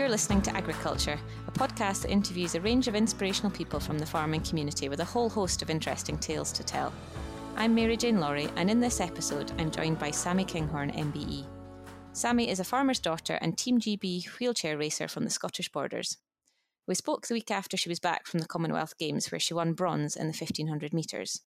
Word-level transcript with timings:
You're 0.00 0.08
listening 0.08 0.40
to 0.42 0.56
Agriculture, 0.56 1.20
a 1.46 1.50
podcast 1.50 2.02
that 2.02 2.10
interviews 2.10 2.54
a 2.54 2.60
range 2.62 2.88
of 2.88 2.94
inspirational 2.94 3.50
people 3.50 3.78
from 3.78 3.98
the 3.98 4.06
farming 4.06 4.40
community 4.40 4.88
with 4.88 5.00
a 5.00 5.04
whole 5.04 5.28
host 5.28 5.60
of 5.60 5.68
interesting 5.68 6.16
tales 6.16 6.52
to 6.52 6.64
tell. 6.64 6.90
I'm 7.54 7.74
Mary 7.74 7.98
Jane 7.98 8.18
Lawrie, 8.18 8.48
and 8.56 8.70
in 8.70 8.80
this 8.80 8.98
episode, 8.98 9.52
I'm 9.58 9.70
joined 9.70 9.98
by 9.98 10.10
Sammi 10.10 10.46
Kinghorn, 10.46 10.90
MBE. 10.92 11.44
Sammi 12.14 12.48
is 12.48 12.58
a 12.60 12.64
farmer's 12.64 12.98
daughter 12.98 13.34
and 13.42 13.58
Team 13.58 13.78
GB 13.78 14.24
wheelchair 14.38 14.78
racer 14.78 15.06
from 15.06 15.24
the 15.24 15.30
Scottish 15.30 15.68
Borders. 15.68 16.16
We 16.88 16.94
spoke 16.94 17.26
the 17.26 17.34
week 17.34 17.50
after 17.50 17.76
she 17.76 17.90
was 17.90 18.00
back 18.00 18.26
from 18.26 18.40
the 18.40 18.48
Commonwealth 18.48 18.96
Games, 18.96 19.30
where 19.30 19.38
she 19.38 19.52
won 19.52 19.74
bronze 19.74 20.16
in 20.16 20.28
the 20.28 20.32
1500 20.32 20.94
metres. 20.94 21.42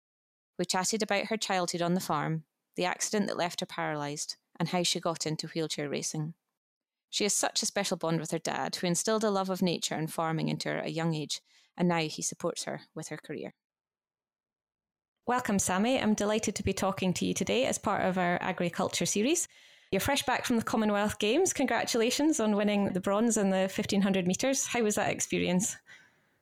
We 0.58 0.64
chatted 0.64 1.04
about 1.04 1.26
her 1.26 1.36
childhood 1.36 1.82
on 1.82 1.94
the 1.94 2.00
farm, 2.00 2.42
the 2.74 2.84
accident 2.84 3.28
that 3.28 3.38
left 3.38 3.60
her 3.60 3.66
paralysed, 3.66 4.36
and 4.58 4.70
how 4.70 4.82
she 4.82 4.98
got 4.98 5.24
into 5.24 5.46
wheelchair 5.46 5.88
racing. 5.88 6.34
She 7.10 7.24
has 7.24 7.34
such 7.34 7.62
a 7.62 7.66
special 7.66 7.96
bond 7.96 8.20
with 8.20 8.30
her 8.30 8.38
dad, 8.38 8.76
who 8.76 8.86
instilled 8.86 9.24
a 9.24 9.30
love 9.30 9.50
of 9.50 9.62
nature 9.62 9.96
and 9.96 10.12
farming 10.12 10.48
into 10.48 10.68
her 10.68 10.78
at 10.78 10.86
a 10.86 10.90
young 10.90 11.14
age, 11.14 11.40
and 11.76 11.88
now 11.88 11.98
he 12.00 12.22
supports 12.22 12.64
her 12.64 12.82
with 12.94 13.08
her 13.08 13.16
career. 13.16 13.52
Welcome, 15.26 15.58
Sammi. 15.58 16.00
I'm 16.00 16.14
delighted 16.14 16.54
to 16.56 16.62
be 16.62 16.72
talking 16.72 17.12
to 17.14 17.26
you 17.26 17.34
today 17.34 17.66
as 17.66 17.78
part 17.78 18.02
of 18.02 18.16
our 18.16 18.38
agriculture 18.40 19.06
series. 19.06 19.48
You're 19.90 20.00
fresh 20.00 20.22
back 20.24 20.44
from 20.44 20.56
the 20.56 20.62
Commonwealth 20.62 21.18
Games. 21.18 21.52
Congratulations 21.52 22.38
on 22.38 22.54
winning 22.54 22.92
the 22.92 23.00
bronze 23.00 23.36
in 23.36 23.50
the 23.50 23.68
1500 23.68 24.26
metres. 24.26 24.66
How 24.66 24.82
was 24.82 24.94
that 24.94 25.10
experience? 25.10 25.76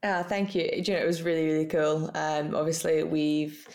Uh, 0.03 0.23
thank 0.23 0.55
you. 0.55 0.69
you 0.73 0.93
know, 0.93 1.01
it 1.01 1.07
was 1.07 1.23
really, 1.23 1.47
really 1.47 1.66
cool. 1.66 2.11
Um, 2.15 2.55
obviously, 2.55 3.03
we've 3.03 3.66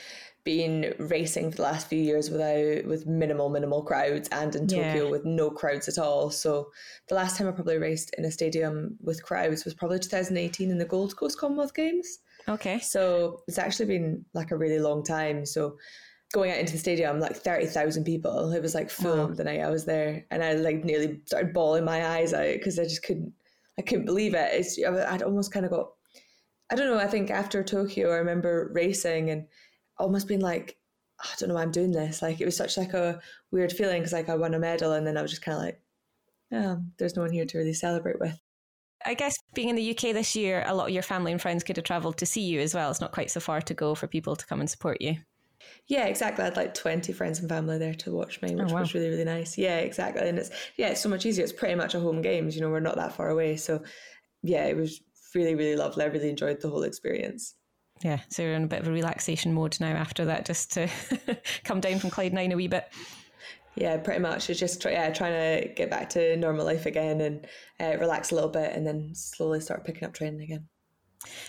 been 0.43 0.93
racing 0.99 1.51
for 1.51 1.57
the 1.57 1.63
last 1.63 1.87
few 1.87 1.99
years 1.99 2.29
without 2.29 2.85
with 2.85 3.07
minimal 3.07 3.49
minimal 3.49 3.81
crowds 3.81 4.27
and 4.29 4.55
in 4.55 4.67
Tokyo 4.67 5.05
yeah. 5.05 5.09
with 5.09 5.25
no 5.25 5.49
crowds 5.49 5.87
at 5.87 5.97
all. 5.97 6.29
So 6.29 6.69
the 7.07 7.15
last 7.15 7.37
time 7.37 7.47
I 7.47 7.51
probably 7.51 7.77
raced 7.77 8.13
in 8.17 8.25
a 8.25 8.31
stadium 8.31 8.97
with 9.01 9.23
crowds 9.23 9.63
was 9.63 9.73
probably 9.73 9.99
2018 9.99 10.69
in 10.69 10.77
the 10.77 10.85
Gold 10.85 11.15
Coast 11.15 11.39
Commonwealth 11.39 11.73
Games. 11.73 12.19
Okay. 12.47 12.79
So 12.79 13.41
it's 13.47 13.57
actually 13.57 13.85
been 13.85 14.25
like 14.33 14.51
a 14.51 14.57
really 14.57 14.79
long 14.79 15.03
time. 15.03 15.45
So 15.45 15.77
going 16.33 16.51
out 16.51 16.57
into 16.57 16.73
the 16.73 16.79
stadium, 16.79 17.19
like 17.19 17.35
30,000 17.35 18.03
people, 18.03 18.51
it 18.51 18.61
was 18.61 18.75
like 18.75 18.89
full 18.89 19.27
wow. 19.27 19.33
the 19.33 19.45
night 19.45 19.61
I 19.61 19.69
was 19.69 19.85
there. 19.85 20.25
And 20.29 20.43
I 20.43 20.53
like 20.53 20.83
nearly 20.83 21.21
started 21.25 21.53
bawling 21.53 21.85
my 21.85 22.05
eyes 22.05 22.33
out 22.33 22.53
because 22.53 22.79
I 22.79 22.83
just 22.83 23.03
couldn't, 23.03 23.31
I 23.79 23.81
couldn't 23.81 24.05
believe 24.05 24.33
it. 24.33 24.49
It's, 24.53 24.77
I'd 24.83 25.23
almost 25.23 25.53
kind 25.53 25.65
of 25.65 25.71
got, 25.71 25.91
I 26.69 26.75
don't 26.75 26.87
know, 26.87 26.99
I 26.99 27.07
think 27.07 27.29
after 27.29 27.63
Tokyo, 27.63 28.11
I 28.11 28.17
remember 28.17 28.71
racing 28.73 29.29
and 29.29 29.45
almost 29.97 30.27
been 30.27 30.39
like, 30.39 30.77
oh, 31.23 31.29
I 31.31 31.35
don't 31.37 31.49
know 31.49 31.55
why 31.55 31.61
I'm 31.61 31.71
doing 31.71 31.91
this. 31.91 32.21
Like 32.21 32.41
it 32.41 32.45
was 32.45 32.57
such 32.57 32.77
like 32.77 32.93
a 32.93 33.19
weird 33.51 33.71
feeling 33.71 33.99
because 33.99 34.13
like 34.13 34.29
I 34.29 34.35
won 34.35 34.53
a 34.53 34.59
medal 34.59 34.93
and 34.93 35.05
then 35.05 35.17
I 35.17 35.21
was 35.21 35.31
just 35.31 35.43
kind 35.43 35.57
of 35.57 35.63
like, 35.63 35.81
oh, 36.53 36.81
there's 36.97 37.15
no 37.15 37.23
one 37.23 37.31
here 37.31 37.45
to 37.45 37.57
really 37.57 37.73
celebrate 37.73 38.19
with. 38.19 38.39
I 39.05 39.15
guess 39.15 39.35
being 39.53 39.69
in 39.69 39.75
the 39.75 39.91
UK 39.91 40.13
this 40.13 40.35
year, 40.35 40.63
a 40.65 40.73
lot 40.73 40.87
of 40.87 40.93
your 40.93 41.03
family 41.03 41.31
and 41.31 41.41
friends 41.41 41.63
could 41.63 41.75
have 41.75 41.85
travelled 41.85 42.17
to 42.17 42.25
see 42.25 42.41
you 42.41 42.61
as 42.61 42.73
well. 42.73 42.89
It's 42.89 43.01
not 43.01 43.11
quite 43.11 43.31
so 43.31 43.39
far 43.39 43.61
to 43.61 43.73
go 43.73 43.95
for 43.95 44.07
people 44.07 44.35
to 44.35 44.45
come 44.45 44.61
and 44.61 44.69
support 44.69 45.01
you. 45.01 45.17
Yeah, 45.87 46.05
exactly. 46.05 46.41
I 46.41 46.45
had 46.45 46.57
like 46.57 46.73
20 46.73 47.11
friends 47.13 47.39
and 47.39 47.49
family 47.49 47.77
there 47.77 47.93
to 47.95 48.11
watch 48.11 48.41
me, 48.41 48.53
oh, 48.53 48.63
which 48.63 48.71
oh, 48.71 48.75
wow. 48.75 48.81
was 48.81 48.93
really, 48.93 49.09
really 49.09 49.25
nice. 49.25 49.57
Yeah, 49.57 49.79
exactly. 49.79 50.27
And 50.27 50.37
it's, 50.37 50.51
yeah, 50.77 50.89
it's 50.89 51.01
so 51.01 51.09
much 51.09 51.25
easier. 51.25 51.43
It's 51.43 51.53
pretty 51.53 51.75
much 51.75 51.95
a 51.95 51.99
home 51.99 52.21
games, 52.21 52.55
you 52.55 52.61
know, 52.61 52.69
we're 52.69 52.79
not 52.79 52.95
that 52.95 53.13
far 53.13 53.29
away. 53.29 53.57
So 53.57 53.83
yeah, 54.41 54.65
it 54.65 54.77
was 54.77 55.01
really, 55.35 55.55
really 55.55 55.75
lovely. 55.75 56.05
I 56.05 56.07
really 56.07 56.29
enjoyed 56.29 56.61
the 56.61 56.69
whole 56.69 56.83
experience 56.83 57.55
yeah, 58.03 58.19
so 58.29 58.43
we're 58.43 58.53
in 58.53 58.63
a 58.63 58.67
bit 58.67 58.81
of 58.81 58.87
a 58.87 58.91
relaxation 58.91 59.53
mode 59.53 59.79
now 59.79 59.87
after 59.87 60.25
that, 60.25 60.45
just 60.45 60.73
to 60.73 60.89
come 61.63 61.79
down 61.79 61.99
from 61.99 62.09
Clyde 62.09 62.33
Nine 62.33 62.51
a 62.51 62.55
wee 62.55 62.67
bit. 62.67 62.91
Yeah, 63.75 63.97
pretty 63.97 64.19
much. 64.19 64.49
It's 64.49 64.59
just 64.59 64.83
yeah, 64.85 65.11
trying 65.11 65.61
to 65.61 65.73
get 65.73 65.89
back 65.89 66.09
to 66.11 66.35
normal 66.37 66.65
life 66.65 66.85
again 66.85 67.21
and 67.21 67.47
uh, 67.79 67.97
relax 67.99 68.31
a 68.31 68.35
little 68.35 68.49
bit, 68.49 68.73
and 68.73 68.85
then 68.85 69.15
slowly 69.15 69.61
start 69.61 69.85
picking 69.85 70.03
up 70.03 70.13
training 70.13 70.41
again. 70.41 70.67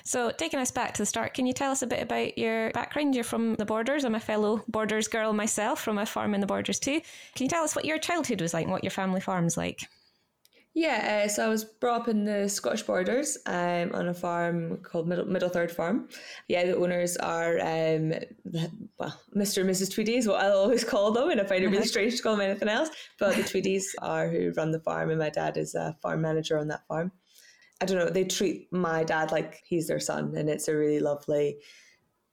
So, 0.04 0.30
taking 0.30 0.60
us 0.60 0.70
back 0.70 0.94
to 0.94 1.02
the 1.02 1.06
start, 1.06 1.34
can 1.34 1.46
you 1.46 1.52
tell 1.52 1.72
us 1.72 1.82
a 1.82 1.86
bit 1.86 2.02
about 2.02 2.38
your 2.38 2.70
background? 2.70 3.14
You're 3.14 3.24
from 3.24 3.56
the 3.56 3.66
Borders. 3.66 4.04
I'm 4.04 4.14
a 4.14 4.20
fellow 4.20 4.62
Borders 4.68 5.08
girl 5.08 5.32
myself, 5.32 5.82
from 5.82 5.98
a 5.98 6.06
farm 6.06 6.34
in 6.34 6.40
the 6.40 6.46
Borders 6.46 6.78
too. 6.78 7.00
Can 7.34 7.44
you 7.44 7.48
tell 7.48 7.64
us 7.64 7.74
what 7.74 7.84
your 7.84 7.98
childhood 7.98 8.40
was 8.40 8.54
like, 8.54 8.64
and 8.64 8.72
what 8.72 8.84
your 8.84 8.92
family 8.92 9.20
farm's 9.20 9.56
like? 9.56 9.88
Yeah, 10.76 11.22
uh, 11.24 11.28
so 11.28 11.44
I 11.44 11.48
was 11.48 11.64
brought 11.64 12.02
up 12.02 12.08
in 12.08 12.24
the 12.24 12.48
Scottish 12.48 12.82
Borders 12.82 13.38
um, 13.46 13.92
on 13.94 14.08
a 14.08 14.14
farm 14.14 14.78
called 14.78 15.06
Middle, 15.06 15.24
Middle 15.24 15.48
Third 15.48 15.70
Farm. 15.70 16.08
Yeah, 16.48 16.66
the 16.66 16.76
owners 16.76 17.16
are, 17.16 17.60
um, 17.60 18.12
well, 18.98 19.20
Mr. 19.36 19.60
and 19.60 19.70
Mrs. 19.70 19.94
Tweedy 19.94 20.16
is 20.16 20.26
what 20.26 20.40
I'll 20.40 20.58
always 20.58 20.82
call 20.92 21.12
them, 21.12 21.30
and 21.30 21.40
I 21.40 21.44
find 21.44 21.62
it 21.62 21.68
really 21.68 21.86
strange 21.86 22.16
to 22.16 22.22
call 22.22 22.36
them 22.36 22.50
anything 22.50 22.68
else. 22.68 22.90
But 23.20 23.36
the 23.36 23.42
Tweedies 23.42 23.84
are 24.02 24.28
who 24.28 24.52
run 24.56 24.72
the 24.72 24.80
farm, 24.80 25.10
and 25.10 25.18
my 25.20 25.30
dad 25.30 25.56
is 25.56 25.76
a 25.76 25.96
farm 26.02 26.22
manager 26.22 26.58
on 26.58 26.66
that 26.68 26.86
farm. 26.88 27.12
I 27.80 27.84
don't 27.84 27.98
know, 27.98 28.10
they 28.10 28.24
treat 28.24 28.66
my 28.72 29.04
dad 29.04 29.30
like 29.30 29.62
he's 29.64 29.86
their 29.86 30.00
son, 30.00 30.34
and 30.36 30.50
it's 30.50 30.66
a 30.66 30.76
really 30.76 30.98
lovely 30.98 31.58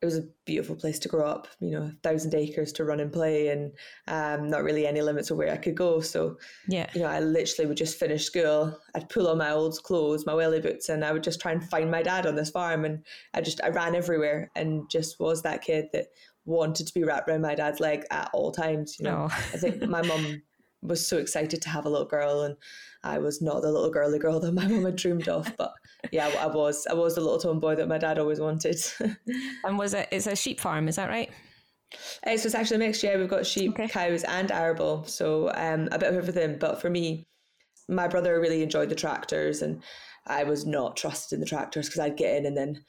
it 0.01 0.05
was 0.05 0.17
a 0.17 0.27
beautiful 0.45 0.75
place 0.75 0.97
to 0.97 1.07
grow 1.07 1.27
up, 1.27 1.47
you 1.59 1.69
know, 1.69 1.83
a 1.83 1.95
thousand 2.01 2.33
acres 2.33 2.73
to 2.73 2.83
run 2.83 2.99
and 2.99 3.13
play 3.13 3.49
and 3.49 3.71
um, 4.07 4.49
not 4.49 4.63
really 4.63 4.87
any 4.87 5.01
limits 5.01 5.29
of 5.29 5.37
where 5.37 5.53
I 5.53 5.57
could 5.57 5.75
go. 5.75 5.99
So, 5.99 6.37
yeah, 6.67 6.89
you 6.95 7.01
know, 7.01 7.07
I 7.07 7.19
literally 7.19 7.67
would 7.67 7.77
just 7.77 7.99
finish 7.99 8.25
school. 8.25 8.75
I'd 8.95 9.09
pull 9.09 9.27
on 9.27 9.37
my 9.37 9.51
old 9.51 9.81
clothes, 9.83 10.25
my 10.25 10.33
welly 10.33 10.59
boots, 10.59 10.89
and 10.89 11.05
I 11.05 11.11
would 11.11 11.23
just 11.23 11.39
try 11.39 11.51
and 11.51 11.63
find 11.69 11.91
my 11.91 12.01
dad 12.01 12.25
on 12.25 12.35
this 12.35 12.49
farm. 12.49 12.83
And 12.83 13.05
I 13.35 13.41
just, 13.41 13.63
I 13.63 13.69
ran 13.69 13.93
everywhere 13.93 14.49
and 14.55 14.89
just 14.89 15.19
was 15.19 15.43
that 15.43 15.61
kid 15.61 15.85
that 15.93 16.07
wanted 16.45 16.87
to 16.87 16.93
be 16.95 17.03
wrapped 17.03 17.29
around 17.29 17.41
my 17.41 17.53
dad's 17.53 17.79
leg 17.79 18.03
at 18.09 18.31
all 18.33 18.51
times. 18.51 18.97
You 18.99 19.05
know, 19.05 19.27
oh. 19.29 19.35
I 19.53 19.57
think 19.57 19.87
my 19.87 20.01
mum 20.01 20.41
was 20.81 21.05
so 21.05 21.17
excited 21.17 21.61
to 21.61 21.69
have 21.69 21.85
a 21.85 21.89
little 21.89 22.07
girl 22.07 22.41
and 22.41 22.55
I 23.03 23.17
was 23.17 23.41
not 23.41 23.61
the 23.61 23.71
little 23.71 23.89
girly 23.89 24.19
girl 24.19 24.39
that 24.39 24.51
my 24.53 24.67
mum 24.67 24.85
had 24.85 24.95
dreamed 24.95 25.27
of, 25.27 25.51
but 25.57 25.73
yeah, 26.11 26.27
I 26.39 26.47
was. 26.47 26.87
I 26.89 26.93
was 26.93 27.15
the 27.15 27.21
little 27.21 27.39
tomboy 27.39 27.75
that 27.75 27.87
my 27.87 27.97
dad 27.97 28.19
always 28.19 28.39
wanted. 28.39 28.79
and 29.63 29.77
was 29.77 29.93
it? 29.93 30.07
It's 30.11 30.27
a 30.27 30.35
sheep 30.35 30.59
farm, 30.59 30.87
is 30.87 30.95
that 30.95 31.09
right? 31.09 31.29
Uh, 32.25 32.37
so 32.37 32.45
it's 32.45 32.55
actually 32.55 32.77
a 32.77 32.79
mixture. 32.79 33.07
Yeah, 33.07 33.17
we've 33.17 33.29
got 33.29 33.45
sheep, 33.45 33.71
okay. 33.71 33.87
cows, 33.87 34.23
and 34.23 34.51
arable, 34.51 35.03
so 35.05 35.51
um, 35.55 35.89
a 35.91 35.99
bit 35.99 36.09
of 36.09 36.15
everything. 36.15 36.57
But 36.57 36.79
for 36.81 36.89
me, 36.89 37.27
my 37.89 38.07
brother 38.07 38.39
really 38.39 38.63
enjoyed 38.63 38.89
the 38.89 38.95
tractors, 38.95 39.61
and 39.61 39.81
I 40.27 40.43
was 40.43 40.65
not 40.65 40.95
trusted 40.95 41.37
in 41.37 41.41
the 41.41 41.45
tractors 41.45 41.87
because 41.87 41.99
I'd 41.99 42.17
get 42.17 42.37
in 42.37 42.45
and 42.45 42.55
then 42.55 42.83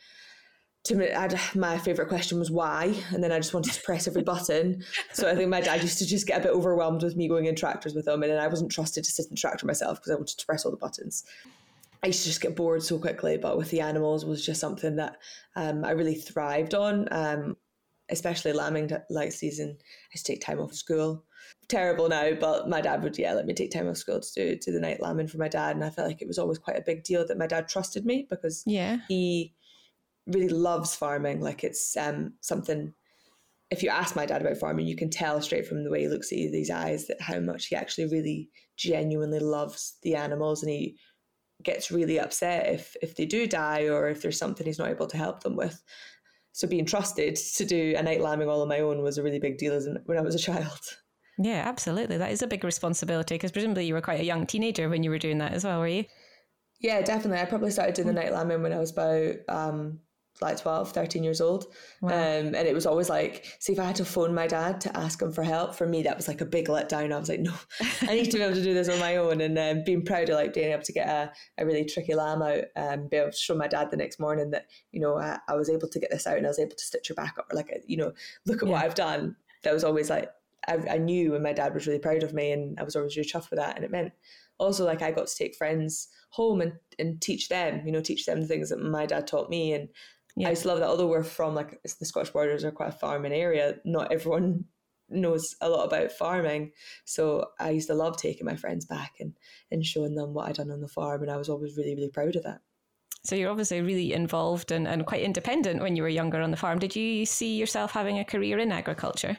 to 0.85 0.97
me, 0.97 1.13
I'd, 1.13 1.39
my 1.55 1.79
favorite 1.79 2.09
question 2.09 2.39
was 2.39 2.51
why, 2.51 2.95
and 3.13 3.23
then 3.23 3.31
I 3.31 3.39
just 3.39 3.55
wanted 3.55 3.73
to 3.73 3.83
press 3.83 4.09
every 4.09 4.23
button. 4.23 4.83
So 5.13 5.31
I 5.31 5.35
think 5.35 5.49
my 5.49 5.61
dad 5.61 5.83
used 5.83 5.99
to 5.99 6.07
just 6.07 6.27
get 6.27 6.41
a 6.41 6.43
bit 6.43 6.53
overwhelmed 6.53 7.03
with 7.03 7.17
me 7.17 7.29
going 7.29 7.47
in 7.47 7.55
tractors 7.55 7.95
with 7.95 8.09
him, 8.09 8.23
and 8.23 8.33
then 8.33 8.41
I 8.41 8.49
wasn't 8.49 8.73
trusted 8.73 9.05
to 9.05 9.11
sit 9.11 9.27
in 9.27 9.31
the 9.31 9.37
tractor 9.37 9.67
myself 9.67 9.99
because 9.99 10.11
I 10.11 10.17
wanted 10.17 10.39
to 10.39 10.47
press 10.47 10.65
all 10.65 10.73
the 10.73 10.77
buttons. 10.77 11.25
I 12.03 12.09
used 12.09 12.23
to 12.23 12.29
just 12.29 12.41
get 12.41 12.57
bored 12.57 12.83
so 12.83 12.99
quickly, 12.99 13.37
but 13.37 13.57
with 13.57 13.71
the 13.71 13.81
animals 13.81 14.25
was 14.25 14.45
just 14.45 14.61
something 14.61 14.97
that 14.97 15.19
um, 15.55 15.85
I 15.85 15.93
really 15.93 16.17
thrived 16.17 16.75
on. 16.75 17.07
Um, 17.13 17.57
especially 18.11 18.53
lambing 18.53 18.91
like 19.09 19.33
season, 19.33 19.77
I 19.81 20.11
used 20.15 20.27
to 20.27 20.33
take 20.33 20.43
time 20.43 20.61
off 20.61 20.75
school. 20.75 21.25
Terrible 21.69 22.09
now, 22.09 22.35
but 22.39 22.69
my 22.69 22.81
dad 22.81 23.03
would 23.03 23.17
yeah 23.17 23.33
let 23.33 23.47
me 23.47 23.55
take 23.55 23.71
time 23.71 23.89
off 23.89 23.97
school 23.97 24.21
to 24.21 24.35
do 24.35 24.57
to 24.57 24.73
the 24.73 24.81
night 24.81 25.01
lambing 25.01 25.29
for 25.29 25.39
my 25.39 25.49
dad, 25.49 25.77
and 25.77 25.85
I 25.85 25.91
felt 25.91 26.09
like 26.09 26.21
it 26.21 26.29
was 26.29 26.39
always 26.39 26.59
quite 26.59 26.77
a 26.77 26.83
big 26.85 27.05
deal 27.05 27.27
that 27.27 27.39
my 27.39 27.47
dad 27.47 27.69
trusted 27.69 28.05
me 28.05 28.27
because 28.29 28.63
yeah 28.67 28.99
he 29.09 29.55
really 30.27 30.49
loves 30.49 30.95
farming. 30.95 31.41
Like 31.41 31.65
it's 31.65 31.97
um, 31.97 32.35
something. 32.41 32.93
If 33.71 33.83
you 33.83 33.89
ask 33.89 34.15
my 34.15 34.27
dad 34.27 34.43
about 34.43 34.59
farming, 34.59 34.87
you 34.87 34.97
can 34.97 35.09
tell 35.09 35.41
straight 35.41 35.67
from 35.67 35.83
the 35.83 35.91
way 35.91 36.03
he 36.03 36.09
looks 36.09 36.31
at 36.31 36.39
you, 36.39 36.51
these 36.51 36.71
eyes, 36.71 37.07
that 37.07 37.21
how 37.21 37.41
much 37.41 37.67
he 37.67 37.77
actually 37.77 38.07
really 38.07 38.51
genuinely 38.77 39.39
loves 39.39 39.97
the 40.03 40.15
animals, 40.15 40.63
and 40.63 40.71
he 40.71 40.97
gets 41.63 41.91
really 41.91 42.19
upset 42.19 42.67
if 42.67 42.97
if 43.03 43.17
they 43.17 43.25
do 43.25 43.47
die 43.47 43.89
or 43.89 44.09
if 44.09 44.21
there's 44.21 44.39
something 44.39 44.67
he's 44.67 44.79
not 44.79 44.91
able 44.91 45.07
to 45.07 45.17
help 45.17 45.43
them 45.43 45.57
with. 45.57 45.83
So 46.53 46.69
being 46.69 46.85
trusted 46.85 47.37
to 47.37 47.65
do 47.65 47.95
a 47.97 48.03
night 48.03 48.21
lambing 48.21 48.49
all 48.49 48.61
on 48.61 48.69
my 48.69 48.81
own 48.81 49.03
was 49.03 49.17
a 49.17 49.23
really 49.23 49.39
big 49.39 49.57
deal 49.57 49.81
when 50.05 50.19
I 50.19 50.23
was 50.23 50.35
a 50.35 50.39
child. 50.39 50.81
Yeah, 51.39 51.63
absolutely. 51.67 52.19
That 52.19 52.31
is 52.31 52.43
a 52.43 52.47
big 52.47 52.63
responsibility 52.63 53.37
because 53.37 53.53
presumably 53.53 53.87
you 53.87 53.95
were 53.95 54.03
quite 54.03 54.21
a 54.21 54.25
young 54.25 54.47
teenager 54.47 54.89
when 54.89 55.03
you 55.03 55.11
were 55.11 55.19
doing 55.19 55.39
that 55.39 55.53
as 55.53 55.65
well, 55.65 55.81
were 55.81 55.89
you? 55.89 56.05
Yeah, 56.81 57.01
definitely. 57.01 57.41
I 57.41 57.47
probably 57.47 57.71
started 57.71 57.95
doing 57.95 58.09
the 58.09 58.13
night 58.13 58.33
lambing 58.33 58.63
when 58.63 58.73
I 58.73 58.79
was 58.79 58.91
about 58.91 59.37
um, 59.49 60.01
like 60.43 60.61
12, 60.61 60.93
13 60.93 61.25
years 61.25 61.41
old. 61.41 61.67
Wow. 62.01 62.11
Um, 62.11 62.55
and 62.55 62.57
it 62.57 62.75
was 62.75 62.87
always 62.87 63.09
like, 63.09 63.47
see, 63.59 63.73
if 63.73 63.79
I 63.79 63.85
had 63.85 63.97
to 63.97 64.05
phone 64.05 64.35
my 64.35 64.47
dad 64.47 64.81
to 64.83 64.97
ask 64.97 65.23
him 65.23 65.33
for 65.33 65.43
help, 65.43 65.75
for 65.75 65.87
me, 65.87 66.03
that 66.03 66.17
was 66.17 66.29
like 66.29 66.41
a 66.41 66.47
big 66.47 66.69
letdown. 66.69 67.13
I 67.13 67.19
was 67.19 67.29
like, 67.29 67.41
no, 67.41 67.55
I 68.03 68.15
need 68.15 68.31
to 68.31 68.39
be 68.39 68.43
able 68.43 68.55
to 68.55 68.63
do 68.63 68.75
this 68.75 68.89
on 68.89 68.99
my 68.99 69.17
own. 69.17 69.41
And 69.41 69.59
um, 69.59 69.85
being 69.85 70.05
proud 70.05 70.29
of 70.29 70.37
like 70.37 70.55
being 70.55 70.73
able 70.73 70.83
to 70.83 70.93
get 70.93 71.09
a, 71.09 71.33
a 71.59 71.67
really 71.67 71.85
tricky 71.85 72.15
lamb 72.15 72.43
out 72.43 72.65
and 72.77 73.03
um, 73.03 73.09
be 73.09 73.17
able 73.17 73.31
to 73.31 73.37
show 73.37 73.55
my 73.55 73.69
dad 73.69 73.91
the 73.91 73.97
next 73.97 74.21
morning 74.21 74.51
that, 74.51 74.67
you 74.91 75.01
know, 75.01 75.17
I, 75.17 75.39
I, 75.49 75.55
was 75.55 75.71
able 75.71 75.89
to 75.89 75.99
get 75.99 76.11
this 76.11 76.27
out 76.27 76.37
and 76.37 76.47
I 76.47 76.51
was 76.51 76.59
able 76.59 76.77
to 76.77 76.85
stitch 76.85 77.09
her 77.09 77.15
back 77.15 77.37
up 77.39 77.53
or 77.53 77.57
like, 77.57 77.73
you 77.87 77.97
know, 77.97 78.13
look 78.47 78.63
at 78.63 78.69
yeah. 78.69 78.75
what 78.75 78.85
I've 78.85 78.95
done. 78.95 79.37
That 79.63 79.73
was 79.73 79.85
always 79.85 80.11
like, 80.11 80.31
I, 80.69 80.75
I 80.91 80.99
knew 80.99 81.35
and 81.35 81.43
my 81.43 81.53
dad 81.53 81.75
was 81.75 81.87
really 81.87 81.99
proud 81.99 82.23
of 82.23 82.35
me 82.35 82.53
and 82.53 82.79
I 82.79 82.83
was 82.83 82.97
always 82.97 83.17
really 83.17 83.29
chuffed 83.29 83.51
with 83.51 83.59
that. 83.59 83.77
And 83.77 83.85
it 83.85 83.91
meant 83.91 84.13
also 84.59 84.85
like 84.85 85.03
I 85.03 85.11
got 85.11 85.27
to 85.27 85.37
take 85.37 85.57
friends 85.57 86.09
home 86.31 86.61
and, 86.61 86.73
and 86.99 87.21
teach 87.21 87.49
them, 87.49 87.83
you 87.85 87.93
know, 87.93 88.01
teach 88.01 88.27
them 88.27 88.41
the 88.41 88.47
things 88.47 88.71
that 88.71 88.81
my 88.81 89.07
dad 89.07 89.27
taught 89.27 89.51
me. 89.51 89.73
And 89.73 89.89
yeah. 90.37 90.49
I 90.49 90.53
just 90.53 90.65
love 90.65 90.79
that 90.79 90.89
although 90.89 91.09
we're 91.09 91.23
from 91.23 91.55
like 91.55 91.81
the 91.83 92.07
Scottish 92.07 92.31
borders 92.31 92.65
are 92.65 92.71
quite 92.71 92.89
a 92.89 92.93
farming 92.99 93.33
area, 93.33 93.77
not 93.85 94.13
everyone 94.13 94.65
knows 95.09 95.55
a 95.61 95.69
lot 95.69 95.85
about 95.85 96.13
farming. 96.13 96.73
So 97.05 97.49
I 97.61 97.71
used 97.71 97.89
to 97.89 97.95
love 97.95 98.17
taking 98.17 98.47
my 98.47 98.57
friends 98.57 98.87
back 98.87 99.13
and, 99.21 99.35
and 99.71 99.85
showing 99.85 100.15
them 100.15 100.33
what 100.33 100.49
I'd 100.49 100.57
done 100.57 100.71
on 100.71 100.81
the 100.81 100.89
farm. 100.89 101.23
And 101.23 101.31
I 101.31 101.37
was 101.37 101.49
always 101.49 101.77
really, 101.77 101.95
really 101.95 102.09
proud 102.09 102.37
of 102.37 102.45
that. 102.45 102.61
So 103.25 103.37
you're 103.37 103.51
obviously 103.51 103.81
really 103.83 104.13
involved 104.13 104.73
and, 104.73 104.89
and 104.89 105.07
quite 105.07 105.23
independent 105.23 105.81
when 105.81 105.95
you 105.97 106.03
were 106.03 106.09
younger 106.09 106.41
on 106.41 106.51
the 106.51 106.57
farm. 106.57 106.79
Did 106.79 106.97
you 106.97 107.25
see 107.25 107.57
yourself 107.57 107.93
having 107.93 108.19
a 108.19 108.25
career 108.25 108.59
in 108.59 108.73
agriculture? 108.73 109.37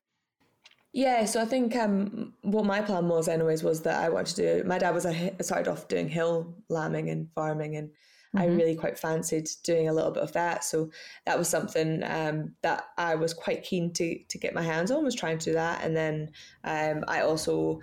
Yeah, 0.94 1.26
so 1.26 1.42
I 1.42 1.46
think 1.46 1.76
um, 1.76 2.34
what 2.44 2.66
my 2.66 2.80
plan 2.80 3.08
was, 3.08 3.28
anyways, 3.28 3.64
was 3.64 3.82
that 3.82 4.02
I 4.02 4.10
wanted 4.10 4.36
to 4.36 4.62
do. 4.62 4.68
My 4.68 4.78
dad 4.78 4.94
was 4.94 5.06
a, 5.06 5.34
started 5.42 5.70
off 5.70 5.88
doing 5.88 6.08
hill 6.08 6.54
lambing 6.70 7.10
and 7.10 7.30
farming, 7.34 7.76
and 7.78 7.90
mm-hmm. 8.36 8.44
I 8.44 8.46
really 8.46 8.76
quite 8.76 8.98
fancied 8.98 9.50
doing 9.64 9.90
a 9.90 9.94
little 9.94 10.12
bit 10.12 10.24
of 10.24 10.34
that. 10.34 10.64
So 10.64 10.90
that 11.26 11.38
was 11.38 11.48
something 11.48 12.04
um, 12.04 12.56
that 12.62 12.86
I 12.98 13.16
was 13.16 13.34
quite 13.34 13.64
keen 13.64 13.94
to 13.94 14.20
to 14.24 14.38
get 14.38 14.54
my 14.54 14.62
hands 14.62 14.92
on. 14.92 15.04
Was 15.04 15.16
trying 15.16 15.38
to 15.40 15.46
do 15.46 15.54
that, 15.54 15.84
and 15.84 15.96
then 15.96 16.32
um, 16.64 17.04
I 17.08 17.22
also 17.22 17.80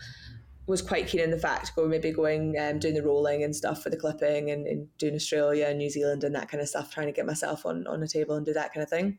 was 0.67 0.82
quite 0.82 1.08
keen 1.08 1.20
in 1.20 1.31
the 1.31 1.38
fact 1.38 1.75
go 1.75 1.88
maybe 1.88 2.12
going 2.12 2.56
um, 2.58 2.79
doing 2.79 2.94
the 2.94 3.02
rolling 3.02 3.43
and 3.43 3.55
stuff 3.55 3.82
for 3.82 3.91
the 3.91 3.97
clipping 3.97 4.50
and, 4.50 4.67
and 4.67 4.87
doing 4.99 5.14
Australia 5.14 5.67
and 5.67 5.79
New 5.79 5.91
Zealand 5.91 6.23
and 6.25 6.35
that 6.35 6.49
kind 6.49 6.62
of 6.62 6.69
stuff, 6.69 6.93
trying 6.93 7.06
to 7.06 7.12
get 7.12 7.26
myself 7.26 7.67
on 7.67 7.87
on 7.87 8.03
a 8.03 8.08
table 8.08 8.37
and 8.37 8.46
do 8.46 8.53
that 8.53 8.73
kind 8.73 8.82
of 8.82 8.91
thing. 8.91 9.19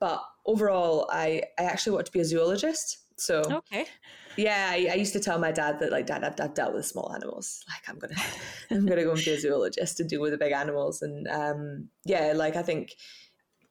But 0.00 0.22
overall, 0.46 1.08
I 1.10 1.42
I 1.58 1.64
actually 1.64 1.94
want 1.94 2.06
to 2.06 2.12
be 2.12 2.20
a 2.20 2.24
zoologist. 2.24 2.98
So 3.16 3.42
okay, 3.50 3.86
yeah, 4.36 4.70
I, 4.70 4.88
I, 4.92 4.94
used 4.94 5.12
to 5.14 5.20
tell 5.20 5.38
my 5.38 5.52
dad 5.52 5.78
that 5.80 5.92
like, 5.92 6.06
Dad, 6.06 6.24
I've, 6.24 6.40
I've, 6.40 6.54
dealt 6.54 6.74
with 6.74 6.86
small 6.86 7.12
animals. 7.14 7.64
Like, 7.68 7.88
I'm 7.88 7.98
gonna, 7.98 8.20
I'm 8.70 8.86
gonna 8.86 9.04
go 9.04 9.12
and 9.12 9.24
be 9.24 9.30
a 9.30 9.40
zoologist 9.40 10.00
and 10.00 10.08
deal 10.08 10.20
with 10.20 10.32
the 10.32 10.38
big 10.38 10.52
animals. 10.52 11.02
And 11.02 11.28
um, 11.28 11.88
yeah, 12.04 12.32
like 12.34 12.56
I 12.56 12.62
think 12.62 12.94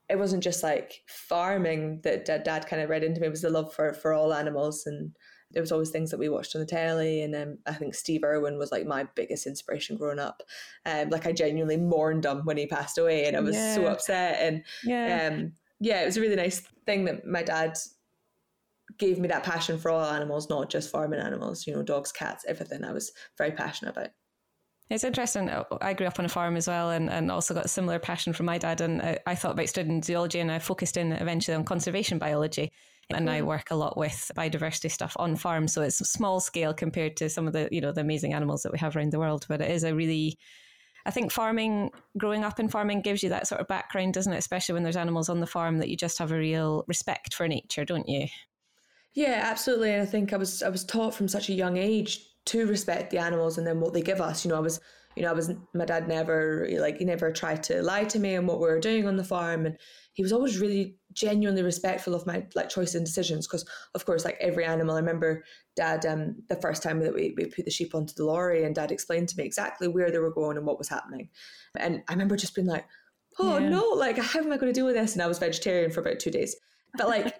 it 0.09 0.19
wasn't 0.19 0.43
just 0.43 0.63
like 0.63 1.03
farming 1.07 2.01
that 2.03 2.25
Dad, 2.25 2.43
Dad 2.43 2.67
kind 2.67 2.81
of 2.81 2.89
read 2.89 3.03
into 3.03 3.21
me. 3.21 3.27
It 3.27 3.31
was 3.31 3.41
the 3.41 3.49
love 3.49 3.73
for 3.73 3.93
for 3.93 4.13
all 4.13 4.33
animals, 4.33 4.85
and 4.85 5.15
there 5.51 5.61
was 5.61 5.71
always 5.71 5.89
things 5.89 6.11
that 6.11 6.19
we 6.19 6.29
watched 6.29 6.55
on 6.55 6.61
the 6.61 6.67
telly. 6.67 7.21
And 7.23 7.35
um, 7.35 7.57
I 7.65 7.73
think 7.73 7.95
Steve 7.95 8.23
Irwin 8.23 8.57
was 8.57 8.71
like 8.71 8.85
my 8.85 9.05
biggest 9.15 9.47
inspiration 9.47 9.97
growing 9.97 10.19
up. 10.19 10.43
Um, 10.85 11.09
like 11.09 11.25
I 11.25 11.31
genuinely 11.31 11.77
mourned 11.77 12.25
him 12.25 12.41
when 12.45 12.57
he 12.57 12.67
passed 12.67 12.97
away, 12.97 13.25
and 13.25 13.37
I 13.37 13.41
was 13.41 13.55
yeah. 13.55 13.75
so 13.75 13.85
upset. 13.87 14.39
And 14.41 14.63
yeah. 14.83 15.29
Um, 15.31 15.53
yeah, 15.79 16.03
it 16.03 16.05
was 16.05 16.17
a 16.17 16.21
really 16.21 16.35
nice 16.35 16.61
thing 16.85 17.05
that 17.05 17.25
my 17.25 17.41
dad 17.41 17.75
gave 18.97 19.19
me 19.19 19.27
that 19.27 19.43
passion 19.43 19.77
for 19.77 19.91
all 19.91 20.05
animals, 20.05 20.49
not 20.49 20.69
just 20.69 20.91
farming 20.91 21.19
animals, 21.19 21.65
you 21.67 21.73
know, 21.73 21.83
dogs, 21.83 22.11
cats, 22.11 22.45
everything 22.47 22.83
I 22.83 22.91
was 22.91 23.11
very 23.37 23.51
passionate 23.51 23.91
about. 23.91 24.09
It's 24.91 25.05
interesting. 25.05 25.49
Uh, 25.49 25.63
oh, 25.71 25.77
I 25.79 25.93
grew 25.93 26.05
up 26.05 26.19
on 26.19 26.25
a 26.25 26.29
farm 26.29 26.57
as 26.57 26.67
well 26.67 26.89
and, 26.91 27.09
and 27.09 27.31
also 27.31 27.53
got 27.53 27.65
a 27.65 27.69
similar 27.69 27.97
passion 27.97 28.33
from 28.33 28.45
my 28.45 28.57
dad. 28.57 28.81
And 28.81 29.01
I, 29.01 29.19
I 29.25 29.35
thought 29.35 29.53
about 29.53 29.69
studying 29.69 30.03
zoology 30.03 30.39
and 30.39 30.51
I 30.51 30.59
focused 30.59 30.97
in 30.97 31.13
eventually 31.13 31.55
on 31.55 31.63
conservation 31.63 32.19
biology. 32.19 32.71
And 33.09 33.29
I 33.29 33.37
mm-hmm. 33.37 33.47
work 33.47 33.71
a 33.71 33.75
lot 33.75 33.97
with 33.97 34.31
biodiversity 34.35 34.91
stuff 34.91 35.15
on 35.17 35.37
farms. 35.37 35.73
So 35.73 35.81
it's 35.81 35.97
small 35.97 36.41
scale 36.41 36.73
compared 36.73 37.15
to 37.17 37.29
some 37.29 37.47
of 37.47 37.53
the, 37.53 37.69
you 37.71 37.79
know, 37.79 37.93
the 37.93 38.01
amazing 38.01 38.33
animals 38.33 38.63
that 38.63 38.73
we 38.73 38.79
have 38.79 38.95
around 38.95 39.11
the 39.13 39.19
world. 39.19 39.45
But 39.47 39.61
it 39.61 39.71
is 39.71 39.85
a 39.85 39.95
really, 39.95 40.37
I 41.05 41.11
think 41.11 41.31
farming, 41.31 41.91
growing 42.17 42.43
up 42.43 42.59
in 42.59 42.67
farming 42.67 43.01
gives 43.01 43.23
you 43.23 43.29
that 43.29 43.47
sort 43.47 43.61
of 43.61 43.67
background, 43.67 44.13
doesn't 44.13 44.33
it? 44.33 44.37
Especially 44.37 44.73
when 44.73 44.83
there's 44.83 44.97
animals 44.97 45.29
on 45.29 45.39
the 45.39 45.47
farm 45.47 45.77
that 45.77 45.87
you 45.87 45.95
just 45.95 46.17
have 46.17 46.33
a 46.33 46.37
real 46.37 46.83
respect 46.87 47.33
for 47.33 47.47
nature, 47.47 47.85
don't 47.85 48.09
you? 48.09 48.27
Yeah, 49.13 49.41
absolutely. 49.43 49.91
And 49.91 50.01
I 50.01 50.05
think 50.05 50.33
I 50.33 50.37
was 50.37 50.63
I 50.63 50.69
was 50.69 50.83
taught 50.83 51.13
from 51.13 51.27
such 51.27 51.49
a 51.49 51.53
young 51.53 51.77
age 51.77 52.25
to 52.45 52.65
respect 52.65 53.11
the 53.11 53.17
animals 53.17 53.57
and 53.57 53.67
then 53.67 53.79
what 53.79 53.93
they 53.93 54.01
give 54.01 54.21
us. 54.21 54.45
You 54.45 54.49
know, 54.49 54.57
I 54.57 54.61
was 54.61 54.79
you 55.15 55.23
know, 55.23 55.29
I 55.29 55.33
was 55.33 55.51
my 55.73 55.85
dad 55.85 56.07
never 56.07 56.67
like 56.79 56.97
he 56.97 57.05
never 57.05 57.31
tried 57.31 57.63
to 57.63 57.81
lie 57.81 58.05
to 58.05 58.19
me 58.19 58.35
on 58.35 58.47
what 58.47 58.59
we 58.59 58.67
were 58.67 58.79
doing 58.79 59.07
on 59.07 59.17
the 59.17 59.23
farm 59.23 59.65
and 59.65 59.77
he 60.13 60.23
was 60.23 60.31
always 60.31 60.59
really 60.59 60.95
genuinely 61.13 61.63
respectful 61.63 62.15
of 62.15 62.25
my 62.25 62.45
like 62.55 62.69
choices 62.69 62.95
and 62.95 63.05
decisions 63.05 63.47
because 63.47 63.67
of 63.93 64.05
course 64.05 64.23
like 64.23 64.37
every 64.39 64.63
animal 64.63 64.95
I 64.95 64.99
remember 64.99 65.43
dad 65.75 66.05
um 66.05 66.35
the 66.47 66.55
first 66.55 66.81
time 66.81 66.99
that 67.01 67.13
we, 67.13 67.33
we 67.35 67.45
put 67.45 67.65
the 67.65 67.71
sheep 67.71 67.93
onto 67.93 68.13
the 68.13 68.25
lorry 68.25 68.63
and 68.63 68.73
dad 68.73 68.91
explained 68.91 69.29
to 69.29 69.37
me 69.37 69.43
exactly 69.43 69.87
where 69.87 70.11
they 70.11 70.19
were 70.19 70.33
going 70.33 70.57
and 70.57 70.65
what 70.65 70.77
was 70.77 70.89
happening 70.89 71.29
and 71.77 72.03
I 72.07 72.13
remember 72.13 72.37
just 72.37 72.55
being 72.55 72.67
like 72.67 72.85
oh 73.39 73.57
yeah. 73.57 73.69
no 73.69 73.83
like 73.95 74.17
how 74.17 74.39
am 74.39 74.51
I 74.51 74.57
going 74.57 74.73
to 74.73 74.77
deal 74.77 74.85
with 74.85 74.95
this 74.95 75.13
and 75.13 75.21
I 75.21 75.27
was 75.27 75.39
vegetarian 75.39 75.91
for 75.91 75.99
about 75.99 76.19
two 76.19 76.31
days 76.31 76.55
but 76.97 77.07
like 77.07 77.39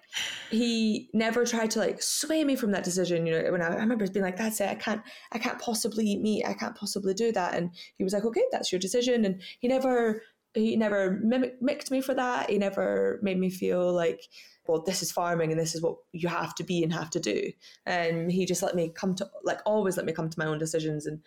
he 0.50 1.08
never 1.12 1.44
tried 1.44 1.70
to 1.70 1.78
like 1.78 2.02
sway 2.02 2.44
me 2.44 2.56
from 2.56 2.72
that 2.72 2.84
decision 2.84 3.26
you 3.26 3.32
know 3.32 3.52
when 3.52 3.62
I, 3.62 3.68
I 3.68 3.76
remember 3.76 4.06
being 4.08 4.24
like 4.24 4.36
that's 4.36 4.60
it. 4.60 4.68
I 4.68 4.74
can't 4.74 5.02
i 5.32 5.38
can't 5.38 5.60
possibly 5.60 6.06
eat 6.06 6.20
meat 6.20 6.44
i 6.46 6.54
can't 6.54 6.76
possibly 6.76 7.14
do 7.14 7.32
that. 7.32 7.54
And 7.54 7.70
he 7.96 8.04
was 8.04 8.12
like 8.12 8.24
okay 8.24 8.44
that's 8.50 8.72
your 8.72 8.78
decision. 8.78 9.24
And 9.24 9.42
he 9.60 9.68
never 9.68 10.22
he 10.54 10.76
never 10.76 11.18
mimicked 11.22 11.90
me 11.90 12.02
for 12.02 12.12
that. 12.14 12.50
He 12.50 12.58
never 12.58 13.18
made 13.22 13.38
me 13.38 13.50
feel 13.50 13.92
like 13.92 14.22
well 14.66 14.82
this 14.82 15.02
is 15.02 15.12
farming 15.12 15.50
and 15.50 15.60
this 15.60 15.74
is 15.74 15.82
what 15.82 15.96
you 16.12 16.28
have 16.28 16.54
to 16.56 16.64
be 16.64 16.82
and 16.82 16.92
have 16.92 17.10
to 17.10 17.20
do. 17.20 17.50
And 17.86 18.30
he 18.30 18.46
just 18.46 18.62
let 18.62 18.74
me 18.74 18.92
come 18.94 19.14
to 19.16 19.28
like 19.44 19.60
always 19.66 19.96
let 19.96 20.06
me 20.06 20.12
come 20.12 20.30
to 20.30 20.38
my 20.38 20.46
own 20.46 20.58
decisions. 20.58 21.06
And 21.06 21.20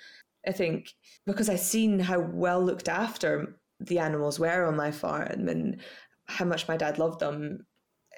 i 0.48 0.52
think 0.52 0.94
because 1.26 1.50
i 1.50 1.56
seen 1.56 2.00
how 2.00 2.20
well 2.20 2.64
looked 2.64 2.88
after 2.88 3.58
the 3.80 4.00
animals 4.00 4.40
were 4.40 4.66
on 4.66 4.76
my 4.76 4.92
farm 4.92 5.48
and 5.50 5.82
how 6.28 6.46
much 6.46 6.68
my 6.68 6.78
dad 6.78 6.98
loved 6.98 7.20
them 7.20 7.66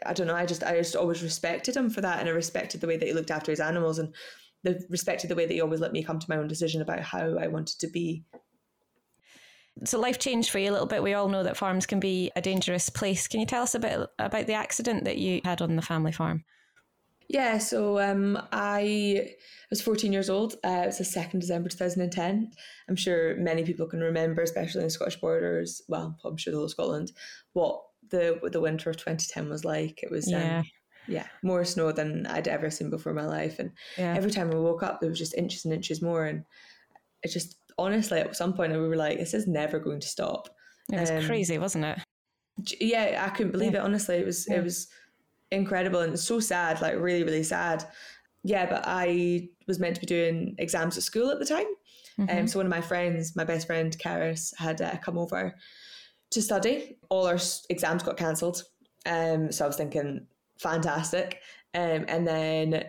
I 0.06 0.14
don't 0.14 0.28
know. 0.28 0.36
I 0.36 0.46
just 0.46 0.64
I 0.64 0.78
just 0.78 0.96
always 0.96 1.24
respected 1.24 1.76
him 1.76 1.90
for 1.90 2.02
that, 2.02 2.20
and 2.20 2.30
I 2.30 2.32
respected 2.32 2.82
the 2.82 2.88
way 2.88 2.98
that 2.98 3.08
he 3.08 3.14
looked 3.14 3.32
after 3.32 3.52
his 3.52 3.60
animals, 3.60 4.00
and 4.00 4.14
the 4.64 4.86
respected 4.90 5.30
the 5.30 5.36
way 5.36 5.46
that 5.46 5.54
he 5.54 5.62
always 5.62 5.80
let 5.80 5.94
me 5.94 6.04
come 6.04 6.20
to 6.20 6.30
my 6.30 6.38
own 6.38 6.48
decision 6.48 6.82
about 6.82 7.00
how 7.00 7.38
I 7.38 7.48
wanted 7.48 7.80
to 7.80 7.88
be. 7.88 8.24
So 9.86 10.00
life 10.00 10.18
changed 10.18 10.50
for 10.50 10.58
you 10.58 10.72
a 10.72 10.74
little 10.74 10.88
bit. 10.88 11.04
We 11.04 11.14
all 11.14 11.30
know 11.30 11.44
that 11.44 11.58
farms 11.58 11.86
can 11.86 12.00
be 12.00 12.32
a 12.36 12.42
dangerous 12.42 12.90
place. 12.90 13.28
Can 13.28 13.40
you 13.40 13.46
tell 13.46 13.62
us 13.62 13.76
a 13.76 13.80
bit 13.80 14.00
about 14.18 14.48
the 14.48 14.54
accident 14.54 15.06
that 15.06 15.18
you 15.18 15.42
had 15.44 15.62
on 15.62 15.76
the 15.76 15.84
family 15.84 16.12
farm? 16.12 16.44
Yeah, 17.30 17.58
so 17.58 18.00
um, 18.00 18.42
I 18.54 19.36
was 19.70 19.82
14 19.82 20.14
years 20.14 20.30
old. 20.30 20.54
Uh, 20.64 20.84
it 20.84 20.86
was 20.88 20.98
the 20.98 21.04
2nd 21.04 21.42
December 21.42 21.68
2010. 21.68 22.52
I'm 22.88 22.96
sure 22.96 23.36
many 23.36 23.64
people 23.64 23.86
can 23.86 24.00
remember, 24.00 24.42
especially 24.42 24.80
in 24.82 24.88
the 24.88 24.92
Scottish 24.92 25.20
borders, 25.20 25.82
well, 25.90 26.18
I'm 26.24 26.38
sure 26.38 26.52
the 26.52 26.58
whole 26.58 26.66
of 26.66 26.72
Scotland, 26.72 27.12
what 27.52 27.82
the 28.10 28.40
the 28.52 28.62
winter 28.62 28.90
of 28.90 28.98
2010 28.98 29.50
was 29.50 29.66
like. 29.66 30.02
It 30.04 30.12
was 30.12 30.28
um, 30.28 30.40
yeah. 30.40 30.60
Um, 30.60 30.66
yeah, 31.08 31.26
more 31.42 31.64
snow 31.64 31.92
than 31.92 32.26
I'd 32.28 32.48
ever 32.48 32.70
seen 32.70 32.90
before 32.90 33.12
in 33.12 33.16
my 33.16 33.26
life. 33.26 33.60
And 33.60 33.72
yeah. 33.98 34.14
every 34.16 34.32
time 34.32 34.50
we 34.50 34.60
woke 34.60 34.84
up, 34.84 35.00
there 35.00 35.10
was 35.10 35.20
just 35.20 35.36
inches 35.36 35.66
and 35.66 35.74
inches 35.74 36.02
more. 36.02 36.26
And 36.26 36.44
it 37.24 37.30
just, 37.30 37.58
honestly, 37.78 38.20
at 38.20 38.36
some 38.36 38.54
point, 38.54 38.74
we 38.74 38.80
were 38.80 38.96
like, 38.96 39.18
this 39.18 39.34
is 39.34 39.48
never 39.48 39.80
going 39.80 40.02
to 40.02 40.08
stop. 40.08 40.50
It 40.92 41.00
was 41.00 41.12
um, 41.12 41.24
crazy, 41.24 41.58
wasn't 41.58 41.86
it? 41.86 42.00
Yeah, 42.82 43.24
I 43.26 43.30
couldn't 43.30 43.52
believe 43.52 43.74
yeah. 43.74 43.80
it. 43.80 43.86
Honestly, 43.86 44.16
it 44.16 44.26
was, 44.26 44.48
yeah. 44.50 44.58
it 44.58 44.64
was 44.64 44.88
incredible 45.52 46.02
and 46.02 46.20
so 46.20 46.40
sad, 46.40 46.82
like 46.82 46.96
really, 46.96 47.24
really 47.24 47.44
sad. 47.44 47.86
Yeah, 48.44 48.66
but 48.66 48.84
I 48.86 49.50
was 49.68 49.80
meant 49.80 49.96
to 49.96 50.02
be 50.02 50.08
doing 50.08 50.56
exams 50.58 50.98
at 50.98 51.04
school 51.04 51.32
at 51.32 51.40
the 51.40 51.46
time. 51.46 51.68
And 52.18 52.30
mm-hmm. 52.30 52.40
um, 52.40 52.48
so 52.48 52.60
one 52.60 52.66
of 52.66 52.72
my 52.72 52.82
friends, 52.82 53.36
my 53.36 53.44
best 53.44 53.68
friend, 53.68 53.96
Karis, 53.98 54.54
had 54.58 54.82
uh, 54.82 54.98
come 54.98 55.18
over 55.18 55.56
to 56.32 56.42
study. 56.42 56.98
All 57.10 57.28
our 57.28 57.40
exams 57.70 58.04
got 58.04 58.18
cancelled. 58.18 58.64
Um, 59.06 59.52
so 59.52 59.66
I 59.66 59.68
was 59.68 59.78
thinking, 59.78 60.28
fantastic. 60.60 61.42
Um, 61.74 62.06
and 62.08 62.28
then 62.28 62.86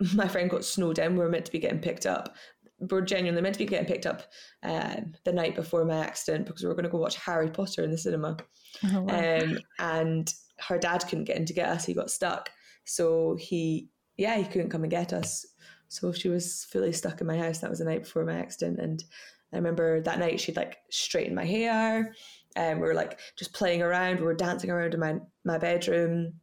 my 0.14 0.28
friend 0.28 0.50
got 0.50 0.64
snowed 0.64 0.98
in. 0.98 1.14
We 1.14 1.18
were 1.18 1.30
meant 1.30 1.46
to 1.46 1.52
be 1.52 1.58
getting 1.58 1.80
picked 1.80 2.06
up. 2.06 2.36
We 2.78 2.98
are 2.98 3.02
genuinely 3.02 3.40
meant 3.40 3.54
to 3.54 3.60
be 3.60 3.66
getting 3.66 3.86
picked 3.86 4.06
up 4.06 4.24
um, 4.62 5.14
the 5.24 5.32
night 5.32 5.54
before 5.54 5.84
my 5.84 5.98
accident 5.98 6.46
because 6.46 6.62
we 6.62 6.68
were 6.68 6.74
going 6.74 6.84
to 6.84 6.90
go 6.90 6.98
watch 6.98 7.16
Harry 7.16 7.48
Potter 7.48 7.84
in 7.84 7.90
the 7.90 7.98
cinema. 7.98 8.36
Oh, 8.84 9.02
wow. 9.02 9.38
um, 9.38 9.58
and 9.78 10.32
her 10.58 10.78
dad 10.78 11.04
couldn't 11.08 11.24
get 11.24 11.36
in 11.36 11.46
to 11.46 11.52
get 11.52 11.68
us. 11.68 11.84
He 11.84 11.94
got 11.94 12.10
stuck. 12.10 12.50
So 12.84 13.36
he, 13.40 13.88
yeah, 14.16 14.36
he 14.36 14.44
couldn't 14.44 14.70
come 14.70 14.82
and 14.82 14.90
get 14.90 15.12
us. 15.12 15.46
So 15.88 16.12
she 16.12 16.28
was 16.28 16.64
fully 16.64 16.92
stuck 16.92 17.20
in 17.20 17.26
my 17.26 17.38
house. 17.38 17.58
That 17.58 17.70
was 17.70 17.78
the 17.78 17.84
night 17.84 18.02
before 18.02 18.24
my 18.24 18.38
accident. 18.38 18.80
And 18.80 19.02
I 19.52 19.56
remember 19.56 20.00
that 20.02 20.18
night 20.18 20.40
she'd 20.40 20.56
like 20.56 20.78
straightened 20.90 21.36
my 21.36 21.44
hair 21.44 22.14
and 22.56 22.80
we 22.80 22.86
were 22.86 22.94
like 22.94 23.18
just 23.36 23.52
playing 23.52 23.82
around. 23.82 24.20
We 24.20 24.26
were 24.26 24.34
dancing 24.34 24.70
around 24.70 24.94
in 24.94 25.00
my 25.00 25.16
my 25.44 25.58
bedroom, 25.58 26.34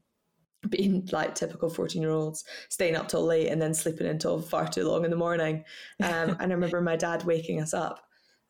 being 0.69 1.07
like 1.11 1.35
typical 1.35 1.69
fourteen 1.69 2.01
year 2.01 2.11
olds, 2.11 2.43
staying 2.69 2.95
up 2.95 3.07
till 3.07 3.25
late 3.25 3.47
and 3.47 3.61
then 3.61 3.73
sleeping 3.73 4.07
until 4.07 4.41
far 4.41 4.67
too 4.67 4.87
long 4.87 5.05
in 5.05 5.11
the 5.11 5.17
morning. 5.17 5.63
Um, 6.01 6.35
and 6.39 6.51
I 6.51 6.55
remember 6.55 6.81
my 6.81 6.95
dad 6.95 7.23
waking 7.23 7.61
us 7.61 7.73
up 7.73 8.01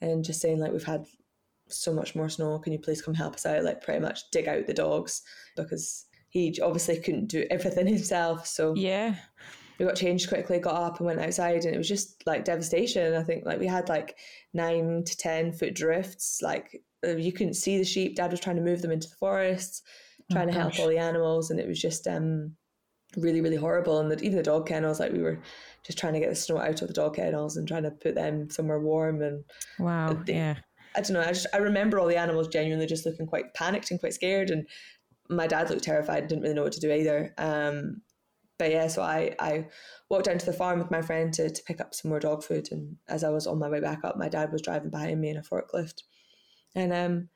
and 0.01 0.23
just 0.23 0.41
saying 0.41 0.59
like, 0.59 0.71
"We've 0.71 0.83
had 0.83 1.05
so 1.67 1.93
much 1.93 2.15
more 2.15 2.29
snow. 2.29 2.59
Can 2.59 2.73
you 2.73 2.79
please 2.79 3.01
come 3.01 3.13
help 3.13 3.35
us 3.35 3.45
out? 3.45 3.63
Like, 3.63 3.81
pretty 3.81 4.01
much 4.01 4.29
dig 4.31 4.47
out 4.47 4.67
the 4.67 4.73
dogs 4.73 5.21
because." 5.55 6.05
He 6.33 6.57
obviously 6.61 6.97
couldn't 6.97 7.25
do 7.25 7.45
everything 7.51 7.87
himself. 7.87 8.47
So 8.47 8.73
yeah, 8.73 9.15
we 9.77 9.85
got 9.85 9.97
changed 9.97 10.29
quickly, 10.29 10.59
got 10.59 10.75
up 10.75 10.99
and 10.99 11.07
went 11.07 11.19
outside, 11.19 11.65
and 11.65 11.75
it 11.75 11.77
was 11.77 11.89
just 11.89 12.25
like 12.25 12.45
devastation. 12.45 13.15
I 13.15 13.23
think 13.23 13.45
like 13.45 13.59
we 13.59 13.67
had 13.67 13.89
like 13.89 14.15
nine 14.53 15.03
to 15.03 15.17
ten 15.17 15.51
foot 15.51 15.73
drifts, 15.73 16.39
like 16.41 16.81
you 17.03 17.31
couldn't 17.31 17.55
see 17.55 17.77
the 17.77 17.85
sheep. 17.85 18.15
Dad 18.15 18.31
was 18.31 18.39
trying 18.39 18.57
to 18.57 18.61
move 18.61 18.81
them 18.81 18.91
into 18.91 19.09
the 19.09 19.15
forests, 19.15 19.81
trying 20.31 20.49
oh, 20.49 20.51
to 20.51 20.59
help 20.59 20.79
all 20.79 20.87
the 20.87 20.97
animals, 20.97 21.51
and 21.51 21.59
it 21.59 21.67
was 21.67 21.81
just 21.81 22.07
um, 22.07 22.55
really, 23.17 23.41
really 23.41 23.55
horrible. 23.55 23.99
And 23.99 24.11
the, 24.11 24.19
even 24.21 24.37
the 24.37 24.43
dog 24.43 24.67
kennels, 24.67 24.99
like 24.99 25.11
we 25.11 25.21
were 25.21 25.41
just 25.83 25.97
trying 25.97 26.13
to 26.13 26.19
get 26.19 26.29
the 26.29 26.35
snow 26.35 26.57
out 26.57 26.81
of 26.81 26.87
the 26.87 26.93
dog 26.93 27.15
kennels 27.15 27.57
and 27.57 27.67
trying 27.67 27.83
to 27.83 27.91
put 27.91 28.15
them 28.15 28.49
somewhere 28.49 28.79
warm. 28.79 29.21
And 29.21 29.43
wow, 29.79 30.13
they, 30.25 30.33
yeah. 30.33 30.55
I 30.95 31.01
don't 31.01 31.13
know. 31.13 31.21
I 31.21 31.31
just 31.31 31.47
I 31.53 31.57
remember 31.57 31.99
all 31.99 32.07
the 32.07 32.17
animals 32.17 32.47
genuinely 32.47 32.85
just 32.85 33.05
looking 33.05 33.27
quite 33.27 33.53
panicked 33.53 33.91
and 33.91 33.99
quite 33.99 34.13
scared, 34.13 34.49
and 34.49 34.67
my 35.29 35.47
dad 35.47 35.69
looked 35.69 35.83
terrified. 35.83 36.27
Didn't 36.27 36.43
really 36.43 36.55
know 36.55 36.63
what 36.63 36.73
to 36.73 36.79
do 36.79 36.91
either. 36.91 37.33
Um, 37.37 38.01
but 38.61 38.69
yeah, 38.69 38.85
so 38.85 39.01
I, 39.01 39.35
I 39.39 39.65
walked 40.07 40.25
down 40.25 40.37
to 40.37 40.45
the 40.45 40.53
farm 40.53 40.77
with 40.77 40.91
my 40.91 41.01
friend 41.01 41.33
to, 41.33 41.49
to 41.49 41.63
pick 41.63 41.81
up 41.81 41.95
some 41.95 42.09
more 42.09 42.19
dog 42.19 42.43
food. 42.43 42.67
And 42.71 42.95
as 43.09 43.23
I 43.23 43.29
was 43.29 43.47
on 43.47 43.57
my 43.57 43.67
way 43.67 43.79
back 43.79 44.01
up, 44.03 44.17
my 44.17 44.29
dad 44.29 44.51
was 44.51 44.61
driving 44.61 44.91
behind 44.91 45.19
me 45.19 45.29
in 45.29 45.37
a 45.37 45.41
forklift. 45.41 46.03
And 46.75 46.93
um, 46.93 47.29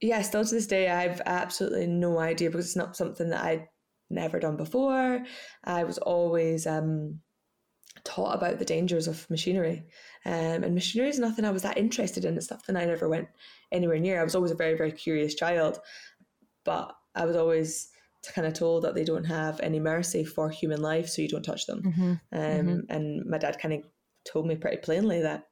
yeah, 0.00 0.22
still 0.22 0.44
to 0.44 0.54
this 0.54 0.66
day, 0.66 0.88
I 0.88 1.02
have 1.08 1.22
absolutely 1.26 1.86
no 1.86 2.18
idea 2.18 2.50
because 2.50 2.66
it's 2.66 2.76
not 2.76 2.96
something 2.96 3.30
that 3.30 3.44
I'd 3.44 3.68
never 4.08 4.40
done 4.40 4.56
before. 4.56 5.24
I 5.64 5.84
was 5.84 5.98
always 5.98 6.66
um, 6.66 7.20
taught 8.04 8.34
about 8.34 8.58
the 8.58 8.64
dangers 8.64 9.08
of 9.08 9.28
machinery. 9.30 9.84
Um, 10.24 10.64
and 10.64 10.74
machinery 10.74 11.08
is 11.08 11.18
nothing 11.18 11.44
I 11.44 11.50
was 11.50 11.62
that 11.62 11.78
interested 11.78 12.24
in. 12.24 12.36
It's 12.36 12.50
nothing 12.50 12.76
I 12.76 12.84
never 12.84 13.08
went 13.08 13.28
anywhere 13.72 13.98
near. 13.98 14.20
I 14.20 14.24
was 14.24 14.34
always 14.34 14.50
a 14.50 14.56
very, 14.56 14.76
very 14.76 14.92
curious 14.92 15.34
child. 15.34 15.78
But 16.64 16.92
I 17.14 17.24
was 17.24 17.36
always 17.36 17.88
kind 18.34 18.46
of 18.46 18.52
told 18.52 18.84
that 18.84 18.94
they 18.94 19.04
don't 19.04 19.24
have 19.24 19.60
any 19.60 19.80
mercy 19.80 20.24
for 20.24 20.50
human 20.50 20.82
life, 20.82 21.08
so 21.08 21.22
you 21.22 21.28
don't 21.28 21.42
touch 21.42 21.66
them. 21.66 21.82
Mm-hmm. 21.82 22.10
Um, 22.10 22.18
mm-hmm. 22.32 22.78
And 22.88 23.24
my 23.26 23.38
dad 23.38 23.58
kind 23.58 23.74
of 23.74 23.80
told 24.30 24.46
me 24.46 24.56
pretty 24.56 24.78
plainly 24.78 25.22
that. 25.22 25.44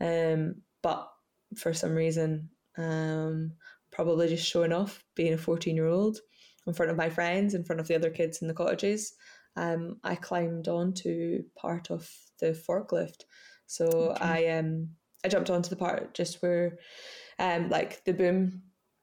Um, 0.00 0.62
but 0.82 1.08
for 1.56 1.72
some 1.72 1.94
reason, 1.94 2.48
um, 2.78 3.52
probably 3.90 4.28
just 4.28 4.46
showing 4.46 4.72
off, 4.72 5.04
being 5.14 5.34
a 5.34 5.38
14 5.38 5.76
year 5.76 5.86
old 5.86 6.18
in 6.66 6.72
front 6.72 6.90
of 6.90 6.96
my 6.96 7.10
friends, 7.10 7.54
in 7.54 7.64
front 7.64 7.80
of 7.80 7.88
the 7.88 7.94
other 7.94 8.10
kids 8.10 8.40
in 8.40 8.48
the 8.48 8.54
cottages, 8.54 9.14
um, 9.56 9.98
I 10.04 10.14
climbed 10.14 10.68
onto 10.68 11.42
part 11.56 11.90
of 11.90 12.08
the 12.40 12.52
forklift. 12.52 13.22
So 13.66 13.86
okay. 13.86 14.24
I 14.24 14.58
um 14.58 14.90
I 15.24 15.28
jumped 15.28 15.50
onto 15.50 15.70
the 15.70 15.76
part 15.76 16.14
just 16.14 16.42
where 16.42 16.78
um 17.38 17.68
like 17.68 18.04
the 18.04 18.12
boom 18.12 18.62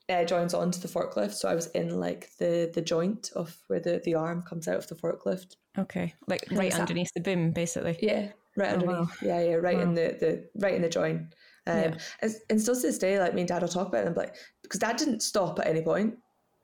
uh, 0.10 0.24
joins 0.26 0.54
onto 0.54 0.80
the 0.80 0.88
forklift. 0.88 1.34
So 1.34 1.48
I 1.48 1.56
was 1.56 1.68
in 1.68 2.00
like 2.00 2.30
the 2.38 2.72
the 2.74 2.82
joint 2.82 3.32
of 3.36 3.56
where 3.68 3.80
the, 3.80 4.02
the 4.04 4.16
arm 4.16 4.42
comes 4.42 4.68
out 4.68 4.78
of 4.78 4.88
the 4.88 4.96
forklift. 4.96 5.56
Okay, 5.78 6.14
like 6.28 6.46
right 6.52 6.78
underneath 6.78 7.12
the 7.14 7.22
boom, 7.22 7.52
basically. 7.52 7.98
Yeah, 8.02 8.30
right 8.58 8.72
oh, 8.72 8.74
underneath. 8.74 8.98
Wow. 8.98 9.10
Yeah, 9.22 9.42
yeah, 9.42 9.56
right 9.56 9.78
wow. 9.78 9.84
in 9.84 9.94
the, 9.94 10.18
the 10.20 10.50
right 10.56 10.74
in 10.74 10.82
the 10.82 10.90
joint. 10.90 11.34
Um, 11.68 11.78
yeah. 11.78 11.98
and, 12.22 12.32
and 12.50 12.62
still 12.62 12.76
to 12.76 12.82
this 12.82 12.98
day, 12.98 13.20
like 13.20 13.34
me 13.34 13.42
and 13.42 13.48
Dad 13.48 13.62
will 13.62 13.70
talk 13.70 13.88
about 13.88 14.00
it. 14.00 14.08
And 14.08 14.10
I'm 14.10 14.16
like, 14.16 14.36
because 14.64 14.80
Dad 14.80 14.98
didn't 14.98 15.22
stop 15.22 15.60
at 15.60 15.68
any 15.68 15.82
point. 15.82 16.16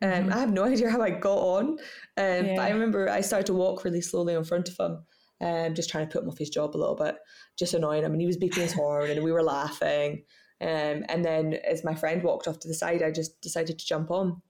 Um, 0.01 0.09
mm-hmm. 0.09 0.33
I 0.33 0.37
have 0.37 0.51
no 0.51 0.63
idea 0.65 0.89
how 0.89 1.01
I 1.01 1.11
got 1.11 1.37
on, 1.37 1.65
um, 1.69 1.77
yeah. 2.17 2.55
but 2.55 2.61
I 2.61 2.69
remember 2.69 3.09
I 3.09 3.21
started 3.21 3.47
to 3.47 3.53
walk 3.53 3.83
really 3.83 4.01
slowly 4.01 4.33
in 4.33 4.43
front 4.43 4.69
of 4.69 4.77
him, 4.79 5.03
um, 5.41 5.73
just 5.73 5.89
trying 5.89 6.07
to 6.07 6.11
put 6.11 6.23
him 6.23 6.29
off 6.29 6.37
his 6.37 6.49
job 6.49 6.75
a 6.75 6.77
little 6.77 6.95
bit, 6.95 7.15
just 7.57 7.73
annoying 7.73 8.03
him. 8.03 8.11
And 8.11 8.21
he 8.21 8.27
was 8.27 8.37
beeping 8.37 8.55
his 8.55 8.73
horn, 8.73 9.09
and 9.09 9.23
we 9.23 9.31
were 9.31 9.43
laughing. 9.43 10.23
Um, 10.61 11.03
and 11.09 11.23
then 11.23 11.53
as 11.53 11.83
my 11.83 11.95
friend 11.95 12.23
walked 12.23 12.47
off 12.47 12.59
to 12.59 12.67
the 12.67 12.73
side, 12.73 13.03
I 13.03 13.11
just 13.11 13.41
decided 13.41 13.77
to 13.77 13.85
jump 13.85 14.11
on. 14.11 14.41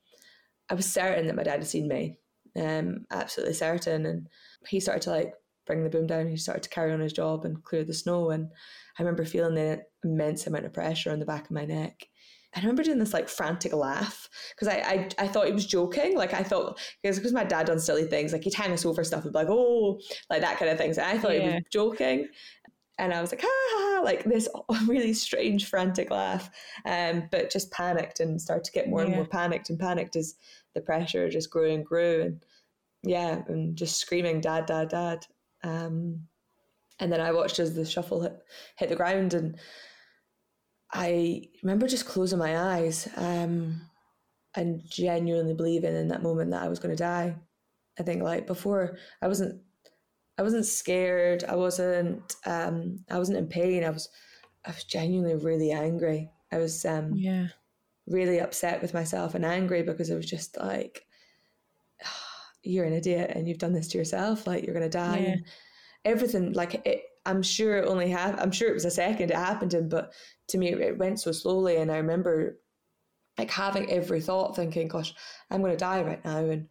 I 0.70 0.74
was 0.75 0.86
certain 0.86 1.28
that 1.28 1.36
my 1.36 1.44
dad 1.44 1.60
had 1.60 1.68
seen 1.68 1.88
me, 1.88 2.18
um, 2.56 3.06
absolutely 3.12 3.56
certain. 3.56 4.06
And 4.06 4.28
he 4.68 4.80
started 4.80 5.02
to 5.04 5.12
like 5.12 5.34
bring 5.65 5.84
the 5.84 5.89
boom 5.89 6.07
down. 6.07 6.27
He 6.27 6.38
started 6.38 6.63
to 6.63 6.69
carry 6.69 6.93
on 6.93 7.00
his 7.00 7.13
job 7.13 7.45
and 7.45 7.63
clear 7.63 7.84
the 7.84 7.93
snow. 7.93 8.29
And 8.29 8.51
I 8.98 9.03
remember 9.03 9.25
feeling 9.25 9.55
the 9.55 9.84
immense 10.03 10.48
amount 10.48 10.65
of 10.65 10.74
pressure 10.74 11.12
on 11.12 11.19
the 11.19 11.25
back 11.25 11.45
of 11.45 11.51
my 11.51 11.65
neck. 11.65 12.07
I 12.55 12.62
remember 12.62 12.84
doing 12.84 13.00
this 13.00 13.13
like 13.13 13.27
frantic 13.27 13.74
laugh 13.74 14.29
because 14.51 14.69
I, 14.69 14.77
I 14.77 15.25
I 15.25 15.27
thought 15.27 15.48
he 15.48 15.51
was 15.51 15.65
joking. 15.65 16.15
Like 16.15 16.34
I 16.34 16.41
thought 16.41 16.79
because 17.03 17.34
my 17.34 17.43
dad 17.43 17.65
done 17.65 17.79
silly 17.79 18.05
things 18.05 18.31
like 18.31 18.43
he'd 18.43 18.53
hang 18.53 18.72
us 18.72 18.86
over 18.86 19.03
stuff 19.03 19.25
and 19.25 19.34
be 19.34 19.39
like 19.39 19.50
oh 19.50 20.00
like 20.29 20.39
that 20.39 20.57
kind 20.57 20.72
of 20.72 20.77
things. 20.77 20.98
And 20.98 21.05
I 21.05 21.17
thought 21.17 21.34
yeah. 21.34 21.50
he 21.50 21.55
was 21.55 21.63
joking, 21.69 22.29
and 22.98 23.13
I 23.13 23.19
was 23.19 23.31
like, 23.31 23.41
ha 23.43 23.98
ah, 23.98 24.01
like 24.03 24.24
this 24.24 24.48
really 24.88 25.13
strange, 25.13 25.67
frantic 25.67 26.10
laugh, 26.12 26.50
um, 26.86 27.27
but 27.29 27.51
just 27.51 27.72
panicked 27.72 28.22
and 28.22 28.41
started 28.41 28.63
to 28.63 28.72
get 28.72 28.89
more 28.89 29.01
yeah. 29.01 29.07
and 29.07 29.15
more 29.15 29.25
panicked 29.25 29.69
and 29.69 29.79
panicked 29.79 30.15
as 30.15 30.36
the 30.74 30.81
pressure 30.81 31.29
just 31.29 31.50
grew 31.50 31.74
and 31.74 31.86
grew, 31.86 32.22
and 32.22 32.45
yeah, 33.03 33.41
and 33.48 33.75
just 33.75 34.00
screaming, 34.00 34.39
dad, 34.39 34.65
dad, 34.65 34.89
dad. 34.89 35.25
Um, 35.65 36.27
and 37.00 37.12
then 37.12 37.19
I 37.19 37.31
watched 37.31 37.60
as 37.60 37.75
the 37.75 37.86
shuffle 37.86 38.22
hit, 38.22 38.38
hit 38.77 38.89
the 38.89 38.95
ground, 38.95 39.34
and 39.34 39.57
I 40.93 41.50
remember 41.63 41.88
just 41.88 42.05
closing 42.05 42.39
my 42.39 42.57
eyes 42.77 43.10
um, 43.17 43.81
and 44.55 44.81
genuinely 44.86 45.53
believing 45.53 45.95
in 45.95 46.07
that 46.10 46.24
moment 46.24 46.51
that 46.51 46.63
I 46.63 46.69
was 46.69 46.79
going 46.79 46.95
to 46.95 47.03
die. 47.03 47.36
I 48.00 48.03
think 48.03 48.24
like 48.24 48.48
before 48.48 48.98
I 49.22 49.27
wasn't 49.27 49.62
I 50.38 50.41
wasn't 50.43 50.65
scared. 50.65 51.43
I 51.45 51.55
wasn't. 51.55 52.36
Um, 52.45 53.00
I 53.10 53.17
wasn't 53.17 53.38
in 53.38 53.48
pain. 53.48 53.84
I 53.84 53.89
was. 53.89 54.10
I 54.65 54.72
was 54.72 54.84
genuinely 54.84 55.36
really 55.36 55.72
angry. 55.72 56.31
I 56.51 56.57
was. 56.57 56.86
Um, 56.86 57.13
yeah. 57.15 57.48
Really 58.07 58.39
upset 58.39 58.84
with 58.84 58.93
myself 58.93 59.34
and 59.34 59.43
angry 59.43 59.81
because 59.81 60.12
it 60.12 60.15
was 60.15 60.27
just 60.27 60.57
like, 60.57 61.07
you're 62.65 62.86
an 62.86 62.93
idiot 62.93 63.31
and 63.34 63.48
you've 63.48 63.57
done 63.57 63.74
this 63.74 63.88
to 63.89 63.98
yourself. 63.98 64.48
Like 64.48 64.63
you're 64.63 64.74
gonna 64.74 64.89
die. 64.89 65.19
Yeah. 65.27 65.36
everything 66.12 66.53
like 66.53 66.86
it. 66.86 67.03
I'm 67.25 67.41
sure 67.41 67.77
it 67.77 67.88
only 67.88 68.10
have. 68.10 68.39
I'm 68.39 68.51
sure 68.51 68.69
it 68.69 68.75
was 68.75 68.86
a 68.86 68.91
second 68.91 69.31
it 69.31 69.36
happened 69.36 69.89
but 69.89 70.13
to 70.50 70.57
me 70.57 70.74
it 70.74 70.98
went 70.98 71.19
so 71.19 71.31
slowly. 71.31 71.77
And 71.77 71.91
I 71.91 71.98
remember 71.98 72.60
like 73.38 73.51
having 73.51 73.91
every 73.91 74.22
thought, 74.22 74.55
thinking, 74.55 74.88
"Gosh, 74.88 75.13
I'm 75.51 75.62
going 75.62 75.74
to 75.74 75.77
die 75.77 76.01
right 76.03 76.24
now," 76.24 76.38
and 76.38 76.67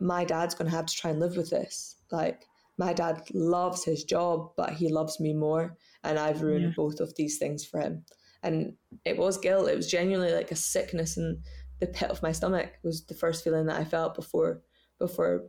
my 0.00 0.24
dad's 0.24 0.54
going 0.54 0.70
to 0.70 0.76
have 0.76 0.86
to 0.86 0.94
try 0.94 1.10
and 1.10 1.20
live 1.20 1.36
with 1.36 1.50
this. 1.50 1.96
Like 2.10 2.44
my 2.78 2.92
dad 2.92 3.22
loves 3.32 3.84
his 3.84 4.04
job, 4.04 4.52
but 4.56 4.70
he 4.70 4.88
loves 4.88 5.20
me 5.20 5.32
more. 5.32 5.76
And 6.04 6.18
I've 6.18 6.42
ruined 6.42 6.64
yeah. 6.64 6.72
both 6.76 7.00
of 7.00 7.14
these 7.16 7.38
things 7.38 7.64
for 7.64 7.80
him. 7.80 8.04
And 8.42 8.74
it 9.04 9.16
was 9.16 9.38
guilt. 9.38 9.68
It 9.68 9.76
was 9.76 9.90
genuinely 9.90 10.32
like 10.32 10.50
a 10.50 10.56
sickness 10.56 11.16
in 11.16 11.42
the 11.80 11.86
pit 11.86 12.10
of 12.10 12.22
my 12.22 12.32
stomach 12.32 12.70
was 12.82 13.04
the 13.04 13.14
first 13.14 13.44
feeling 13.44 13.66
that 13.66 13.80
I 13.80 13.84
felt 13.84 14.14
before 14.14 14.62
before 14.98 15.44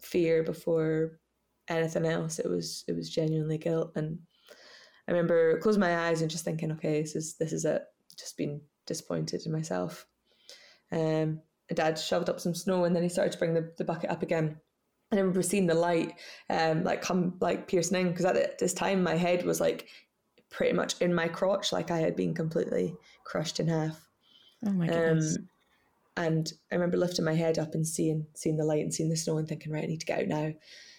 fear, 0.00 0.42
before 0.42 1.18
anything 1.68 2.06
else. 2.06 2.38
It 2.38 2.48
was 2.48 2.84
it 2.88 2.94
was 2.94 3.10
genuinely 3.10 3.58
guilt. 3.58 3.92
And 3.96 4.18
I 5.08 5.12
remember 5.12 5.58
closing 5.58 5.80
my 5.80 6.08
eyes 6.08 6.22
and 6.22 6.30
just 6.30 6.44
thinking, 6.44 6.72
okay, 6.72 7.02
this 7.02 7.16
is 7.16 7.36
this 7.36 7.52
is 7.52 7.64
it. 7.64 7.82
Just 8.18 8.36
being 8.36 8.60
disappointed 8.86 9.44
in 9.46 9.52
myself. 9.52 10.06
Um, 10.92 11.40
Dad 11.72 11.98
shoved 11.98 12.28
up 12.28 12.40
some 12.40 12.54
snow 12.54 12.84
and 12.84 12.94
then 12.94 13.02
he 13.02 13.08
started 13.08 13.32
to 13.32 13.38
bring 13.38 13.54
the, 13.54 13.72
the 13.78 13.84
bucket 13.84 14.10
up 14.10 14.22
again. 14.22 14.56
And 15.10 15.18
I 15.18 15.22
remember 15.22 15.42
seeing 15.42 15.66
the 15.66 15.74
light 15.74 16.14
um, 16.50 16.84
like 16.84 17.02
come 17.02 17.36
like 17.40 17.68
piercing 17.68 18.00
in 18.00 18.10
because 18.10 18.24
at 18.24 18.58
this 18.58 18.74
time 18.74 19.02
my 19.02 19.14
head 19.14 19.44
was 19.44 19.60
like 19.60 19.88
pretty 20.50 20.72
much 20.72 21.00
in 21.00 21.14
my 21.14 21.28
crotch, 21.28 21.72
like 21.72 21.90
I 21.90 21.98
had 21.98 22.16
been 22.16 22.34
completely 22.34 22.94
crushed 23.24 23.60
in 23.60 23.68
half. 23.68 24.00
Oh 24.66 24.70
my 24.70 24.86
goodness. 24.86 25.36
Um, 25.36 25.48
and 26.16 26.50
I 26.70 26.76
remember 26.76 26.96
lifting 26.96 27.24
my 27.24 27.34
head 27.34 27.58
up 27.58 27.74
and 27.74 27.86
seeing 27.86 28.26
seeing 28.34 28.56
the 28.56 28.64
light 28.64 28.82
and 28.82 28.94
seeing 28.94 29.08
the 29.08 29.16
snow 29.16 29.38
and 29.38 29.48
thinking, 29.48 29.72
right, 29.72 29.84
I 29.84 29.86
need 29.86 30.00
to 30.00 30.06
get 30.06 30.20
out 30.20 30.28
now. 30.28 30.36
I 30.36 30.44
need 30.44 30.54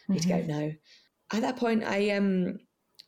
mm-hmm. 0.10 0.18
to 0.18 0.28
get 0.28 0.38
out 0.38 0.50
mm-hmm. 0.50 0.68
now. 0.68 0.72
At 1.32 1.42
that 1.42 1.58
point, 1.58 1.84
I 1.84 2.12
um 2.12 2.60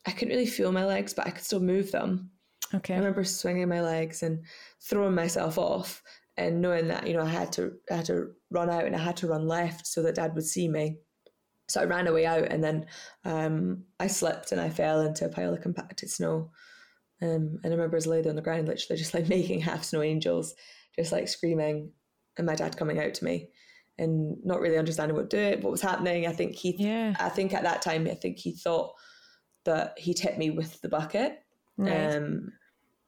I 0.06 0.12
couldn't 0.12 0.30
really 0.34 0.46
feel 0.46 0.72
my 0.72 0.86
legs, 0.86 1.12
but 1.12 1.26
I 1.26 1.30
could 1.30 1.44
still 1.44 1.60
move 1.60 1.90
them. 1.90 2.30
Okay. 2.74 2.94
I 2.94 2.98
remember 2.98 3.24
swinging 3.24 3.68
my 3.68 3.80
legs 3.80 4.22
and 4.22 4.44
throwing 4.80 5.14
myself 5.14 5.58
off 5.58 6.02
and 6.36 6.60
knowing 6.60 6.88
that 6.88 7.06
you 7.06 7.14
know 7.14 7.22
I 7.22 7.28
had 7.28 7.52
to 7.52 7.72
I 7.90 7.96
had 7.96 8.06
to 8.06 8.32
run 8.50 8.70
out 8.70 8.84
and 8.84 8.96
I 8.96 8.98
had 8.98 9.16
to 9.18 9.28
run 9.28 9.46
left 9.46 9.86
so 9.86 10.02
that 10.02 10.14
Dad 10.14 10.34
would 10.34 10.46
see 10.46 10.68
me. 10.68 10.96
So 11.68 11.82
I 11.82 11.84
ran 11.84 12.06
away 12.06 12.24
out 12.24 12.44
and 12.50 12.64
then 12.64 12.86
um, 13.26 13.84
I 14.00 14.06
slipped 14.06 14.52
and 14.52 14.60
I 14.60 14.70
fell 14.70 15.02
into 15.02 15.26
a 15.26 15.28
pile 15.28 15.52
of 15.52 15.60
compacted 15.60 16.08
snow. 16.08 16.50
Um, 17.20 17.58
and 17.62 17.66
I 17.66 17.68
remember 17.68 17.96
I 17.96 17.98
was 17.98 18.06
laid 18.06 18.26
on 18.26 18.36
the 18.36 18.42
ground, 18.42 18.68
literally 18.68 18.98
just 18.98 19.12
like 19.12 19.28
making 19.28 19.60
half 19.60 19.84
snow 19.84 20.00
angels, 20.00 20.54
just 20.96 21.12
like 21.12 21.28
screaming, 21.28 21.92
and 22.38 22.46
my 22.46 22.54
dad 22.54 22.76
coming 22.76 22.98
out 23.00 23.14
to 23.14 23.24
me 23.24 23.50
and 23.98 24.36
not 24.44 24.60
really 24.60 24.78
understanding 24.78 25.16
what 25.16 25.28
do, 25.28 25.58
what 25.60 25.72
was 25.72 25.82
happening. 25.82 26.26
I 26.26 26.32
think 26.32 26.54
he, 26.54 26.76
yeah. 26.78 27.14
I 27.18 27.28
think 27.28 27.52
at 27.52 27.64
that 27.64 27.82
time, 27.82 28.06
I 28.06 28.14
think 28.14 28.38
he 28.38 28.52
thought 28.52 28.94
that 29.64 29.98
he'd 29.98 30.18
hit 30.18 30.38
me 30.38 30.50
with 30.50 30.80
the 30.80 30.88
bucket, 30.88 31.42
right. 31.76 32.14
um, 32.14 32.52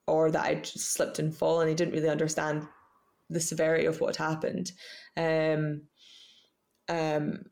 or 0.07 0.31
that 0.31 0.45
I'd 0.45 0.67
slipped 0.67 1.21
and 1.21 1.35
fallen. 1.35 1.69
He 1.69 1.75
didn't 1.75 1.95
really 1.95 2.09
understand 2.09 2.67
the 3.31 3.41
severity 3.41 3.87
of 3.87 4.01
what 4.01 4.17
happened. 4.17 4.73
Um, 5.17 5.83
um, 6.89 7.45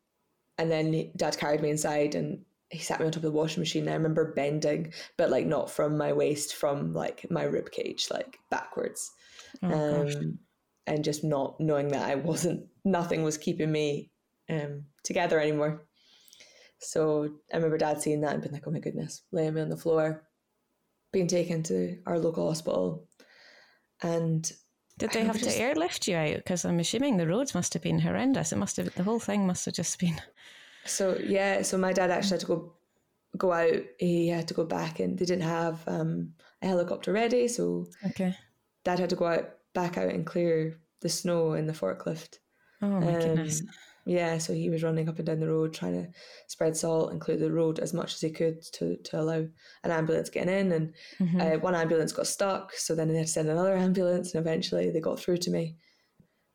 and 0.58 0.70
then 0.70 1.12
dad 1.16 1.38
carried 1.38 1.62
me 1.62 1.70
inside 1.70 2.16
and 2.16 2.40
he 2.70 2.80
sat 2.80 2.98
me 2.98 3.06
on 3.06 3.12
top 3.12 3.18
of 3.18 3.22
the 3.22 3.30
washing 3.30 3.60
machine. 3.60 3.82
And 3.82 3.90
I 3.90 3.94
remember 3.94 4.34
bending, 4.34 4.92
but 5.16 5.30
like 5.30 5.46
not 5.46 5.70
from 5.70 5.96
my 5.96 6.12
waist, 6.12 6.56
from 6.56 6.92
like 6.92 7.24
my 7.30 7.44
rib 7.44 7.70
cage, 7.70 8.08
like 8.10 8.38
backwards. 8.50 9.12
Oh, 9.62 10.02
um, 10.02 10.38
and 10.88 11.04
just 11.04 11.24
not 11.24 11.60
knowing 11.60 11.88
that 11.88 12.08
I 12.08 12.14
wasn't, 12.14 12.66
nothing 12.84 13.22
was 13.22 13.38
keeping 13.38 13.70
me 13.70 14.10
um, 14.50 14.84
together 15.04 15.38
anymore. 15.38 15.86
So 16.80 17.28
I 17.52 17.56
remember 17.56 17.78
dad 17.78 18.00
seeing 18.00 18.20
that 18.22 18.34
and 18.34 18.42
being 18.42 18.52
like, 18.52 18.66
oh 18.66 18.70
my 18.70 18.78
goodness, 18.78 19.22
laying 19.32 19.54
me 19.54 19.60
on 19.60 19.68
the 19.68 19.76
floor, 19.76 20.24
being 21.12 21.26
taken 21.26 21.62
to 21.64 21.98
our 22.06 22.18
local 22.18 22.48
hospital. 22.48 23.08
And 24.02 24.50
did 24.96 25.12
they 25.12 25.24
have 25.24 25.40
to 25.40 25.56
airlift 25.56 26.08
you 26.08 26.16
out? 26.16 26.36
Because 26.36 26.64
I'm 26.64 26.80
assuming 26.80 27.16
the 27.16 27.26
roads 27.26 27.54
must 27.54 27.72
have 27.74 27.82
been 27.82 28.00
horrendous. 28.00 28.52
It 28.52 28.56
must 28.58 28.76
have 28.76 28.94
the 28.94 29.02
whole 29.02 29.20
thing 29.20 29.46
must 29.46 29.64
have 29.64 29.74
just 29.74 29.98
been. 29.98 30.20
So 30.84 31.18
yeah, 31.22 31.62
so 31.62 31.78
my 31.78 31.92
dad 31.92 32.10
actually 32.10 32.30
had 32.30 32.40
to 32.40 32.46
go 32.46 32.72
go 33.36 33.52
out. 33.52 33.82
He 33.98 34.28
had 34.28 34.48
to 34.48 34.54
go 34.54 34.64
back, 34.64 35.00
and 35.00 35.18
they 35.18 35.24
didn't 35.24 35.42
have 35.42 35.82
um, 35.86 36.32
a 36.62 36.66
helicopter 36.66 37.12
ready. 37.12 37.46
So 37.48 37.86
okay, 38.06 38.34
dad 38.84 38.98
had 38.98 39.10
to 39.10 39.16
go 39.16 39.26
out 39.26 39.57
back 39.78 39.96
out 39.96 40.12
and 40.12 40.26
clear 40.26 40.80
the 41.02 41.08
snow 41.08 41.52
in 41.52 41.66
the 41.66 41.72
forklift. 41.72 42.38
Oh 42.82 42.88
my 42.88 43.14
um, 43.14 43.20
goodness! 43.20 43.62
Yeah, 44.04 44.38
so 44.38 44.54
he 44.54 44.70
was 44.70 44.82
running 44.82 45.08
up 45.08 45.18
and 45.18 45.26
down 45.26 45.38
the 45.38 45.48
road 45.48 45.72
trying 45.72 45.92
to 45.92 46.08
spread 46.48 46.76
salt 46.76 47.12
and 47.12 47.20
clear 47.20 47.36
the 47.36 47.52
road 47.52 47.78
as 47.78 47.92
much 47.92 48.14
as 48.14 48.20
he 48.20 48.30
could 48.30 48.62
to, 48.72 48.96
to 48.96 49.20
allow 49.20 49.46
an 49.84 49.90
ambulance 49.90 50.30
getting 50.30 50.52
in. 50.52 50.72
And 50.72 50.94
mm-hmm. 51.20 51.40
uh, 51.40 51.58
one 51.58 51.74
ambulance 51.74 52.10
got 52.10 52.26
stuck, 52.26 52.72
so 52.72 52.94
then 52.94 53.08
they 53.08 53.18
had 53.18 53.26
to 53.26 53.32
send 53.32 53.48
another 53.48 53.76
ambulance, 53.86 54.34
and 54.34 54.40
eventually 54.40 54.90
they 54.90 55.00
got 55.00 55.20
through 55.20 55.36
to 55.38 55.50
me. 55.50 55.76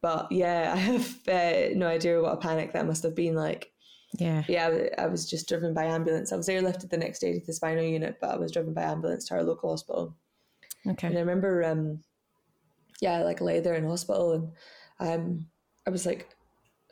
But 0.01 0.31
yeah, 0.31 0.71
I 0.75 0.77
have 0.77 1.27
uh, 1.29 1.75
no 1.75 1.87
idea 1.87 2.21
what 2.21 2.33
a 2.33 2.37
panic 2.37 2.73
that 2.73 2.87
must 2.87 3.03
have 3.03 3.15
been 3.15 3.35
like. 3.35 3.71
Yeah. 4.19 4.43
Yeah, 4.47 4.87
I 4.97 5.07
was 5.07 5.29
just 5.29 5.47
driven 5.47 5.73
by 5.73 5.85
ambulance. 5.85 6.33
I 6.33 6.35
was 6.35 6.49
airlifted 6.49 6.89
the 6.89 6.97
next 6.97 7.19
day 7.19 7.33
to 7.33 7.45
the 7.45 7.53
spinal 7.53 7.83
unit, 7.83 8.17
but 8.19 8.31
I 8.31 8.37
was 8.37 8.51
driven 8.51 8.73
by 8.73 8.83
ambulance 8.83 9.27
to 9.27 9.35
our 9.35 9.43
local 9.43 9.69
hospital. 9.69 10.17
Okay. 10.87 11.07
And 11.07 11.17
I 11.17 11.21
remember, 11.21 11.63
um, 11.63 12.01
yeah, 13.03 13.23
like 13.23 13.41
lay 13.41 13.59
there 13.59 13.75
in 13.75 13.85
hospital, 13.85 14.33
and 14.33 14.51
um, 14.99 15.47
I 15.85 15.89
was 15.89 16.05
like 16.05 16.29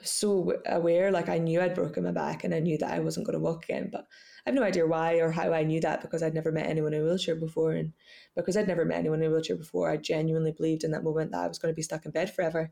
so 0.04 0.54
aware, 0.66 1.12
like 1.12 1.30
I 1.30 1.38
knew 1.38 1.62
I'd 1.62 1.74
broken 1.74 2.04
my 2.04 2.12
back, 2.12 2.44
and 2.44 2.54
I 2.54 2.60
knew 2.60 2.78
that 2.80 2.94
I 2.94 3.00
wasn't 3.00 3.26
going 3.26 3.38
to 3.38 3.44
walk 3.44 3.64
again. 3.64 3.90
But 3.92 4.02
I 4.46 4.50
have 4.50 4.56
no 4.56 4.64
idea 4.64 4.86
why 4.86 5.16
or 5.16 5.32
how 5.32 5.54
I 5.54 5.64
knew 5.64 5.80
that 5.82 6.02
because 6.02 6.22
I'd 6.22 6.34
never 6.34 6.52
met 6.52 6.68
anyone 6.68 6.94
in 6.94 7.02
a 7.02 7.04
wheelchair 7.04 7.36
before, 7.36 7.72
and 7.72 7.94
because 8.36 8.58
I'd 8.58 8.68
never 8.68 8.86
met 8.86 9.00
anyone 9.00 9.22
in 9.22 9.30
a 9.30 9.34
wheelchair 9.34 9.56
before, 9.56 9.90
I 9.90 9.98
genuinely 9.98 10.52
believed 10.52 10.84
in 10.84 10.92
that 10.92 11.04
moment 11.04 11.32
that 11.32 11.42
I 11.42 11.48
was 11.48 11.60
going 11.60 11.72
to 11.72 11.76
be 11.76 11.84
stuck 11.84 12.06
in 12.06 12.12
bed 12.12 12.34
forever. 12.34 12.72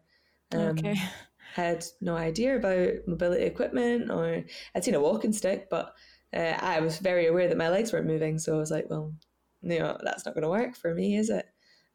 Um, 0.51 0.59
okay 0.59 0.95
had 1.53 1.83
no 1.99 2.15
idea 2.15 2.55
about 2.55 3.07
mobility 3.07 3.43
equipment 3.43 4.11
or 4.11 4.43
I'd 4.75 4.83
seen 4.83 4.95
a 4.95 4.99
walking 4.99 5.33
stick, 5.33 5.67
but 5.69 5.93
uh, 6.33 6.57
I 6.59 6.79
was 6.79 6.99
very 6.99 7.27
aware 7.27 7.47
that 7.47 7.57
my 7.57 7.69
legs 7.69 7.91
weren't 7.91 8.07
moving. 8.07 8.37
So 8.37 8.55
I 8.55 8.59
was 8.59 8.71
like, 8.71 8.85
well, 8.89 9.13
you 9.61 9.79
know, 9.79 9.97
that's 10.03 10.25
not 10.25 10.35
going 10.35 10.43
to 10.43 10.49
work 10.49 10.75
for 10.75 10.93
me, 10.93 11.17
is 11.17 11.29
it? 11.29 11.45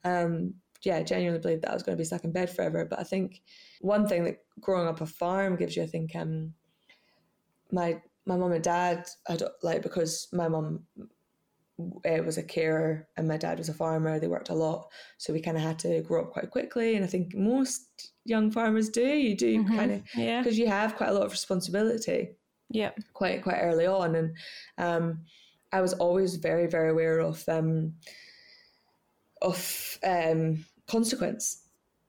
Um, 0.03 0.55
yeah, 0.85 0.97
I 0.97 1.03
genuinely 1.03 1.41
believed 1.41 1.63
that 1.63 1.71
I 1.71 1.75
was 1.75 1.83
going 1.83 1.97
to 1.97 2.01
be 2.01 2.05
stuck 2.05 2.25
in 2.25 2.33
bed 2.33 2.51
forever. 2.51 2.85
But 2.85 3.01
I 3.01 3.05
think 3.05 3.43
one 3.81 4.07
thing 4.07 4.25
that 4.25 4.39
growing 4.61 4.89
up 4.89 5.01
a 5.01 5.07
farm 5.07 5.57
gives 5.57 5.77
you, 5.77 5.83
I 5.83 5.87
think, 5.87 6.15
um, 6.15 6.53
my 7.73 8.01
my 8.27 8.37
mom 8.37 8.53
and 8.53 8.65
dad, 8.65 9.07
I 9.29 9.37
don't 9.37 9.53
like 9.63 9.83
because 9.83 10.29
my 10.33 10.49
mom 10.49 10.85
uh, 11.79 12.23
was 12.23 12.39
a 12.39 12.43
carer 12.43 13.07
and 13.17 13.29
my 13.29 13.37
dad 13.37 13.59
was 13.59 13.69
a 13.69 13.75
farmer. 13.75 14.19
They 14.19 14.29
worked 14.29 14.51
a 14.51 14.55
lot, 14.55 14.91
so 15.19 15.33
we 15.33 15.41
kind 15.41 15.57
of 15.57 15.63
had 15.63 15.79
to 15.81 16.03
grow 16.03 16.23
up 16.23 16.33
quite 16.33 16.51
quickly. 16.51 16.97
And 16.97 17.05
I 17.05 17.09
think 17.09 17.35
most 17.35 18.13
young 18.25 18.51
farmers 18.51 18.89
do. 18.89 19.07
You 19.07 19.37
do 19.37 19.59
mm-hmm. 19.63 19.77
kind 19.77 19.93
of 19.93 20.03
yeah 20.15 20.43
because 20.43 20.59
you 20.59 20.67
have 20.69 20.97
quite 20.97 21.11
a 21.11 21.13
lot 21.13 21.27
of 21.27 21.33
responsibility. 21.33 22.37
Yeah, 22.71 22.91
quite 23.13 23.43
quite 23.43 23.59
early 23.61 23.87
on, 23.87 24.15
and 24.15 24.37
um, 24.79 25.21
I 25.73 25.81
was 25.81 25.93
always 25.95 26.37
very 26.37 26.67
very 26.67 26.91
aware 26.91 27.19
of 27.19 27.47
um, 27.49 27.95
of 29.43 29.99
um, 30.03 30.65
consequence. 30.87 31.61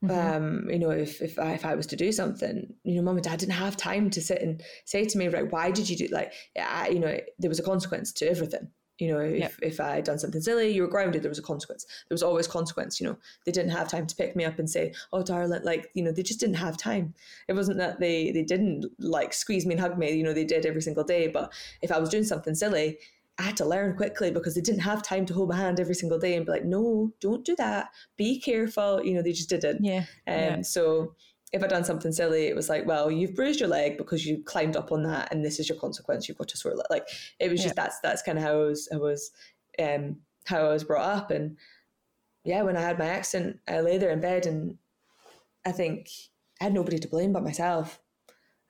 Mm-hmm. 0.04 0.36
Um, 0.36 0.70
you 0.70 0.80
know, 0.80 0.92
if 0.92 1.22
if 1.22 1.40
I, 1.40 1.54
if 1.54 1.66
I 1.66 1.76
was 1.76 1.88
to 1.88 1.96
do 1.96 2.12
something, 2.12 2.74
you 2.84 2.96
know, 2.96 3.02
mom 3.02 3.16
and 3.16 3.24
dad 3.24 3.40
didn't 3.40 3.54
have 3.54 3.78
time 3.78 4.10
to 4.12 4.22
sit 4.22 4.42
and 4.42 4.62
say 4.84 5.06
to 5.06 5.18
me, 5.18 5.30
right, 5.30 5.52
why 5.52 5.72
did 5.72 5.90
you 5.90 5.96
do 5.96 6.08
like, 6.12 6.34
I, 6.60 6.90
you 6.90 7.00
know, 7.00 7.18
there 7.40 7.50
was 7.50 7.60
a 7.60 7.64
consequence 7.64 8.12
to 8.14 8.30
everything. 8.30 8.68
You 8.98 9.10
know, 9.10 9.20
if, 9.20 9.40
yep. 9.40 9.54
if 9.62 9.80
I 9.82 9.96
had 9.96 10.06
done 10.06 10.20
something 10.20 10.40
silly, 10.40 10.70
you 10.70 10.82
were 10.82 10.88
grounded, 10.88 11.22
there 11.22 11.30
was 11.30 11.40
a 11.40 11.44
consequence. 11.44 11.86
There 12.08 12.14
was 12.16 12.24
always 12.24 12.48
consequence, 12.48 13.02
you 13.02 13.08
know. 13.08 13.18
They 13.46 13.52
didn't 13.52 13.72
have 13.72 13.90
time 13.90 14.08
to 14.08 14.16
pick 14.16 14.38
me 14.38 14.46
up 14.46 14.58
and 14.58 14.70
say, 14.70 14.94
Oh 15.12 15.22
darling, 15.22 15.64
like, 15.64 15.90
you 15.96 16.04
know, 16.04 16.14
they 16.14 16.24
just 16.24 16.40
didn't 16.40 16.56
have 16.56 16.78
time. 16.78 17.14
It 17.50 17.54
wasn't 17.54 17.78
that 17.80 18.00
they 18.00 18.32
they 18.32 18.44
didn't 18.44 18.86
like 19.00 19.34
squeeze 19.34 19.66
me 19.66 19.74
and 19.74 19.82
hug 19.82 19.98
me, 19.98 20.14
you 20.14 20.24
know, 20.24 20.34
they 20.34 20.46
did 20.46 20.66
every 20.66 20.82
single 20.82 21.04
day. 21.04 21.28
But 21.28 21.52
if 21.82 21.92
I 21.92 22.00
was 22.00 22.08
doing 22.10 22.24
something 22.24 22.56
silly, 22.56 23.00
I 23.38 23.44
had 23.44 23.58
to 23.58 23.66
learn 23.66 23.98
quickly 23.98 24.32
because 24.32 24.56
they 24.56 24.62
didn't 24.62 24.82
have 24.82 25.04
time 25.04 25.26
to 25.26 25.34
hold 25.34 25.50
my 25.50 25.58
hand 25.58 25.80
every 25.80 25.96
single 25.96 26.20
day 26.20 26.36
and 26.36 26.46
be 26.46 26.52
like, 26.52 26.66
No, 26.66 27.12
don't 27.20 27.46
do 27.46 27.56
that. 27.58 27.90
Be 28.18 28.40
careful. 28.40 29.04
You 29.04 29.14
know, 29.14 29.22
they 29.22 29.34
just 29.34 29.50
didn't. 29.50 29.84
Yeah. 29.84 30.06
Um 30.28 30.36
yeah. 30.36 30.62
so 30.62 31.16
if 31.52 31.64
I'd 31.64 31.70
done 31.70 31.86
something 31.86 32.12
silly, 32.12 32.48
it 32.48 32.56
was 32.56 32.70
like, 32.70 32.86
well, 32.86 33.10
you've 33.10 33.36
bruised 33.36 33.62
your 33.62 33.70
leg 33.70 33.98
because 33.98 34.26
you 34.26 34.44
climbed 34.44 34.76
up 34.76 34.92
on 34.92 35.04
that, 35.04 35.32
and 35.32 35.46
this 35.46 35.58
is 35.60 35.70
your 35.70 35.78
consequence. 35.78 36.28
You've 36.28 36.38
got 36.38 36.50
to 36.50 36.58
sort 36.58 36.74
of 36.74 36.82
like 36.90 37.08
it 37.40 37.50
was 37.50 37.64
just 37.64 37.76
that's 37.76 38.00
that's 38.02 38.22
kind 38.22 38.38
of 38.38 38.44
how 38.44 38.54
I 38.54 38.66
was 38.66 38.90
I 38.92 38.98
was 38.98 39.32
um, 39.80 40.18
how 40.46 40.66
I 40.66 40.74
was 40.74 40.84
brought 40.84 41.18
up. 41.18 41.32
And 41.32 41.58
yeah, 42.44 42.62
when 42.62 42.78
I 42.78 42.82
had 42.82 43.00
my 43.00 43.08
accident, 43.08 43.60
I 43.68 43.82
lay 43.82 43.98
there 43.98 44.12
in 44.12 44.22
bed 44.22 44.46
and 44.46 44.78
I 45.66 45.72
think 45.72 46.10
I 46.62 46.66
had 46.66 46.74
nobody 46.74 47.00
to 47.00 47.08
blame 47.08 47.34
but 47.34 47.44
myself. 47.44 48.00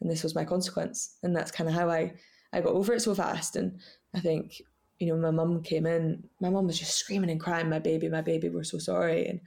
And 0.01 0.09
this 0.09 0.23
was 0.23 0.35
my 0.35 0.45
consequence. 0.45 1.17
And 1.23 1.35
that's 1.35 1.51
kind 1.51 1.69
of 1.69 1.75
how 1.75 1.89
I, 1.89 2.13
I 2.53 2.61
got 2.61 2.73
over 2.73 2.93
it 2.93 3.01
so 3.01 3.15
fast. 3.15 3.55
And 3.55 3.79
I 4.15 4.19
think, 4.19 4.61
you 4.99 5.07
know, 5.07 5.17
my 5.17 5.31
mum 5.31 5.61
came 5.61 5.85
in, 5.85 6.23
my 6.39 6.49
mum 6.49 6.67
was 6.67 6.79
just 6.79 6.97
screaming 6.97 7.29
and 7.29 7.39
crying, 7.39 7.69
my 7.69 7.79
baby, 7.79 8.07
my 8.09 8.21
baby, 8.21 8.49
we're 8.49 8.63
so 8.63 8.77
sorry. 8.77 9.27
And 9.27 9.41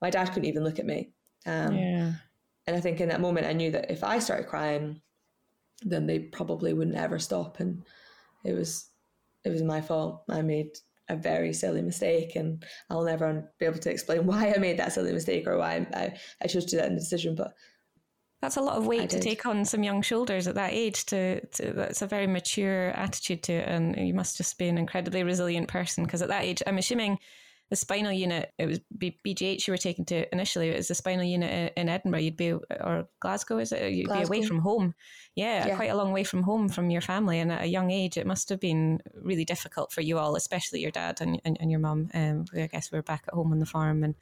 my 0.00 0.10
dad 0.10 0.26
couldn't 0.26 0.48
even 0.48 0.64
look 0.64 0.78
at 0.78 0.86
me. 0.86 1.10
Um, 1.46 1.76
yeah. 1.76 2.12
And 2.66 2.76
I 2.76 2.80
think 2.80 3.00
in 3.00 3.08
that 3.10 3.20
moment, 3.20 3.46
I 3.46 3.52
knew 3.52 3.70
that 3.72 3.90
if 3.90 4.02
I 4.02 4.18
started 4.18 4.48
crying, 4.48 5.00
then 5.82 6.06
they 6.06 6.18
probably 6.18 6.72
wouldn't 6.72 6.96
ever 6.96 7.18
stop. 7.18 7.60
And 7.60 7.82
it 8.44 8.54
was, 8.54 8.88
it 9.44 9.50
was 9.50 9.62
my 9.62 9.80
fault. 9.80 10.22
I 10.30 10.40
made 10.40 10.78
a 11.10 11.16
very 11.16 11.52
silly 11.52 11.82
mistake 11.82 12.34
and 12.36 12.64
I'll 12.88 13.04
never 13.04 13.52
be 13.58 13.66
able 13.66 13.78
to 13.78 13.90
explain 13.90 14.26
why 14.26 14.52
I 14.54 14.58
made 14.58 14.78
that 14.78 14.92
silly 14.92 15.12
mistake 15.12 15.46
or 15.46 15.58
why 15.58 15.86
I, 15.94 16.14
I 16.42 16.46
chose 16.46 16.64
to 16.66 16.70
do 16.72 16.76
that 16.78 16.88
in 16.88 16.94
the 16.94 17.00
decision. 17.00 17.34
But 17.34 17.52
that's 18.44 18.58
a 18.58 18.60
lot 18.60 18.76
of 18.76 18.86
weight 18.86 19.08
to 19.08 19.18
take 19.18 19.46
on 19.46 19.64
some 19.64 19.82
young 19.82 20.02
shoulders 20.02 20.46
at 20.46 20.54
that 20.56 20.74
age. 20.74 21.06
To, 21.06 21.40
to, 21.40 21.72
that's 21.72 22.02
a 22.02 22.06
very 22.06 22.26
mature 22.26 22.88
attitude 22.90 23.42
to 23.44 23.54
it, 23.54 23.66
and 23.66 23.96
you 23.96 24.12
must 24.12 24.36
just 24.36 24.58
be 24.58 24.68
an 24.68 24.76
incredibly 24.76 25.22
resilient 25.22 25.68
person. 25.68 26.04
Because 26.04 26.20
at 26.20 26.28
that 26.28 26.44
age, 26.44 26.62
I'm 26.66 26.76
assuming 26.76 27.18
the 27.70 27.76
spinal 27.76 28.12
unit, 28.12 28.52
it 28.58 28.66
was 28.66 28.80
BGH 28.98 29.66
you 29.66 29.72
were 29.72 29.78
taken 29.78 30.04
to 30.06 30.30
initially. 30.30 30.68
It 30.68 30.76
was 30.76 30.88
the 30.88 30.94
spinal 30.94 31.24
unit 31.24 31.72
in 31.74 31.88
Edinburgh. 31.88 32.20
You'd 32.20 32.36
be, 32.36 32.52
or 32.52 33.08
Glasgow, 33.18 33.56
is 33.56 33.72
it? 33.72 33.92
You'd 33.92 34.08
Glasgow. 34.08 34.30
be 34.30 34.36
away 34.36 34.46
from 34.46 34.58
home. 34.58 34.94
Yeah, 35.34 35.68
yeah, 35.68 35.76
quite 35.76 35.90
a 35.90 35.96
long 35.96 36.12
way 36.12 36.22
from 36.22 36.42
home 36.42 36.68
from 36.68 36.90
your 36.90 37.00
family. 37.00 37.40
And 37.40 37.50
at 37.50 37.62
a 37.62 37.66
young 37.66 37.90
age, 37.90 38.18
it 38.18 38.26
must 38.26 38.50
have 38.50 38.60
been 38.60 39.00
really 39.14 39.46
difficult 39.46 39.90
for 39.90 40.02
you 40.02 40.18
all, 40.18 40.36
especially 40.36 40.82
your 40.82 40.90
dad 40.90 41.22
and, 41.22 41.40
and, 41.46 41.56
and 41.58 41.70
your 41.70 41.80
mum. 41.80 42.10
Um, 42.12 42.44
I 42.54 42.66
guess 42.66 42.92
we 42.92 42.98
are 42.98 43.02
back 43.02 43.24
at 43.26 43.32
home 43.32 43.52
on 43.52 43.58
the 43.58 43.64
farm. 43.64 44.04
and 44.04 44.14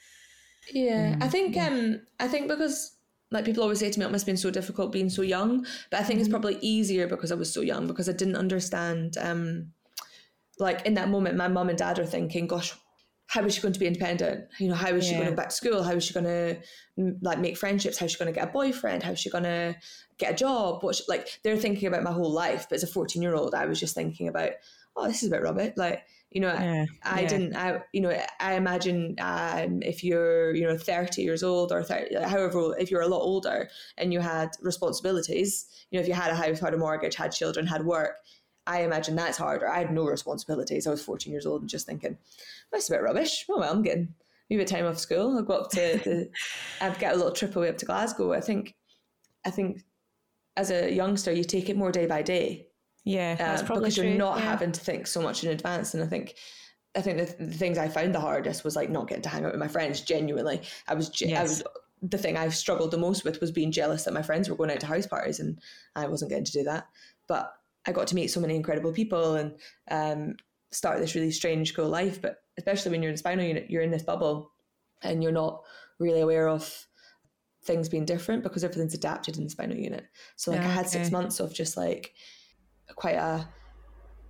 Yeah, 0.72 1.14
um, 1.16 1.22
I 1.24 1.28
think 1.28 1.56
yeah. 1.56 1.66
um, 1.66 2.02
I 2.20 2.28
think 2.28 2.46
because 2.46 2.92
like 3.32 3.44
people 3.44 3.62
always 3.62 3.80
say 3.80 3.90
to 3.90 3.98
me, 3.98 4.04
it 4.04 4.12
must 4.12 4.22
have 4.22 4.26
been 4.26 4.36
so 4.36 4.50
difficult 4.50 4.92
being 4.92 5.10
so 5.10 5.22
young. 5.22 5.66
But 5.90 6.00
I 6.00 6.02
think 6.04 6.16
mm-hmm. 6.16 6.20
it's 6.20 6.28
probably 6.28 6.58
easier 6.60 7.08
because 7.08 7.32
I 7.32 7.34
was 7.34 7.52
so 7.52 7.60
young 7.60 7.86
because 7.86 8.08
I 8.08 8.12
didn't 8.12 8.36
understand. 8.36 9.16
Um, 9.18 9.72
like 10.58 10.86
in 10.86 10.94
that 10.94 11.08
moment, 11.08 11.36
my 11.36 11.48
mum 11.48 11.70
and 11.70 11.78
dad 11.78 11.98
are 11.98 12.06
thinking, 12.06 12.46
"Gosh, 12.46 12.74
how 13.26 13.42
is 13.44 13.54
she 13.54 13.62
going 13.62 13.72
to 13.72 13.80
be 13.80 13.86
independent? 13.86 14.48
You 14.58 14.68
know, 14.68 14.74
how 14.74 14.90
is 14.90 15.06
she 15.06 15.14
going 15.14 15.24
to 15.24 15.30
go 15.30 15.36
back 15.36 15.48
to 15.48 15.54
school? 15.54 15.82
How 15.82 15.92
is 15.92 16.04
she 16.04 16.12
going 16.12 16.26
to 16.26 16.58
like 17.22 17.38
make 17.38 17.56
friendships? 17.56 17.96
How 17.96 18.04
is 18.04 18.12
she 18.12 18.18
going 18.18 18.32
to 18.32 18.38
get 18.38 18.48
a 18.48 18.52
boyfriend? 18.52 19.02
How 19.02 19.12
is 19.12 19.20
she 19.20 19.30
going 19.30 19.44
to 19.44 19.74
get 20.18 20.32
a 20.32 20.36
job? 20.36 20.82
What 20.82 20.96
she, 20.96 21.04
like 21.08 21.40
they're 21.42 21.56
thinking 21.56 21.88
about 21.88 22.02
my 22.02 22.12
whole 22.12 22.30
life, 22.30 22.66
but 22.68 22.76
as 22.76 22.82
a 22.82 22.86
fourteen 22.86 23.22
year 23.22 23.34
old, 23.34 23.54
I 23.54 23.64
was 23.64 23.80
just 23.80 23.94
thinking 23.94 24.28
about, 24.28 24.50
oh, 24.94 25.08
this 25.08 25.22
is 25.22 25.28
a 25.28 25.30
bit 25.30 25.42
rubbish. 25.42 25.72
Like 25.76 26.02
you 26.32 26.40
know, 26.40 26.52
yeah, 26.52 26.86
I, 27.04 27.18
I 27.18 27.20
yeah. 27.20 27.28
didn't, 27.28 27.56
I 27.56 27.82
you 27.92 28.00
know, 28.00 28.18
I 28.40 28.54
imagine 28.54 29.16
um, 29.20 29.82
if 29.82 30.02
you're 30.02 30.54
you 30.54 30.66
know 30.66 30.76
thirty 30.76 31.22
years 31.22 31.42
old 31.42 31.72
or 31.72 31.82
30, 31.82 32.14
however, 32.24 32.74
if 32.78 32.90
you're 32.90 33.02
a 33.02 33.08
lot 33.08 33.20
older 33.20 33.68
and 33.98 34.12
you 34.12 34.20
had 34.20 34.50
responsibilities, 34.60 35.66
you 35.90 35.98
know, 35.98 36.02
if 36.02 36.08
you 36.08 36.14
had 36.14 36.30
a 36.30 36.34
house, 36.34 36.60
had 36.60 36.74
a 36.74 36.78
mortgage, 36.78 37.14
had 37.16 37.32
children, 37.32 37.66
had 37.66 37.84
work, 37.84 38.16
I 38.66 38.82
imagine 38.82 39.16
that's 39.16 39.38
harder. 39.38 39.68
I 39.68 39.78
had 39.78 39.92
no 39.92 40.04
responsibilities. 40.04 40.86
I 40.86 40.90
was 40.90 41.02
14 41.02 41.32
years 41.32 41.46
old 41.46 41.62
and 41.62 41.70
just 41.70 41.86
thinking, 41.86 42.16
that's 42.70 42.88
a 42.88 42.92
bit 42.92 43.02
rubbish. 43.02 43.44
Oh, 43.50 43.58
well, 43.58 43.72
I'm 43.72 43.82
getting 43.82 44.14
a 44.50 44.56
bit 44.56 44.68
time 44.68 44.86
off 44.86 44.98
school. 44.98 45.36
I'll 45.36 45.42
go 45.42 45.54
up 45.54 45.70
to 45.70 45.76
the, 46.04 46.30
I've 46.80 46.98
got 46.98 47.14
a 47.14 47.16
little 47.16 47.32
trip 47.32 47.56
away 47.56 47.68
up 47.68 47.78
to 47.78 47.86
Glasgow. 47.86 48.32
I 48.32 48.40
think, 48.40 48.74
I 49.44 49.50
think 49.50 49.82
as 50.56 50.70
a 50.70 50.92
youngster, 50.92 51.32
you 51.32 51.44
take 51.44 51.68
it 51.68 51.76
more 51.76 51.92
day 51.92 52.06
by 52.06 52.22
day. 52.22 52.68
Yeah, 53.04 53.34
that's 53.34 53.62
uh, 53.62 53.66
probably 53.66 53.84
because 53.84 53.96
true. 53.96 54.08
you're 54.08 54.18
not 54.18 54.38
yeah. 54.38 54.44
having 54.44 54.72
to 54.72 54.80
think 54.80 55.06
so 55.06 55.20
much 55.20 55.44
in 55.44 55.50
advance. 55.50 55.94
And 55.94 56.02
I 56.02 56.06
think, 56.06 56.34
I 56.94 57.00
think 57.00 57.18
the, 57.18 57.44
the, 57.44 57.52
things 57.52 57.78
I 57.78 57.88
found 57.88 58.14
the 58.14 58.20
hardest 58.20 58.64
was 58.64 58.76
like 58.76 58.90
not 58.90 59.08
getting 59.08 59.22
to 59.22 59.28
hang 59.28 59.44
out 59.44 59.52
with 59.52 59.60
my 59.60 59.68
friends. 59.68 60.02
Genuinely, 60.02 60.62
I 60.86 60.94
was, 60.94 61.10
yes. 61.20 61.38
I 61.38 61.42
was 61.42 61.62
the 62.02 62.18
thing 62.18 62.36
I 62.36 62.48
struggled 62.48 62.90
the 62.90 62.98
most 62.98 63.24
with 63.24 63.40
was 63.40 63.52
being 63.52 63.72
jealous 63.72 64.04
that 64.04 64.14
my 64.14 64.22
friends 64.22 64.48
were 64.48 64.56
going 64.56 64.70
out 64.70 64.80
to 64.80 64.86
house 64.86 65.06
parties 65.06 65.40
and 65.40 65.58
I 65.94 66.06
wasn't 66.06 66.30
getting 66.30 66.44
to 66.44 66.52
do 66.52 66.64
that. 66.64 66.88
But 67.28 67.52
I 67.86 67.92
got 67.92 68.08
to 68.08 68.14
meet 68.14 68.28
so 68.28 68.40
many 68.40 68.56
incredible 68.56 68.92
people 68.92 69.34
and 69.34 69.54
um, 69.90 70.36
start 70.70 70.98
this 70.98 71.14
really 71.14 71.30
strange 71.30 71.72
school 71.72 71.88
life. 71.88 72.20
But 72.20 72.42
especially 72.58 72.90
when 72.90 73.02
you're 73.02 73.10
in 73.10 73.14
the 73.14 73.18
spinal 73.18 73.44
unit, 73.44 73.70
you're 73.70 73.82
in 73.82 73.90
this 73.90 74.02
bubble 74.02 74.52
and 75.02 75.22
you're 75.22 75.32
not 75.32 75.62
really 75.98 76.20
aware 76.20 76.48
of 76.48 76.86
things 77.64 77.88
being 77.88 78.04
different 78.04 78.42
because 78.42 78.64
everything's 78.64 78.94
adapted 78.94 79.36
in 79.36 79.44
the 79.44 79.50
spinal 79.50 79.76
unit. 79.76 80.04
So 80.36 80.50
like 80.50 80.60
I 80.60 80.64
had 80.64 80.86
okay. 80.86 80.98
six 80.98 81.10
months 81.10 81.38
of 81.38 81.54
just 81.54 81.76
like 81.76 82.12
quite 82.96 83.16
a 83.16 83.48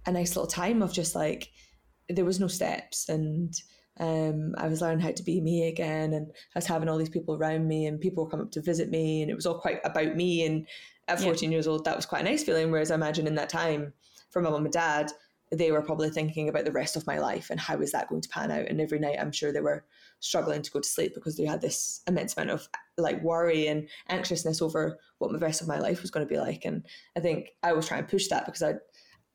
a 0.05 0.13
nice 0.13 0.35
little 0.35 0.49
time 0.49 0.83
of 0.83 0.93
just 0.93 1.15
like 1.15 1.51
there 2.09 2.25
was 2.25 2.41
no 2.41 2.49
steps 2.49 3.09
and 3.09 3.55
um, 4.01 4.55
I 4.59 4.67
was 4.67 4.81
learning 4.81 5.01
how 5.01 5.13
to 5.13 5.23
be 5.23 5.41
me 5.41 5.69
again 5.69 6.13
and 6.13 6.27
I 6.29 6.59
was 6.59 6.67
having 6.67 6.89
all 6.89 6.99
these 6.99 7.09
people 7.09 7.37
around 7.37 7.69
me 7.69 7.87
and 7.87 8.01
people 8.01 8.25
were 8.25 8.31
coming 8.31 8.47
up 8.47 8.53
to 8.53 8.63
visit 8.63 8.91
me 8.91 9.23
and 9.23 9.31
it 9.31 9.35
was 9.35 9.47
all 9.47 9.61
quite 9.61 9.79
about 9.85 10.17
me 10.17 10.45
and 10.45 10.67
at 11.09 11.21
14 11.21 11.51
yeah. 11.51 11.57
years 11.57 11.67
old, 11.67 11.85
that 11.85 11.97
was 11.97 12.07
quite 12.07 12.23
a 12.23 12.25
nice 12.29 12.45
feeling. 12.45 12.71
Whereas 12.71 12.91
I 12.91 12.95
imagine 12.95 13.27
in 13.27 13.35
that 13.37 13.49
time, 13.49 13.93
for 14.31 14.41
my 14.41 14.51
mum 14.51 14.65
and 14.65 14.73
dad, 14.73 15.11
they 15.51 15.71
were 15.71 15.83
probably 15.83 16.11
thinking 16.11 16.49
about 16.49 16.65
the 16.65 16.73
rest 16.73 16.97
of 16.97 17.07
my 17.07 17.19
life 17.19 17.51
and 17.51 17.61
how 17.61 17.81
is 17.81 17.93
that 17.93 18.09
going 18.09 18.23
to 18.23 18.29
pan 18.29 18.51
out. 18.51 18.67
And 18.69 18.81
every 18.81 18.99
night, 18.99 19.19
I'm 19.21 19.33
sure 19.33 19.53
they 19.53 19.61
were 19.61 19.85
struggling 20.21 20.63
to 20.63 20.71
go 20.71 20.81
to 20.81 20.89
sleep 20.89 21.15
because 21.15 21.37
they 21.37 21.45
had 21.45 21.61
this 21.61 22.03
immense 22.07 22.37
amount 22.37 22.51
of 22.51 22.69
like 22.99 23.23
worry 23.23 23.69
and 23.69 23.89
anxiousness 24.09 24.61
over 24.61 24.99
what 25.19 25.33
the 25.33 25.39
rest 25.39 25.63
of 25.63 25.69
my 25.69 25.79
life 25.79 26.03
was 26.03 26.11
going 26.11 26.27
to 26.27 26.33
be 26.33 26.39
like. 26.39 26.65
And 26.65 26.85
I 27.17 27.21
think 27.21 27.49
I 27.63 27.73
was 27.73 27.87
trying 27.87 28.03
to 28.03 28.11
push 28.11 28.29
that 28.29 28.45
because 28.47 28.63
I, 28.63 28.75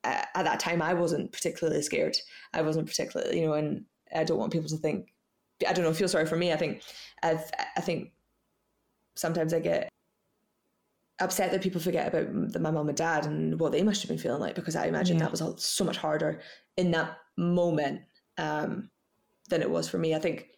at 0.03 0.45
that 0.45 0.59
time, 0.59 0.81
I 0.81 0.93
wasn't 0.93 1.31
particularly 1.31 1.81
scared. 1.81 2.15
I 2.53 2.61
wasn't 2.61 2.87
particularly, 2.87 3.39
you 3.39 3.47
know, 3.47 3.53
and 3.53 3.85
I 4.15 4.23
don't 4.23 4.37
want 4.37 4.53
people 4.53 4.69
to 4.69 4.77
think, 4.77 5.07
I 5.67 5.73
don't 5.73 5.83
know, 5.83 5.93
feel 5.93 6.07
sorry 6.07 6.25
for 6.25 6.37
me. 6.37 6.53
I 6.53 6.57
think, 6.57 6.83
i 7.23 7.39
I 7.75 7.81
think 7.81 8.11
sometimes 9.15 9.53
I 9.53 9.59
get 9.59 9.89
upset 11.19 11.51
that 11.51 11.63
people 11.63 11.81
forget 11.81 12.07
about 12.07 12.31
my 12.61 12.69
mom 12.69 12.89
and 12.89 12.97
dad 12.97 13.25
and 13.25 13.59
what 13.59 13.71
they 13.71 13.81
must 13.81 14.01
have 14.01 14.09
been 14.09 14.19
feeling 14.19 14.39
like 14.39 14.53
because 14.53 14.75
I 14.75 14.85
imagine 14.85 15.17
yeah. 15.17 15.23
that 15.23 15.31
was 15.31 15.63
so 15.63 15.83
much 15.83 15.97
harder 15.97 16.41
in 16.77 16.91
that 16.91 17.17
moment 17.37 18.01
um, 18.37 18.89
than 19.49 19.61
it 19.61 19.69
was 19.69 19.89
for 19.89 19.97
me. 19.97 20.13
I 20.13 20.19
think 20.19 20.49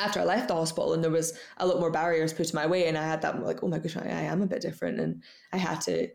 after 0.00 0.20
I 0.20 0.24
left 0.24 0.48
the 0.48 0.54
hospital 0.54 0.94
and 0.94 1.02
there 1.02 1.10
was 1.10 1.32
a 1.58 1.66
lot 1.66 1.80
more 1.80 1.90
barriers 1.90 2.32
put 2.32 2.50
in 2.50 2.54
my 2.54 2.66
way 2.66 2.86
and 2.86 2.96
I 2.96 3.06
had 3.06 3.22
that 3.22 3.42
like, 3.42 3.62
oh 3.62 3.68
my 3.68 3.78
gosh, 3.78 3.96
I, 3.96 4.02
I 4.02 4.22
am 4.22 4.42
a 4.42 4.46
bit 4.46 4.62
different 4.62 5.00
and 5.00 5.22
I 5.52 5.58
had 5.58 5.80
to 5.82 6.08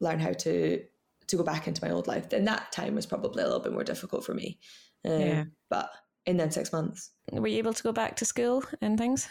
learn 0.00 0.20
how 0.20 0.32
to 0.32 0.82
to 1.28 1.36
go 1.36 1.44
back 1.44 1.68
into 1.68 1.84
my 1.84 1.92
old 1.92 2.08
life. 2.08 2.28
Then 2.28 2.44
that 2.46 2.72
time 2.72 2.96
was 2.96 3.06
probably 3.06 3.42
a 3.42 3.46
little 3.46 3.60
bit 3.60 3.72
more 3.72 3.84
difficult 3.84 4.24
for 4.24 4.34
me. 4.34 4.58
Um, 5.04 5.20
yeah. 5.20 5.44
But 5.68 5.90
in 6.26 6.36
then 6.36 6.50
six 6.50 6.72
months. 6.72 7.10
Were 7.32 7.46
you 7.46 7.58
able 7.58 7.72
to 7.72 7.82
go 7.82 7.92
back 7.92 8.16
to 8.16 8.24
school 8.24 8.64
and 8.80 8.98
things? 8.98 9.28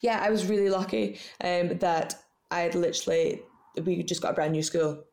Yeah, 0.00 0.20
I 0.22 0.30
was 0.30 0.46
really 0.46 0.70
lucky 0.70 1.18
um, 1.42 1.78
that 1.78 2.14
I 2.50 2.60
had 2.60 2.74
literally 2.74 3.42
we 3.84 4.02
just 4.02 4.22
got 4.22 4.32
a 4.32 4.34
brand 4.34 4.52
new 4.52 4.62
school. 4.62 5.04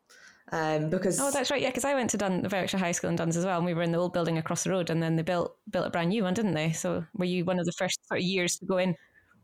Um, 0.52 0.90
because 0.90 1.20
oh, 1.20 1.30
that's 1.30 1.50
right, 1.50 1.60
yeah. 1.60 1.70
Because 1.70 1.84
I 1.84 1.94
went 1.94 2.10
to 2.10 2.18
Dun 2.18 2.42
Berwickshire 2.42 2.78
High 2.78 2.92
School 2.92 3.10
in 3.10 3.16
Duns 3.16 3.36
as 3.36 3.44
well, 3.44 3.56
and 3.56 3.66
we 3.66 3.74
were 3.74 3.82
in 3.82 3.90
the 3.90 3.98
old 3.98 4.12
building 4.12 4.38
across 4.38 4.64
the 4.64 4.70
road, 4.70 4.90
and 4.90 5.02
then 5.02 5.16
they 5.16 5.22
built 5.22 5.56
built 5.70 5.86
a 5.86 5.90
brand 5.90 6.10
new 6.10 6.22
one, 6.22 6.34
didn't 6.34 6.54
they? 6.54 6.72
So 6.72 7.04
were 7.14 7.24
you 7.24 7.44
one 7.44 7.58
of 7.58 7.66
the 7.66 7.72
first 7.72 8.06
sort 8.06 8.20
of 8.20 8.24
years 8.24 8.58
to 8.58 8.66
go 8.66 8.78
in? 8.78 8.94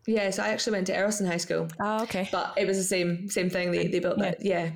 Yeah, 0.07 0.31
so 0.31 0.43
I 0.43 0.49
actually 0.49 0.75
went 0.75 0.87
to 0.89 0.95
Earlston 0.95 1.27
High 1.27 1.39
School. 1.39 1.69
Oh, 1.81 2.03
okay. 2.05 2.29
But 2.31 2.55
it 2.57 2.67
was 2.67 2.77
the 2.77 2.85
same 2.85 3.29
same 3.29 3.51
thing. 3.51 3.73
They 3.73 3.89
they 3.89 3.99
built 3.99 4.19
yeah. 4.19 4.25
that, 4.25 4.45
yeah, 4.45 4.71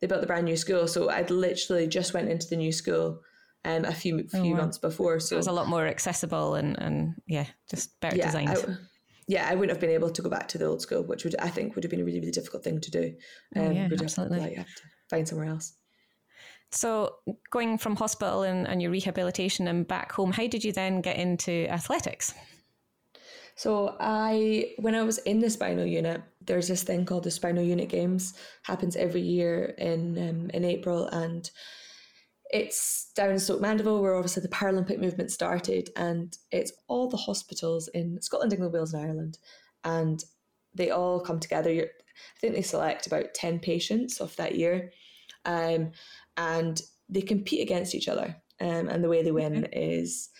they 0.00 0.06
built 0.06 0.20
the 0.20 0.26
brand 0.26 0.46
new 0.46 0.56
school. 0.56 0.88
So 0.88 1.10
I'd 1.10 1.30
literally 1.30 1.86
just 1.86 2.12
went 2.12 2.28
into 2.28 2.48
the 2.48 2.56
new 2.56 2.72
school 2.72 3.20
um, 3.64 3.84
a 3.84 3.92
few 3.92 4.26
few 4.28 4.40
oh, 4.40 4.50
wow. 4.50 4.56
months 4.56 4.78
before. 4.78 5.20
So 5.20 5.36
it 5.36 5.38
was 5.38 5.46
a 5.46 5.52
lot 5.52 5.68
more 5.68 5.86
accessible 5.86 6.56
and 6.56 6.76
and 6.80 7.14
yeah, 7.26 7.46
just 7.70 8.00
better 8.00 8.16
yeah, 8.16 8.26
designed. 8.26 8.50
I, 8.50 8.76
yeah, 9.28 9.48
I 9.48 9.54
wouldn't 9.54 9.70
have 9.70 9.80
been 9.80 9.90
able 9.90 10.10
to 10.10 10.22
go 10.22 10.28
back 10.28 10.48
to 10.48 10.58
the 10.58 10.66
old 10.66 10.82
school, 10.82 11.04
which 11.04 11.24
would 11.24 11.36
I 11.36 11.48
think 11.48 11.74
would 11.74 11.84
have 11.84 11.90
been 11.90 12.00
a 12.00 12.04
really 12.04 12.20
really 12.20 12.32
difficult 12.32 12.64
thing 12.64 12.80
to 12.80 12.90
do. 12.90 13.14
Um, 13.54 13.62
oh, 13.62 13.70
yeah, 13.70 13.88
absolutely. 14.00 14.40
Have, 14.40 14.48
like, 14.48 14.58
have 14.58 14.66
to 14.66 14.82
find 15.12 15.28
somewhere 15.28 15.48
else. 15.48 15.74
So, 16.72 17.16
going 17.50 17.76
from 17.76 17.96
hospital 17.96 18.42
and, 18.44 18.66
and 18.66 18.80
your 18.80 18.90
rehabilitation 18.90 19.68
and 19.68 19.86
back 19.86 20.10
home, 20.12 20.32
how 20.32 20.46
did 20.46 20.64
you 20.64 20.72
then 20.72 21.02
get 21.02 21.16
into 21.16 21.66
athletics? 21.68 22.32
So, 23.56 23.94
I 24.00 24.72
when 24.78 24.94
I 24.94 25.02
was 25.02 25.18
in 25.18 25.40
the 25.40 25.50
spinal 25.50 25.84
unit, 25.84 26.22
there's 26.40 26.68
this 26.68 26.82
thing 26.82 27.04
called 27.04 27.24
the 27.24 27.30
Spinal 27.30 27.62
Unit 27.62 27.90
Games. 27.90 28.34
happens 28.62 28.96
every 28.96 29.20
year 29.20 29.74
in 29.76 30.16
um, 30.16 30.50
in 30.50 30.64
April, 30.64 31.08
and 31.08 31.50
it's 32.50 33.12
down 33.14 33.30
in 33.30 33.38
Stoke 33.38 33.60
Mandeville 33.60 34.00
where 34.00 34.16
obviously 34.16 34.42
the 34.42 34.48
Paralympic 34.48 34.98
movement 34.98 35.30
started, 35.30 35.90
and 35.96 36.36
it's 36.50 36.72
all 36.88 37.08
the 37.08 37.18
hospitals 37.28 37.88
in 37.88 38.20
Scotland, 38.22 38.52
England, 38.52 38.72
Wales, 38.72 38.94
and 38.94 39.04
Ireland, 39.04 39.38
and 39.84 40.24
they 40.74 40.90
all 40.90 41.20
come 41.20 41.38
together. 41.38 41.70
I 41.70 42.38
think 42.40 42.54
they 42.54 42.62
select 42.62 43.06
about 43.06 43.34
ten 43.34 43.58
patients 43.58 44.22
of 44.22 44.34
that 44.36 44.54
year, 44.54 44.90
um, 45.44 45.92
and 46.36 46.80
they 47.08 47.22
compete 47.22 47.62
against 47.62 47.94
each 47.94 48.08
other. 48.08 48.36
Um, 48.60 48.88
and 48.88 49.02
the 49.02 49.08
way 49.08 49.22
they 49.22 49.32
win 49.32 49.64
okay. 49.64 49.96
is 49.96 50.30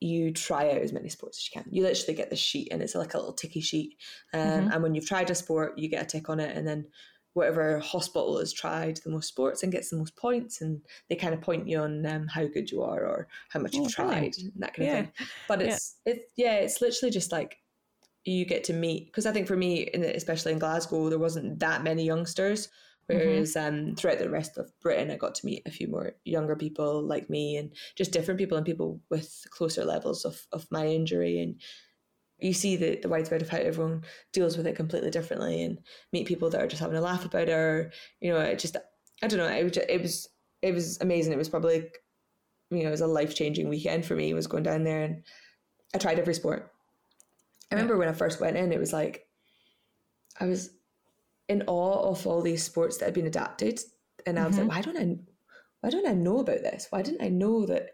you 0.00 0.32
try 0.32 0.70
out 0.70 0.78
as 0.78 0.92
many 0.92 1.08
sports 1.08 1.38
as 1.38 1.48
you 1.48 1.60
can. 1.60 1.70
You 1.72 1.82
literally 1.82 2.14
get 2.14 2.30
the 2.30 2.36
sheet, 2.36 2.68
and 2.70 2.82
it's 2.82 2.94
like 2.94 3.14
a 3.14 3.18
little 3.18 3.32
ticky 3.32 3.60
sheet. 3.60 3.96
Um, 4.32 4.40
mm-hmm. 4.40 4.72
And 4.72 4.82
when 4.82 4.94
you've 4.94 5.08
tried 5.08 5.30
a 5.30 5.34
sport, 5.34 5.78
you 5.78 5.88
get 5.88 6.02
a 6.02 6.06
tick 6.06 6.28
on 6.28 6.40
it, 6.40 6.56
and 6.56 6.66
then 6.66 6.86
whatever 7.32 7.80
hospital 7.80 8.38
has 8.38 8.52
tried 8.52 8.98
the 8.98 9.10
most 9.10 9.26
sports 9.26 9.62
and 9.62 9.72
gets 9.72 9.90
the 9.90 9.96
most 9.96 10.16
points, 10.16 10.60
and 10.60 10.80
they 11.08 11.16
kind 11.16 11.34
of 11.34 11.40
point 11.40 11.68
you 11.68 11.78
on 11.80 12.04
um, 12.06 12.28
how 12.28 12.46
good 12.46 12.70
you 12.70 12.82
are 12.82 13.04
or 13.04 13.28
how 13.48 13.60
much 13.60 13.74
oh, 13.74 13.82
you've 13.82 13.92
tried, 13.92 14.34
that 14.56 14.74
kind 14.74 14.88
yeah. 14.88 14.98
of 15.00 15.14
thing. 15.14 15.26
But 15.48 15.62
it's 15.62 15.96
yeah. 16.04 16.12
it's 16.12 16.24
yeah, 16.36 16.54
it's 16.56 16.80
literally 16.80 17.10
just 17.10 17.32
like 17.32 17.58
you 18.24 18.44
get 18.44 18.64
to 18.64 18.72
meet 18.72 19.06
because 19.06 19.26
I 19.26 19.32
think 19.32 19.46
for 19.46 19.56
me, 19.56 19.88
especially 19.88 20.52
in 20.52 20.58
Glasgow, 20.58 21.08
there 21.08 21.18
wasn't 21.18 21.58
that 21.58 21.82
many 21.82 22.04
youngsters. 22.04 22.68
Mm-hmm. 23.10 23.18
Whereas 23.18 23.54
mm-hmm. 23.54 23.88
um, 23.90 23.94
throughout 23.96 24.18
the 24.18 24.30
rest 24.30 24.56
of 24.58 24.72
Britain, 24.80 25.10
I 25.10 25.16
got 25.16 25.34
to 25.36 25.46
meet 25.46 25.62
a 25.66 25.70
few 25.70 25.88
more 25.88 26.12
younger 26.24 26.56
people 26.56 27.02
like 27.02 27.28
me 27.28 27.56
and 27.56 27.72
just 27.96 28.12
different 28.12 28.38
people 28.38 28.56
and 28.56 28.66
people 28.66 29.00
with 29.10 29.44
closer 29.50 29.84
levels 29.84 30.24
of, 30.24 30.46
of 30.52 30.66
my 30.70 30.86
injury. 30.86 31.40
And 31.40 31.60
you 32.40 32.52
see 32.52 32.76
the, 32.76 32.98
the 33.00 33.08
widespread 33.08 33.42
of 33.42 33.48
how 33.48 33.58
everyone 33.58 34.02
deals 34.32 34.56
with 34.56 34.66
it 34.66 34.76
completely 34.76 35.10
differently 35.10 35.62
and 35.62 35.78
meet 36.12 36.26
people 36.26 36.50
that 36.50 36.60
are 36.60 36.66
just 36.66 36.80
having 36.80 36.96
a 36.96 37.00
laugh 37.00 37.24
about 37.24 37.48
it 37.48 37.52
or 37.52 37.92
you 38.20 38.32
know 38.32 38.38
it 38.38 38.58
just 38.58 38.76
i 39.22 39.26
don't 39.26 39.38
know 39.38 39.46
it 39.46 39.76
it 39.88 40.02
was 40.02 40.28
it 40.60 40.74
was 40.74 41.00
amazing 41.00 41.32
it 41.32 41.38
was 41.38 41.48
probably 41.48 41.88
you 42.70 42.82
know 42.82 42.88
it 42.88 42.90
was 42.90 43.00
a 43.00 43.06
life-changing 43.06 43.68
weekend 43.68 44.04
for 44.04 44.16
me 44.16 44.30
it 44.30 44.34
was 44.34 44.46
going 44.46 44.62
down 44.62 44.84
there 44.84 45.02
and 45.02 45.22
i 45.94 45.98
tried 45.98 46.18
every 46.18 46.34
sport 46.34 46.72
i 47.70 47.74
remember 47.74 47.96
when 47.96 48.08
i 48.08 48.12
first 48.12 48.40
went 48.40 48.56
in 48.56 48.72
it 48.72 48.80
was 48.80 48.92
like 48.92 49.26
i 50.40 50.46
was 50.46 50.70
in 51.48 51.62
awe 51.66 52.10
of 52.10 52.26
all 52.26 52.42
these 52.42 52.62
sports 52.62 52.98
that 52.98 53.06
had 53.06 53.14
been 53.14 53.26
adapted. 53.26 53.80
And 54.26 54.38
i 54.38 54.46
was 54.46 54.56
mm-hmm. 54.56 54.68
like 54.68 54.76
why 54.76 54.92
don't 54.92 55.02
i 55.02 55.16
why 55.80 55.90
don't 55.90 56.08
i 56.08 56.14
know 56.14 56.38
about 56.38 56.62
this? 56.62 56.86
Why 56.90 57.02
didn't 57.02 57.22
i 57.22 57.28
know 57.28 57.66
that 57.66 57.90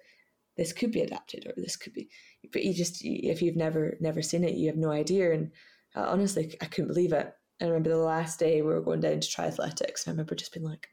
this 0.57 0.73
could 0.73 0.93
be 0.93 1.01
adapted 1.01 1.47
or 1.47 1.55
this 1.57 1.77
could 1.77 1.95
be 1.95 2.09
but 2.53 2.65
you 2.65 2.75
just 2.75 3.01
if 3.03 3.41
you've 3.43 3.57
never 3.57 3.97
never 4.01 4.23
seen 4.23 4.45
it 4.45 4.55
you 4.55 4.69
have 4.69 4.77
no 4.77 4.91
idea. 4.91 5.33
And 5.33 5.51
uh, 5.97 6.07
honestly 6.09 6.55
i 6.61 6.67
couldn't 6.67 6.89
believe 6.89 7.13
it. 7.13 7.33
I 7.61 7.67
remember 7.67 7.91
the 7.91 7.97
last 7.97 8.39
day 8.39 8.63
we 8.63 8.69
were 8.69 8.81
going 8.81 9.01
down 9.01 9.21
to 9.21 9.29
triathletics 9.29 10.07
and 10.07 10.09
i 10.09 10.11
remember 10.11 10.35
just 10.35 10.53
being 10.53 10.67
like 10.67 10.89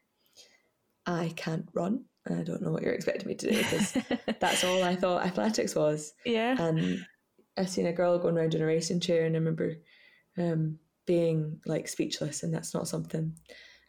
i 1.06 1.32
can't 1.36 1.68
run. 1.72 2.04
And 2.26 2.40
i 2.40 2.42
don't 2.42 2.62
know 2.62 2.72
what 2.72 2.82
you're 2.82 2.92
expecting 2.92 3.28
me 3.28 3.34
to 3.36 3.50
do 3.50 3.56
because 3.56 3.96
that's 4.40 4.64
all 4.64 4.82
i 4.82 4.96
thought 4.96 5.24
athletics 5.24 5.74
was. 5.74 6.14
Yeah. 6.24 6.56
And 6.60 7.06
i 7.56 7.64
seen 7.64 7.86
a 7.86 7.92
girl 7.92 8.18
going 8.18 8.36
around 8.36 8.54
in 8.54 8.62
a 8.62 8.66
racing 8.66 9.00
chair 9.00 9.24
and 9.24 9.36
i 9.36 9.38
remember 9.38 9.74
um, 10.38 10.78
being 11.08 11.60
like 11.66 11.88
speechless 11.88 12.44
and 12.44 12.54
that's 12.54 12.72
not 12.72 12.86
something 12.86 13.34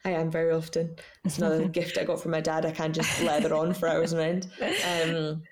I 0.05 0.11
am 0.11 0.31
very 0.31 0.51
often. 0.51 0.95
It's 1.25 1.37
another 1.37 1.67
gift 1.67 1.97
I 1.97 2.05
got 2.05 2.21
from 2.21 2.31
my 2.31 2.41
dad. 2.41 2.65
I 2.65 2.71
can't 2.71 2.95
just 2.95 3.21
leather 3.21 3.53
on 3.53 3.73
for 3.73 3.87
hours 3.87 4.13
on 4.13 4.21
end. 4.21 4.47
Um, 4.61 5.43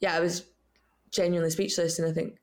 yeah, 0.00 0.16
I 0.16 0.20
was 0.20 0.44
genuinely 1.12 1.50
speechless. 1.50 1.98
And 1.98 2.08
I 2.08 2.12
think 2.12 2.38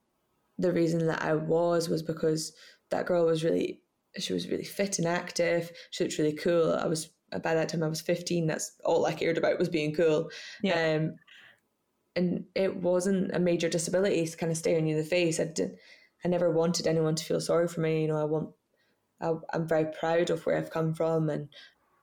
the 0.57 0.71
reason 0.71 1.07
that 1.07 1.21
I 1.21 1.33
was 1.33 1.89
was 1.89 2.03
because 2.03 2.53
that 2.89 3.05
girl 3.05 3.25
was 3.25 3.43
really, 3.43 3.81
she 4.17 4.33
was 4.33 4.47
really 4.47 4.63
fit 4.63 4.99
and 4.99 5.07
active. 5.07 5.71
She 5.91 6.03
looked 6.03 6.17
really 6.17 6.33
cool. 6.33 6.73
I 6.73 6.87
was, 6.87 7.09
by 7.43 7.53
that 7.53 7.69
time 7.69 7.83
I 7.83 7.89
was 7.89 8.01
15. 8.01 8.47
That's 8.47 8.73
all 8.85 9.05
I 9.05 9.13
cared 9.13 9.37
about 9.37 9.59
was 9.59 9.69
being 9.69 9.93
cool. 9.93 10.29
Yeah. 10.61 10.95
Um, 10.95 11.15
and 12.15 12.45
it 12.55 12.75
wasn't 12.75 13.35
a 13.35 13.39
major 13.39 13.69
disability 13.69 14.25
to 14.25 14.37
kind 14.37 14.51
of 14.51 14.57
staring 14.57 14.85
you 14.85 14.95
in 14.97 15.01
the 15.01 15.07
face. 15.07 15.39
I 15.39 15.45
did, 15.45 15.77
I 16.23 16.27
never 16.27 16.51
wanted 16.51 16.87
anyone 16.87 17.15
to 17.15 17.23
feel 17.25 17.39
sorry 17.41 17.67
for 17.67 17.81
me. 17.81 18.01
You 18.01 18.09
know, 18.09 18.17
I 18.17 18.25
want, 18.25 18.49
I, 19.21 19.33
I'm 19.53 19.67
very 19.67 19.85
proud 19.85 20.29
of 20.29 20.45
where 20.45 20.57
I've 20.57 20.71
come 20.71 20.93
from 20.93 21.29
and 21.29 21.49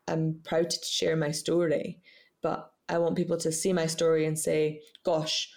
I'm 0.07 0.41
proud 0.45 0.71
to 0.71 0.79
share 0.85 1.17
my 1.17 1.31
story. 1.31 2.01
But 2.43 2.71
I 2.89 2.99
want 2.99 3.17
people 3.17 3.37
to 3.39 3.53
see 3.53 3.73
my 3.73 3.87
story 3.87 4.25
and 4.25 4.39
say, 4.39 4.81
gosh, 5.05 5.51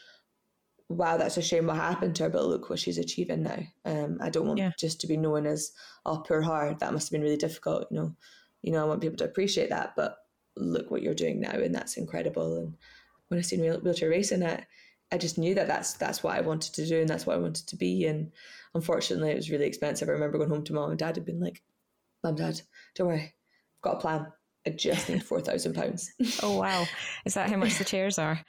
wow, 0.89 1.17
that's 1.17 1.37
a 1.37 1.41
shame 1.41 1.67
what 1.67 1.77
happened 1.77 2.15
to 2.17 2.23
her, 2.23 2.29
but 2.29 2.45
look 2.45 2.69
what 2.69 2.79
she's 2.79 2.97
achieving 2.97 3.43
now. 3.43 3.59
Um, 3.85 4.17
I 4.21 4.29
don't 4.29 4.47
want 4.47 4.59
yeah. 4.59 4.71
just 4.77 4.99
to 5.01 5.07
be 5.07 5.17
known 5.17 5.45
as, 5.45 5.71
oh, 6.05 6.23
poor 6.27 6.41
her. 6.41 6.75
That 6.79 6.93
must 6.93 7.07
have 7.07 7.11
been 7.11 7.21
really 7.21 7.37
difficult. 7.37 7.87
You 7.89 7.97
know, 7.97 8.15
you 8.61 8.71
know, 8.71 8.81
I 8.81 8.87
want 8.87 9.01
people 9.01 9.17
to 9.17 9.25
appreciate 9.25 9.69
that, 9.69 9.93
but 9.95 10.17
look 10.57 10.91
what 10.91 11.01
you're 11.01 11.13
doing 11.13 11.39
now, 11.39 11.51
and 11.51 11.73
that's 11.73 11.97
incredible. 11.97 12.57
And 12.57 12.75
when 13.29 13.39
I 13.39 13.41
seen 13.41 13.61
wheelchair 13.61 14.09
racing, 14.09 14.43
I, 14.43 14.65
I 15.11 15.17
just 15.17 15.37
knew 15.37 15.53
that 15.55 15.67
that's 15.67 15.93
that's 15.93 16.23
what 16.23 16.37
I 16.37 16.41
wanted 16.41 16.73
to 16.75 16.85
do, 16.85 16.99
and 16.99 17.09
that's 17.09 17.25
what 17.25 17.35
I 17.35 17.39
wanted 17.39 17.67
to 17.67 17.75
be. 17.75 18.05
And 18.05 18.31
unfortunately, 18.73 19.31
it 19.31 19.35
was 19.35 19.49
really 19.49 19.65
expensive. 19.65 20.07
I 20.07 20.13
remember 20.13 20.37
going 20.37 20.49
home 20.49 20.63
to 20.65 20.73
mom 20.73 20.89
and 20.89 20.99
dad 20.99 21.15
had 21.15 21.25
been 21.25 21.39
like, 21.39 21.61
"Mom, 22.23 22.35
dad, 22.35 22.61
don't 22.95 23.07
worry, 23.07 23.33
I've 23.33 23.81
got 23.81 23.97
a 23.97 23.99
plan. 23.99 24.27
I 24.65 24.69
just 24.71 25.09
need 25.09 25.23
four 25.23 25.41
thousand 25.41 25.73
pounds. 25.73 26.11
oh 26.43 26.57
wow! 26.57 26.85
Is 27.25 27.33
that 27.33 27.49
how 27.49 27.57
much 27.57 27.77
the 27.77 27.83
chairs 27.83 28.17
are? 28.17 28.39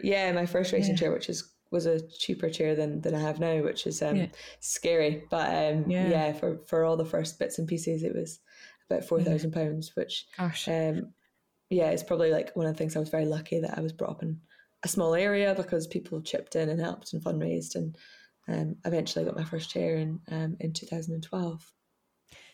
Yeah, 0.00 0.32
my 0.32 0.46
first 0.46 0.72
racing 0.72 0.92
yeah. 0.92 1.00
chair, 1.00 1.12
which 1.12 1.28
is 1.28 1.52
was 1.70 1.86
a 1.86 2.00
cheaper 2.18 2.50
chair 2.50 2.74
than 2.74 3.00
than 3.00 3.14
I 3.14 3.20
have 3.20 3.40
now, 3.40 3.62
which 3.62 3.86
is 3.86 4.02
um, 4.02 4.16
yeah. 4.16 4.26
scary. 4.60 5.24
But 5.30 5.48
um, 5.48 5.90
yeah. 5.90 6.08
yeah. 6.08 6.32
for 6.32 6.58
for 6.66 6.84
all 6.84 6.96
the 6.96 7.04
first 7.04 7.38
bits 7.38 7.58
and 7.58 7.68
pieces, 7.68 8.02
it 8.02 8.14
was 8.14 8.40
about 8.90 9.04
four 9.04 9.22
thousand 9.22 9.52
pounds, 9.52 9.92
which 9.94 10.26
Gosh. 10.36 10.68
um, 10.68 11.12
yeah, 11.70 11.90
it's 11.90 12.02
probably 12.02 12.30
like 12.30 12.54
one 12.56 12.66
of 12.66 12.74
the 12.74 12.78
things 12.78 12.96
I 12.96 13.00
was 13.00 13.10
very 13.10 13.26
lucky 13.26 13.60
that 13.60 13.76
I 13.76 13.80
was 13.80 13.92
brought 13.92 14.10
up 14.10 14.22
in 14.22 14.40
a 14.84 14.88
small 14.88 15.14
area 15.14 15.54
because 15.54 15.86
people 15.86 16.20
chipped 16.20 16.56
in 16.56 16.68
and 16.68 16.80
helped 16.80 17.12
and 17.12 17.22
fundraised, 17.22 17.74
and 17.74 17.96
um, 18.48 18.76
eventually 18.84 19.24
got 19.24 19.36
my 19.36 19.44
first 19.44 19.70
chair 19.70 19.96
in 19.96 20.20
um, 20.30 20.56
in 20.60 20.72
two 20.72 20.86
thousand 20.86 21.14
and 21.14 21.22
twelve. 21.22 21.72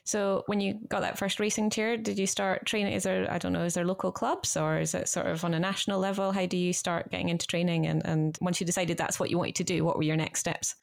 So 0.06 0.42
when 0.46 0.60
you 0.60 0.80
got 0.88 1.00
that 1.00 1.18
first 1.18 1.40
racing 1.40 1.70
chair, 1.70 1.96
did 1.96 2.18
you 2.18 2.26
start 2.26 2.66
training? 2.66 2.92
Is 2.92 3.04
there, 3.04 3.26
I 3.32 3.38
don't 3.38 3.54
know, 3.54 3.64
is 3.64 3.72
there 3.72 3.86
local 3.86 4.12
clubs 4.12 4.54
or 4.54 4.78
is 4.78 4.92
it 4.92 5.08
sort 5.08 5.28
of 5.28 5.42
on 5.44 5.54
a 5.54 5.58
national 5.58 5.98
level? 5.98 6.30
How 6.30 6.44
do 6.44 6.58
you 6.58 6.74
start 6.74 7.10
getting 7.10 7.30
into 7.30 7.46
training? 7.46 7.86
And, 7.86 8.04
and 8.04 8.36
once 8.42 8.60
you 8.60 8.66
decided 8.66 8.98
that's 8.98 9.18
what 9.18 9.30
you 9.30 9.38
wanted 9.38 9.54
to 9.54 9.64
do, 9.64 9.82
what 9.82 9.96
were 9.96 10.02
your 10.02 10.16
next 10.16 10.40
steps? 10.40 10.74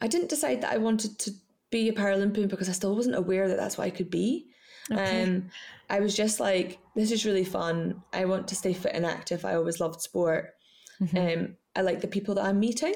I 0.00 0.08
didn't 0.08 0.28
decide 0.28 0.60
that 0.62 0.72
I 0.72 0.78
wanted 0.78 1.20
to 1.20 1.30
be 1.70 1.88
a 1.88 1.92
Paralympian 1.92 2.48
because 2.48 2.68
I 2.68 2.72
still 2.72 2.96
wasn't 2.96 3.14
aware 3.14 3.46
that 3.46 3.58
that's 3.58 3.78
what 3.78 3.84
I 3.84 3.90
could 3.90 4.10
be. 4.10 4.48
Okay. 4.90 5.22
Um, 5.22 5.50
I 5.88 6.00
was 6.00 6.16
just 6.16 6.40
like, 6.40 6.80
this 6.96 7.12
is 7.12 7.24
really 7.24 7.44
fun. 7.44 8.02
I 8.12 8.24
want 8.24 8.48
to 8.48 8.56
stay 8.56 8.72
fit 8.72 8.92
and 8.92 9.06
active. 9.06 9.44
I 9.44 9.54
always 9.54 9.78
loved 9.78 10.00
sport. 10.00 10.54
Mm-hmm. 11.00 11.40
Um, 11.40 11.56
I 11.76 11.82
like 11.82 12.00
the 12.00 12.08
people 12.08 12.34
that 12.36 12.44
I'm 12.44 12.60
meeting. 12.60 12.94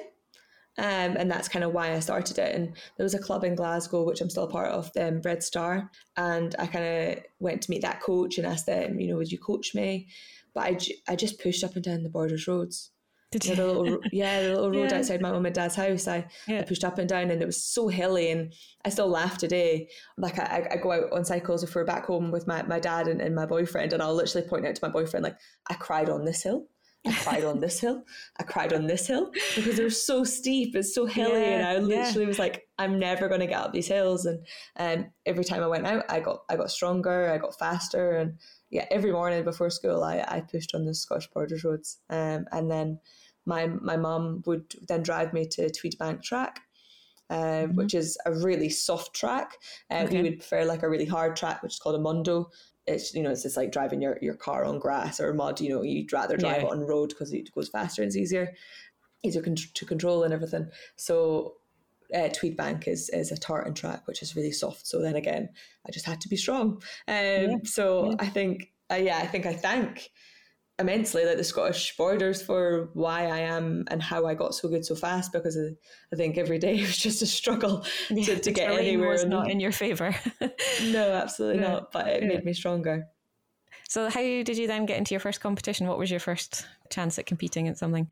Um, 0.78 1.16
and 1.18 1.30
that's 1.30 1.48
kind 1.48 1.64
of 1.64 1.72
why 1.72 1.92
I 1.92 2.00
started 2.00 2.38
it. 2.38 2.54
And 2.54 2.68
there 2.96 3.04
was 3.04 3.14
a 3.14 3.18
club 3.18 3.44
in 3.44 3.54
Glasgow, 3.54 4.04
which 4.04 4.22
I'm 4.22 4.30
still 4.30 4.44
a 4.44 4.50
part 4.50 4.70
of, 4.70 4.90
um, 4.98 5.20
Red 5.22 5.42
Star. 5.42 5.90
And 6.16 6.54
I 6.58 6.66
kind 6.66 6.84
of 6.84 7.24
went 7.40 7.62
to 7.62 7.70
meet 7.70 7.82
that 7.82 8.00
coach 8.00 8.38
and 8.38 8.46
asked 8.46 8.66
them, 8.66 8.98
you 8.98 9.08
know, 9.08 9.16
would 9.16 9.30
you 9.30 9.38
coach 9.38 9.74
me? 9.74 10.08
But 10.54 10.60
I, 10.64 10.78
I 11.12 11.16
just 11.16 11.40
pushed 11.40 11.62
up 11.62 11.74
and 11.74 11.84
down 11.84 12.02
the 12.02 12.08
Borders 12.08 12.48
roads. 12.48 12.90
Did 13.32 13.46
you? 13.46 13.56
The 13.56 13.66
little, 13.66 13.98
yeah, 14.12 14.42
the 14.42 14.54
little 14.54 14.70
road 14.70 14.90
yeah. 14.90 14.98
outside 14.98 15.22
my 15.22 15.32
mum 15.32 15.46
and 15.46 15.54
dad's 15.54 15.74
house. 15.74 16.06
I, 16.06 16.26
yeah. 16.46 16.60
I 16.60 16.62
pushed 16.62 16.84
up 16.84 16.98
and 16.98 17.08
down, 17.08 17.30
and 17.30 17.40
it 17.42 17.46
was 17.46 17.64
so 17.64 17.88
hilly, 17.88 18.30
and 18.30 18.52
I 18.84 18.90
still 18.90 19.08
laugh 19.08 19.38
today. 19.38 19.88
Like 20.18 20.38
I, 20.38 20.68
I 20.70 20.76
go 20.76 20.92
out 20.92 21.12
on 21.12 21.24
cycles 21.24 21.62
if 21.62 21.74
we're 21.74 21.84
back 21.84 22.04
home 22.04 22.30
with 22.30 22.46
my, 22.46 22.62
my 22.64 22.78
dad 22.78 23.08
and, 23.08 23.22
and 23.22 23.34
my 23.34 23.46
boyfriend, 23.46 23.94
and 23.94 24.02
I'll 24.02 24.14
literally 24.14 24.46
point 24.46 24.66
out 24.66 24.74
to 24.74 24.86
my 24.86 24.92
boyfriend 24.92 25.24
like, 25.24 25.38
I 25.68 25.74
cried 25.74 26.10
on 26.10 26.26
this 26.26 26.42
hill. 26.42 26.66
I 27.04 27.12
cried 27.12 27.44
on 27.44 27.58
this 27.58 27.80
hill. 27.80 28.04
I 28.38 28.44
cried 28.44 28.72
on 28.72 28.86
this 28.86 29.08
hill 29.08 29.32
because 29.56 29.76
they're 29.76 29.90
so 29.90 30.22
steep. 30.22 30.76
It's 30.76 30.94
so 30.94 31.04
hilly, 31.04 31.40
yeah, 31.40 31.56
and 31.58 31.66
I 31.66 31.78
literally 31.78 32.22
yeah. 32.22 32.28
was 32.28 32.38
like, 32.38 32.68
"I'm 32.78 32.98
never 32.98 33.28
going 33.28 33.40
to 33.40 33.46
get 33.46 33.60
up 33.60 33.72
these 33.72 33.88
hills." 33.88 34.24
And 34.24 34.46
um, 34.76 35.06
every 35.26 35.44
time 35.44 35.62
I 35.62 35.66
went 35.66 35.86
out, 35.86 36.04
I 36.08 36.20
got 36.20 36.44
I 36.48 36.56
got 36.56 36.70
stronger. 36.70 37.30
I 37.30 37.38
got 37.38 37.58
faster, 37.58 38.12
and 38.18 38.38
yeah, 38.70 38.86
every 38.90 39.10
morning 39.10 39.42
before 39.42 39.70
school, 39.70 40.04
I, 40.04 40.24
I 40.26 40.40
pushed 40.42 40.74
on 40.74 40.84
the 40.84 40.94
Scottish 40.94 41.28
Borders 41.28 41.64
roads. 41.64 41.98
Um, 42.08 42.46
and 42.52 42.70
then 42.70 43.00
my 43.46 43.66
my 43.66 43.96
mum 43.96 44.42
would 44.46 44.74
then 44.86 45.02
drive 45.02 45.32
me 45.32 45.46
to 45.48 45.70
Tweedbank 45.70 46.22
track. 46.22 46.60
Um, 47.30 47.38
mm-hmm. 47.38 47.74
Which 47.76 47.94
is 47.94 48.18
a 48.26 48.32
really 48.34 48.68
soft 48.68 49.14
track. 49.14 49.54
Um, 49.90 50.04
okay. 50.04 50.22
We 50.22 50.30
would 50.30 50.38
prefer 50.40 50.64
like 50.66 50.82
a 50.82 50.88
really 50.88 51.06
hard 51.06 51.34
track, 51.34 51.62
which 51.62 51.72
is 51.72 51.78
called 51.78 51.94
a 51.94 51.98
mondo, 51.98 52.50
it's 52.86 53.14
you 53.14 53.22
know 53.22 53.30
it's 53.30 53.42
just 53.42 53.56
like 53.56 53.72
driving 53.72 54.02
your, 54.02 54.18
your 54.20 54.34
car 54.34 54.64
on 54.64 54.78
grass 54.78 55.20
or 55.20 55.32
mud 55.32 55.60
you 55.60 55.70
know 55.70 55.82
you'd 55.82 56.12
rather 56.12 56.36
drive 56.36 56.62
yeah. 56.62 56.66
it 56.68 56.72
on 56.72 56.80
road 56.80 57.10
because 57.10 57.32
it 57.32 57.52
goes 57.54 57.68
faster 57.68 58.02
and 58.02 58.08
it's 58.08 58.16
easier 58.16 58.52
easier 59.22 59.42
con- 59.42 59.54
to 59.54 59.86
control 59.86 60.24
and 60.24 60.34
everything 60.34 60.68
so 60.96 61.54
uh, 62.14 62.28
Tweedbank 62.28 62.88
is 62.88 63.08
is 63.10 63.30
a 63.30 63.36
tartan 63.36 63.74
track 63.74 64.06
which 64.06 64.20
is 64.20 64.36
really 64.36 64.52
soft 64.52 64.86
so 64.86 65.00
then 65.00 65.16
again 65.16 65.48
I 65.86 65.90
just 65.92 66.06
had 66.06 66.20
to 66.22 66.28
be 66.28 66.36
strong 66.36 66.82
um, 67.08 67.14
yeah. 67.16 67.56
so 67.64 68.10
yeah. 68.10 68.16
I 68.18 68.26
think 68.26 68.72
uh, 68.90 68.96
yeah 68.96 69.18
I 69.18 69.26
think 69.26 69.46
I 69.46 69.54
thank 69.54 70.10
immensely 70.78 71.24
like 71.24 71.36
the 71.36 71.44
Scottish 71.44 71.96
borders 71.96 72.42
for 72.42 72.88
why 72.94 73.26
I 73.26 73.38
am 73.38 73.84
and 73.88 74.02
how 74.02 74.26
I 74.26 74.34
got 74.34 74.54
so 74.54 74.68
good 74.68 74.84
so 74.84 74.94
fast 74.94 75.32
because 75.32 75.56
I 75.56 76.16
think 76.16 76.38
every 76.38 76.58
day 76.58 76.80
was 76.80 76.96
just 76.96 77.22
a 77.22 77.26
struggle 77.26 77.84
yeah, 78.10 78.24
to, 78.24 78.38
to 78.38 78.50
get 78.50 78.70
anywhere. 78.70 79.10
Was 79.10 79.24
not 79.24 79.50
in 79.50 79.60
your 79.60 79.72
favour. 79.72 80.14
no, 80.84 81.12
absolutely 81.12 81.60
no. 81.60 81.72
not. 81.72 81.92
But 81.92 82.08
it 82.08 82.24
made 82.24 82.44
me 82.44 82.52
stronger. 82.52 83.06
So, 83.88 84.08
how 84.08 84.20
did 84.20 84.56
you 84.56 84.66
then 84.66 84.86
get 84.86 84.96
into 84.96 85.12
your 85.12 85.20
first 85.20 85.40
competition? 85.40 85.86
What 85.86 85.98
was 85.98 86.10
your 86.10 86.20
first 86.20 86.66
chance 86.90 87.18
at 87.18 87.26
competing 87.26 87.68
at 87.68 87.76
something? 87.76 88.10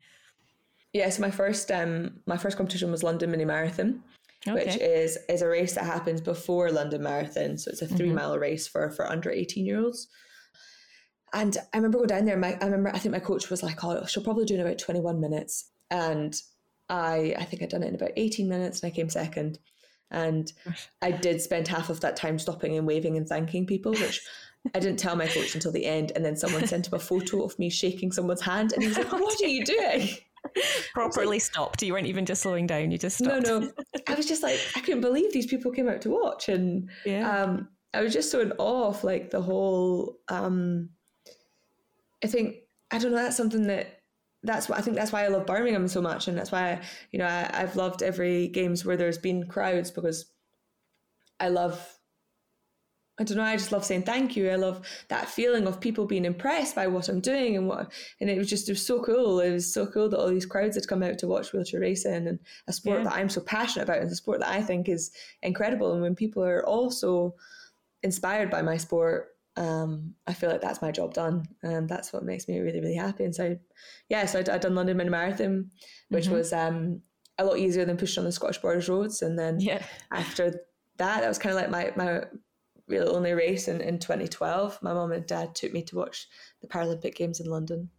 Yeah, 0.93 1.09
so 1.09 1.21
my 1.21 1.31
first 1.31 1.71
um 1.71 2.19
my 2.25 2.37
first 2.37 2.57
competition 2.57 2.91
was 2.91 3.03
London 3.03 3.31
Mini 3.31 3.45
Marathon. 3.45 4.03
Okay. 4.47 4.65
Which 4.65 4.75
is 4.77 5.17
is 5.29 5.41
a 5.41 5.47
race 5.47 5.73
that 5.75 5.85
happens 5.85 6.21
before 6.21 6.71
London 6.71 7.03
Marathon, 7.03 7.57
so 7.57 7.71
it's 7.71 7.81
a 7.81 7.87
3 7.87 8.07
mm-hmm. 8.07 8.15
mile 8.15 8.37
race 8.37 8.67
for 8.67 8.89
for 8.91 9.09
under 9.09 9.31
eighteen 9.31 9.65
year 9.65 9.83
olds. 9.83 10.07
And 11.33 11.57
I 11.73 11.77
remember 11.77 11.97
going 11.97 12.07
down 12.07 12.25
there. 12.25 12.37
My, 12.37 12.57
I 12.61 12.65
remember 12.65 12.89
I 12.93 12.99
think 12.99 13.13
my 13.13 13.19
coach 13.19 13.49
was 13.49 13.63
like, 13.63 13.83
"Oh, 13.83 14.05
she'll 14.05 14.23
probably 14.23 14.45
do 14.45 14.55
it 14.55 14.59
in 14.59 14.65
about 14.65 14.79
twenty 14.79 14.99
one 14.99 15.21
minutes," 15.21 15.71
and 15.89 16.35
I 16.89 17.35
I 17.37 17.45
think 17.45 17.61
I'd 17.61 17.69
done 17.69 17.83
it 17.83 17.87
in 17.87 17.95
about 17.95 18.11
eighteen 18.17 18.49
minutes, 18.49 18.81
and 18.81 18.91
I 18.91 18.95
came 18.95 19.09
second. 19.09 19.59
And 20.11 20.51
I 21.01 21.11
did 21.11 21.41
spend 21.41 21.69
half 21.69 21.89
of 21.89 22.01
that 22.01 22.17
time 22.17 22.37
stopping 22.37 22.77
and 22.77 22.85
waving 22.85 23.15
and 23.15 23.25
thanking 23.25 23.65
people, 23.65 23.93
which 23.93 24.21
I 24.75 24.79
didn't 24.79 24.99
tell 24.99 25.15
my 25.15 25.25
coach 25.25 25.55
until 25.55 25.71
the 25.71 25.85
end. 25.85 26.11
And 26.15 26.25
then 26.25 26.35
someone 26.35 26.67
sent 26.67 26.87
him 26.87 26.95
a 26.95 26.99
photo 26.99 27.43
of 27.43 27.57
me 27.57 27.69
shaking 27.69 28.11
someone's 28.11 28.41
hand, 28.41 28.73
and 28.73 28.81
he 28.81 28.89
was 28.89 28.97
like, 28.97 29.11
"What 29.11 29.41
are 29.41 29.47
you 29.47 29.63
doing?" 29.63 30.09
Properly 30.93 31.27
like, 31.27 31.41
stopped. 31.41 31.81
You 31.81 31.93
weren't 31.93 32.07
even 32.07 32.25
just 32.25 32.41
slowing 32.41 32.67
down. 32.67 32.91
You 32.91 32.97
just 32.97 33.19
stopped. 33.19 33.47
No, 33.47 33.59
no. 33.59 33.71
I 34.07 34.15
was 34.15 34.25
just 34.25 34.43
like, 34.43 34.59
I 34.75 34.81
couldn't 34.81 35.01
believe 35.01 35.31
these 35.31 35.45
people 35.47 35.71
came 35.71 35.87
out 35.87 36.01
to 36.01 36.09
watch, 36.09 36.49
and 36.49 36.89
yeah. 37.05 37.43
um, 37.43 37.69
I 37.93 38.01
was 38.01 38.13
just 38.13 38.31
so 38.31 38.41
in 38.41 38.51
awe 38.57 38.89
of 38.89 39.03
like 39.03 39.29
the 39.29 39.41
whole. 39.41 40.17
Um, 40.27 40.89
I 42.23 42.27
think 42.27 42.57
I 42.91 42.97
don't 42.97 43.11
know. 43.11 43.17
That's 43.17 43.37
something 43.37 43.67
that 43.67 44.01
that's 44.43 44.67
what 44.67 44.77
I 44.77 44.81
think. 44.81 44.95
That's 44.95 45.11
why 45.11 45.23
I 45.23 45.27
love 45.27 45.45
Birmingham 45.45 45.87
so 45.87 46.01
much, 46.01 46.27
and 46.27 46.37
that's 46.37 46.51
why 46.51 46.81
you 47.11 47.19
know 47.19 47.25
I, 47.25 47.49
I've 47.53 47.75
loved 47.75 48.01
every 48.03 48.47
games 48.47 48.85
where 48.85 48.97
there's 48.97 49.17
been 49.17 49.47
crowds 49.47 49.91
because 49.91 50.31
I 51.39 51.49
love. 51.49 51.97
I 53.19 53.23
don't 53.23 53.37
know. 53.37 53.43
I 53.43 53.55
just 53.55 53.71
love 53.71 53.85
saying 53.85 54.03
thank 54.03 54.35
you. 54.35 54.49
I 54.49 54.55
love 54.55 54.87
that 55.09 55.29
feeling 55.29 55.67
of 55.67 55.79
people 55.79 56.05
being 56.05 56.25
impressed 56.25 56.73
by 56.73 56.87
what 56.87 57.07
I'm 57.07 57.19
doing 57.19 57.55
and 57.55 57.67
what, 57.67 57.91
and 58.19 58.29
it 58.31 58.37
was 58.37 58.49
just 58.49 58.67
it 58.67 58.71
was 58.71 58.85
so 58.85 59.03
cool. 59.03 59.39
It 59.41 59.51
was 59.51 59.71
so 59.71 59.85
cool 59.85 60.09
that 60.09 60.19
all 60.19 60.29
these 60.29 60.45
crowds 60.45 60.75
had 60.75 60.87
come 60.87 61.03
out 61.03 61.19
to 61.19 61.27
watch 61.27 61.53
wheelchair 61.53 61.81
racing 61.81 62.27
and 62.27 62.39
a 62.67 62.73
sport 62.73 62.99
yeah. 62.99 63.03
that 63.03 63.13
I'm 63.13 63.29
so 63.29 63.41
passionate 63.41 63.83
about, 63.83 63.99
and 63.99 64.11
a 64.11 64.15
sport 64.15 64.39
that 64.39 64.49
I 64.49 64.61
think 64.61 64.89
is 64.89 65.11
incredible. 65.43 65.93
And 65.93 66.01
when 66.01 66.15
people 66.15 66.43
are 66.43 66.65
also 66.65 67.35
inspired 68.01 68.49
by 68.49 68.63
my 68.63 68.77
sport, 68.77 69.27
um, 69.57 70.13
I 70.27 70.33
feel 70.33 70.49
like 70.49 70.61
that's 70.61 70.81
my 70.81 70.91
job 70.91 71.13
done, 71.13 71.45
and 71.63 71.87
that's 71.87 72.13
what 72.13 72.23
makes 72.23 72.47
me 72.47 72.59
really, 72.59 72.79
really 72.79 72.95
happy. 72.95 73.25
And 73.25 73.35
so, 73.35 73.57
yeah, 74.09 74.25
so 74.25 74.39
I'd, 74.39 74.49
I'd 74.49 74.61
done 74.61 74.75
London 74.75 74.97
Mini 74.97 75.09
Marathon, 75.09 75.69
which 76.09 76.25
mm-hmm. 76.25 76.35
was 76.35 76.53
um, 76.53 77.01
a 77.37 77.45
lot 77.45 77.57
easier 77.57 77.85
than 77.85 77.97
pushing 77.97 78.21
on 78.21 78.25
the 78.25 78.31
Scottish 78.31 78.59
Borders 78.59 78.87
roads. 78.87 79.21
And 79.21 79.37
then 79.37 79.59
yeah. 79.59 79.83
after 80.11 80.51
that, 80.97 81.21
that 81.21 81.27
was 81.27 81.37
kind 81.37 81.55
of 81.55 81.61
like 81.61 81.69
my 81.69 81.91
my 81.95 82.21
real 82.87 83.15
only 83.15 83.33
race 83.33 83.67
in, 83.67 83.81
in 83.81 83.99
2012. 83.99 84.79
My 84.81 84.93
mum 84.93 85.11
and 85.11 85.25
dad 85.25 85.55
took 85.55 85.73
me 85.73 85.83
to 85.83 85.95
watch 85.95 86.27
the 86.61 86.67
Paralympic 86.67 87.15
Games 87.15 87.39
in 87.39 87.47
London. 87.47 87.89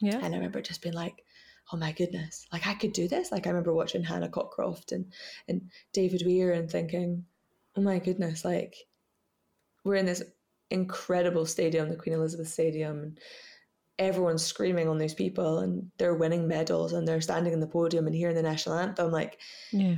Yeah, 0.00 0.20
and 0.22 0.32
I 0.32 0.36
remember 0.36 0.60
just 0.60 0.82
being 0.82 0.94
like, 0.94 1.24
oh 1.72 1.76
my 1.76 1.90
goodness, 1.90 2.46
like 2.52 2.68
I 2.68 2.74
could 2.74 2.92
do 2.92 3.08
this. 3.08 3.32
Like 3.32 3.46
I 3.46 3.50
remember 3.50 3.74
watching 3.74 4.04
Hannah 4.04 4.28
Cockcroft 4.28 4.92
and 4.92 5.12
and 5.48 5.70
David 5.92 6.22
Weir 6.24 6.52
and 6.52 6.70
thinking, 6.70 7.24
oh 7.76 7.80
my 7.80 7.98
goodness, 7.98 8.44
like 8.44 8.76
we're 9.84 9.96
in 9.96 10.06
this 10.06 10.22
incredible 10.70 11.46
stadium, 11.46 11.88
the 11.88 11.96
Queen 11.96 12.14
Elizabeth 12.14 12.48
Stadium, 12.48 13.00
and 13.00 13.20
everyone's 13.98 14.44
screaming 14.44 14.88
on 14.88 14.98
these 14.98 15.14
people, 15.14 15.58
and 15.58 15.90
they're 15.98 16.14
winning 16.14 16.46
medals, 16.46 16.92
and 16.92 17.06
they're 17.06 17.20
standing 17.20 17.52
in 17.52 17.60
the 17.60 17.66
podium 17.66 18.06
and 18.06 18.14
hearing 18.14 18.36
the 18.36 18.42
national 18.42 18.76
anthem. 18.76 19.10
Like, 19.10 19.38
yeah, 19.72 19.96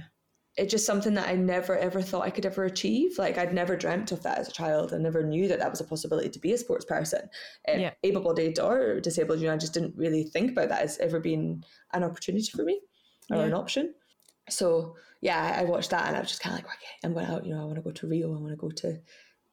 it's 0.56 0.70
just 0.70 0.86
something 0.86 1.14
that 1.14 1.28
I 1.28 1.34
never 1.34 1.76
ever 1.76 2.02
thought 2.02 2.26
I 2.26 2.30
could 2.30 2.46
ever 2.46 2.64
achieve. 2.64 3.18
Like, 3.18 3.38
I'd 3.38 3.54
never 3.54 3.76
dreamt 3.76 4.12
of 4.12 4.22
that 4.22 4.38
as 4.38 4.48
a 4.48 4.52
child. 4.52 4.92
I 4.92 4.98
never 4.98 5.22
knew 5.22 5.48
that 5.48 5.58
that 5.58 5.70
was 5.70 5.80
a 5.80 5.84
possibility 5.84 6.28
to 6.28 6.38
be 6.38 6.52
a 6.52 6.58
sports 6.58 6.84
person, 6.84 7.28
um, 7.68 7.80
yeah. 7.80 7.92
able-bodied 8.02 8.58
or 8.58 9.00
disabled. 9.00 9.40
You 9.40 9.46
know, 9.46 9.54
I 9.54 9.58
just 9.58 9.74
didn't 9.74 9.96
really 9.96 10.24
think 10.24 10.52
about 10.52 10.68
that 10.70 10.82
as 10.82 10.98
ever 10.98 11.20
being 11.20 11.62
an 11.92 12.04
opportunity 12.04 12.50
for 12.50 12.64
me 12.64 12.80
or 13.30 13.36
yeah. 13.38 13.44
an 13.44 13.54
option. 13.54 13.94
So 14.48 14.96
yeah, 15.20 15.54
I 15.56 15.64
watched 15.64 15.90
that 15.90 16.08
and 16.08 16.16
I 16.16 16.20
was 16.20 16.30
just 16.30 16.42
kind 16.42 16.54
of 16.54 16.64
like, 16.64 16.74
okay, 16.74 16.92
I'm 17.04 17.14
going 17.14 17.26
out. 17.26 17.46
You 17.46 17.54
know, 17.54 17.60
I 17.60 17.64
want 17.64 17.76
to 17.76 17.82
go 17.82 17.92
to 17.92 18.06
Rio. 18.08 18.34
I 18.34 18.40
want 18.40 18.52
to 18.52 18.56
go 18.56 18.70
to 18.70 18.98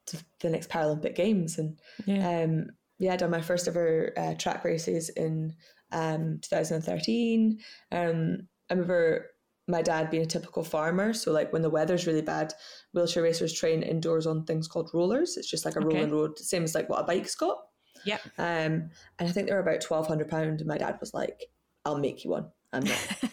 to 0.08 0.17
the 0.41 0.50
next 0.50 0.70
Paralympic 0.70 1.15
Games. 1.15 1.58
And 1.58 1.80
yeah, 2.06 2.43
um, 2.43 2.67
yeah 3.00 3.13
I 3.13 3.17
done 3.17 3.32
my 3.32 3.41
first 3.41 3.67
ever 3.67 4.13
uh, 4.17 4.34
track 4.36 4.63
races 4.63 5.10
in 5.10 5.54
um, 5.91 6.39
2013. 6.41 7.60
Um, 7.91 8.48
I 8.70 8.74
remember 8.74 9.28
my 9.67 9.82
dad 9.82 10.10
being 10.10 10.24
a 10.24 10.28
typical 10.28 10.63
farmer. 10.63 11.13
So, 11.13 11.32
like 11.32 11.52
when 11.52 11.62
the 11.62 11.70
weather's 11.70 12.08
really 12.08 12.22
bad, 12.22 12.54
wheelchair 12.93 13.24
racers 13.24 13.54
train 13.54 13.84
indoors 13.84 14.26
on 14.26 14.46
things 14.46 14.67
called 14.67 14.91
rollers. 14.93 15.38
It's 15.38 15.50
just 15.50 15.65
like 15.65 15.76
a 15.76 15.80
okay. 15.80 15.88
rolling 15.88 16.12
road, 16.12 16.39
same 16.39 16.63
as 16.63 16.76
like 16.76 16.89
what 16.89 17.02
a 17.02 17.04
bike's 17.04 17.36
got. 17.36 17.58
Yeah. 18.06 18.20
Um, 18.38 18.89
and 19.20 19.28
I 19.28 19.32
think 19.32 19.48
they 19.48 19.54
were 19.54 19.60
about 19.60 19.82
twelve 19.82 20.08
hundred 20.08 20.30
pound. 20.30 20.60
And 20.60 20.67
my 20.67 20.78
dad 20.78 20.98
was 21.00 21.13
like, 21.13 21.50
"I'll 21.86 21.98
make 21.98 22.24
you 22.24 22.32
one." 22.32 22.52
I'm 22.73 22.84
not. 22.84 23.08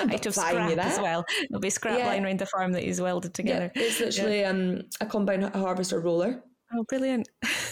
I'm 0.00 0.08
not 0.08 0.14
Out 0.14 0.26
of 0.26 0.34
scrap 0.34 0.78
as 0.78 0.98
well. 0.98 1.24
There'll 1.48 1.60
be 1.60 1.70
scrap 1.70 1.98
yeah. 1.98 2.06
lying 2.06 2.24
around 2.24 2.40
the 2.40 2.46
farm 2.46 2.72
that 2.72 2.82
he's 2.82 3.00
welded 3.00 3.34
together. 3.34 3.70
Yeah, 3.74 3.82
it's 3.82 4.00
literally 4.00 4.40
yeah. 4.40 4.50
um, 4.50 4.82
a 5.00 5.06
combine 5.06 5.42
harvester 5.42 6.00
roller. 6.00 6.42
Oh, 6.74 6.84
brilliant! 6.84 7.28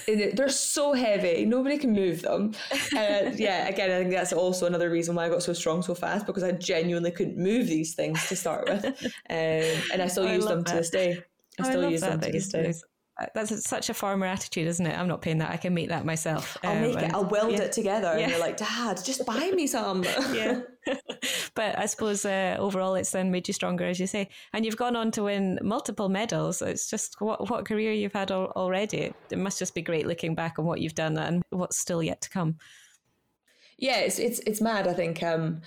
They're 0.07 0.51
so 0.51 0.93
heavy, 0.93 1.47
nobody 1.47 1.79
can 1.79 1.93
move 1.93 2.21
them. 2.21 2.53
Uh, 2.95 3.33
yeah, 3.35 3.67
again, 3.69 3.91
I 3.91 3.99
think 3.99 4.11
that's 4.11 4.35
also 4.35 4.67
another 4.67 4.91
reason 4.91 5.15
why 5.15 5.25
I 5.25 5.29
got 5.31 5.43
so 5.43 5.55
strong 5.55 5.83
so 5.83 5.95
fast 5.95 6.27
because 6.27 6.43
I 6.43 6.53
genuinely 6.53 7.11
couldn't 7.11 7.39
move 7.39 7.67
these 7.67 7.95
things 7.95 8.29
to 8.29 8.37
start 8.37 8.69
with, 8.69 8.85
um, 9.31 9.83
and 9.93 10.03
I 10.03 10.07
still 10.07 10.27
oh, 10.27 10.33
use 10.33 10.45
them 10.45 10.63
that. 10.65 10.71
to 10.71 10.77
this 10.77 10.91
day. 10.91 11.23
I 11.59 11.63
still 11.63 11.87
I 11.87 11.89
use 11.89 12.03
them 12.03 12.21
to 12.21 12.31
this 12.31 12.49
day 12.49 12.75
that's 13.35 13.69
such 13.69 13.91
a 13.91 13.95
farmer 13.95 14.27
attitude, 14.27 14.67
isn't 14.67 14.87
it? 14.87 14.99
I'm 14.99 15.09
not 15.09 15.23
paying 15.23 15.39
that. 15.39 15.51
I 15.51 15.57
can 15.57 15.75
make 15.75 15.89
that 15.89 16.05
myself. 16.05 16.57
I'll 16.63 16.73
um, 16.73 16.83
make 16.83 16.97
it. 16.97 17.15
I'll 17.15 17.25
weld 17.25 17.53
yeah. 17.53 17.63
it 17.63 17.73
together. 17.73 18.15
Yeah. 18.17 18.25
And 18.25 18.33
you're 18.33 18.41
like, 18.41 18.57
Dad, 18.57 19.01
just 19.05 19.25
buy 19.27 19.51
me 19.55 19.67
some. 19.67 20.03
yeah. 20.33 20.61
but 21.55 21.79
I 21.79 21.87
suppose 21.87 22.25
uh, 22.25 22.57
overall, 22.59 22.95
it's 22.95 23.11
then 23.11 23.31
made 23.31 23.49
you 23.49 23.55
stronger, 23.55 23.85
as 23.85 24.01
you 24.01 24.07
say. 24.07 24.29
And 24.53 24.65
you've 24.65 24.77
gone 24.77 24.97
on 24.97 25.11
to 25.13 25.25
win 25.25 25.59
multiple 25.63 26.09
medals. 26.09 26.63
It's 26.63 26.89
just 26.89 27.21
what 27.21 27.51
what 27.51 27.67
career 27.67 27.93
you've 27.93 28.13
had 28.13 28.31
al- 28.31 28.53
already. 28.57 29.13
It 29.31 29.39
must 29.39 29.59
just 29.59 29.75
be 29.75 29.83
great 29.83 30.07
looking 30.07 30.35
back 30.35 30.59
on 30.59 30.65
what 30.65 30.81
you've 30.81 30.95
done 30.95 31.17
and 31.19 31.43
what's 31.51 31.79
still 31.79 32.03
yet 32.03 32.21
to 32.23 32.31
come. 32.31 32.57
Yeah, 33.79 33.99
it's 33.99 34.19
it's 34.19 34.41
it's 34.41 34.61
mad. 34.61 34.87
I 34.87 34.93
think. 34.93 35.23
Um, 35.23 35.63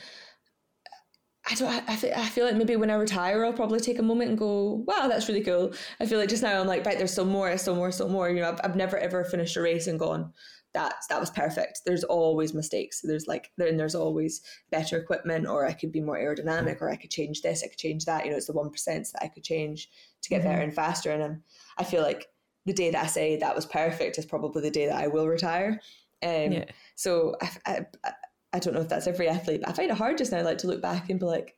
I 1.49 1.55
don't. 1.55 1.89
I 1.89 1.95
feel, 1.97 2.13
I 2.15 2.29
feel 2.29 2.45
like 2.45 2.55
maybe 2.55 2.77
when 2.77 2.89
I 2.89 2.95
retire, 2.95 3.43
I'll 3.43 3.51
probably 3.51 3.81
take 3.81 3.99
a 3.99 4.03
moment 4.03 4.29
and 4.29 4.39
go, 4.39 4.83
"Wow, 4.87 5.07
that's 5.09 5.27
really 5.27 5.43
cool." 5.43 5.73
I 5.99 6.05
feel 6.05 6.17
like 6.17 6.29
just 6.29 6.41
now 6.41 6.61
I'm 6.61 6.67
like, 6.67 6.85
right, 6.85 6.97
there's 6.97 7.11
still 7.11 7.25
more, 7.25 7.57
still 7.57 7.75
more, 7.75 7.91
still 7.91 8.07
more. 8.07 8.29
You 8.29 8.41
know, 8.41 8.49
I've, 8.49 8.61
I've 8.63 8.75
never 8.77 8.97
ever 8.97 9.25
finished 9.25 9.57
a 9.57 9.61
race 9.61 9.87
and 9.87 9.99
gone, 9.99 10.31
that 10.73 10.95
that 11.09 11.19
was 11.19 11.29
perfect. 11.29 11.81
There's 11.85 12.03
always 12.03 12.53
mistakes. 12.53 13.01
There's 13.01 13.27
like 13.27 13.51
then 13.57 13.77
there's 13.77 13.95
always 13.95 14.41
better 14.71 14.97
equipment, 14.97 15.47
or 15.47 15.65
I 15.65 15.73
could 15.73 15.91
be 15.91 16.01
more 16.01 16.17
aerodynamic, 16.17 16.81
or 16.81 16.89
I 16.89 16.95
could 16.95 17.11
change 17.11 17.41
this, 17.41 17.63
I 17.63 17.67
could 17.67 17.77
change 17.77 18.05
that. 18.05 18.25
You 18.25 18.31
know, 18.31 18.37
it's 18.37 18.47
the 18.47 18.53
one 18.53 18.69
percent 18.69 19.07
that 19.13 19.23
I 19.23 19.27
could 19.27 19.43
change 19.43 19.89
to 20.21 20.29
get 20.29 20.41
mm-hmm. 20.41 20.49
better 20.49 20.61
and 20.61 20.73
faster. 20.73 21.11
And 21.11 21.23
I'm, 21.23 21.43
I 21.77 21.83
feel 21.83 22.01
like 22.01 22.27
the 22.65 22.73
day 22.73 22.89
that 22.91 23.03
I 23.03 23.07
say 23.07 23.37
that 23.37 23.55
was 23.55 23.65
perfect 23.65 24.17
is 24.17 24.25
probably 24.25 24.61
the 24.61 24.71
day 24.71 24.87
that 24.87 25.01
I 25.01 25.07
will 25.07 25.27
retire. 25.27 25.79
Um, 26.23 26.53
yeah. 26.53 26.65
So 26.95 27.35
I, 27.41 27.49
I, 27.65 27.85
I 28.05 28.11
don't 28.59 28.73
know 28.73 28.81
if 28.81 28.89
that's 28.89 29.07
every 29.07 29.27
athlete, 29.27 29.61
but 29.61 29.69
I 29.69 29.73
find 29.73 29.91
it 29.91 29.97
hard 29.97 30.17
just 30.17 30.31
now, 30.31 30.43
like 30.43 30.59
to 30.59 30.67
look 30.67 30.81
back 30.81 31.09
and 31.09 31.19
be 31.19 31.25
like, 31.25 31.55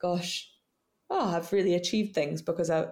gosh, 0.00 0.48
oh, 1.10 1.34
I've 1.36 1.52
really 1.52 1.74
achieved 1.74 2.14
things 2.14 2.42
because 2.42 2.70
I, 2.70 2.86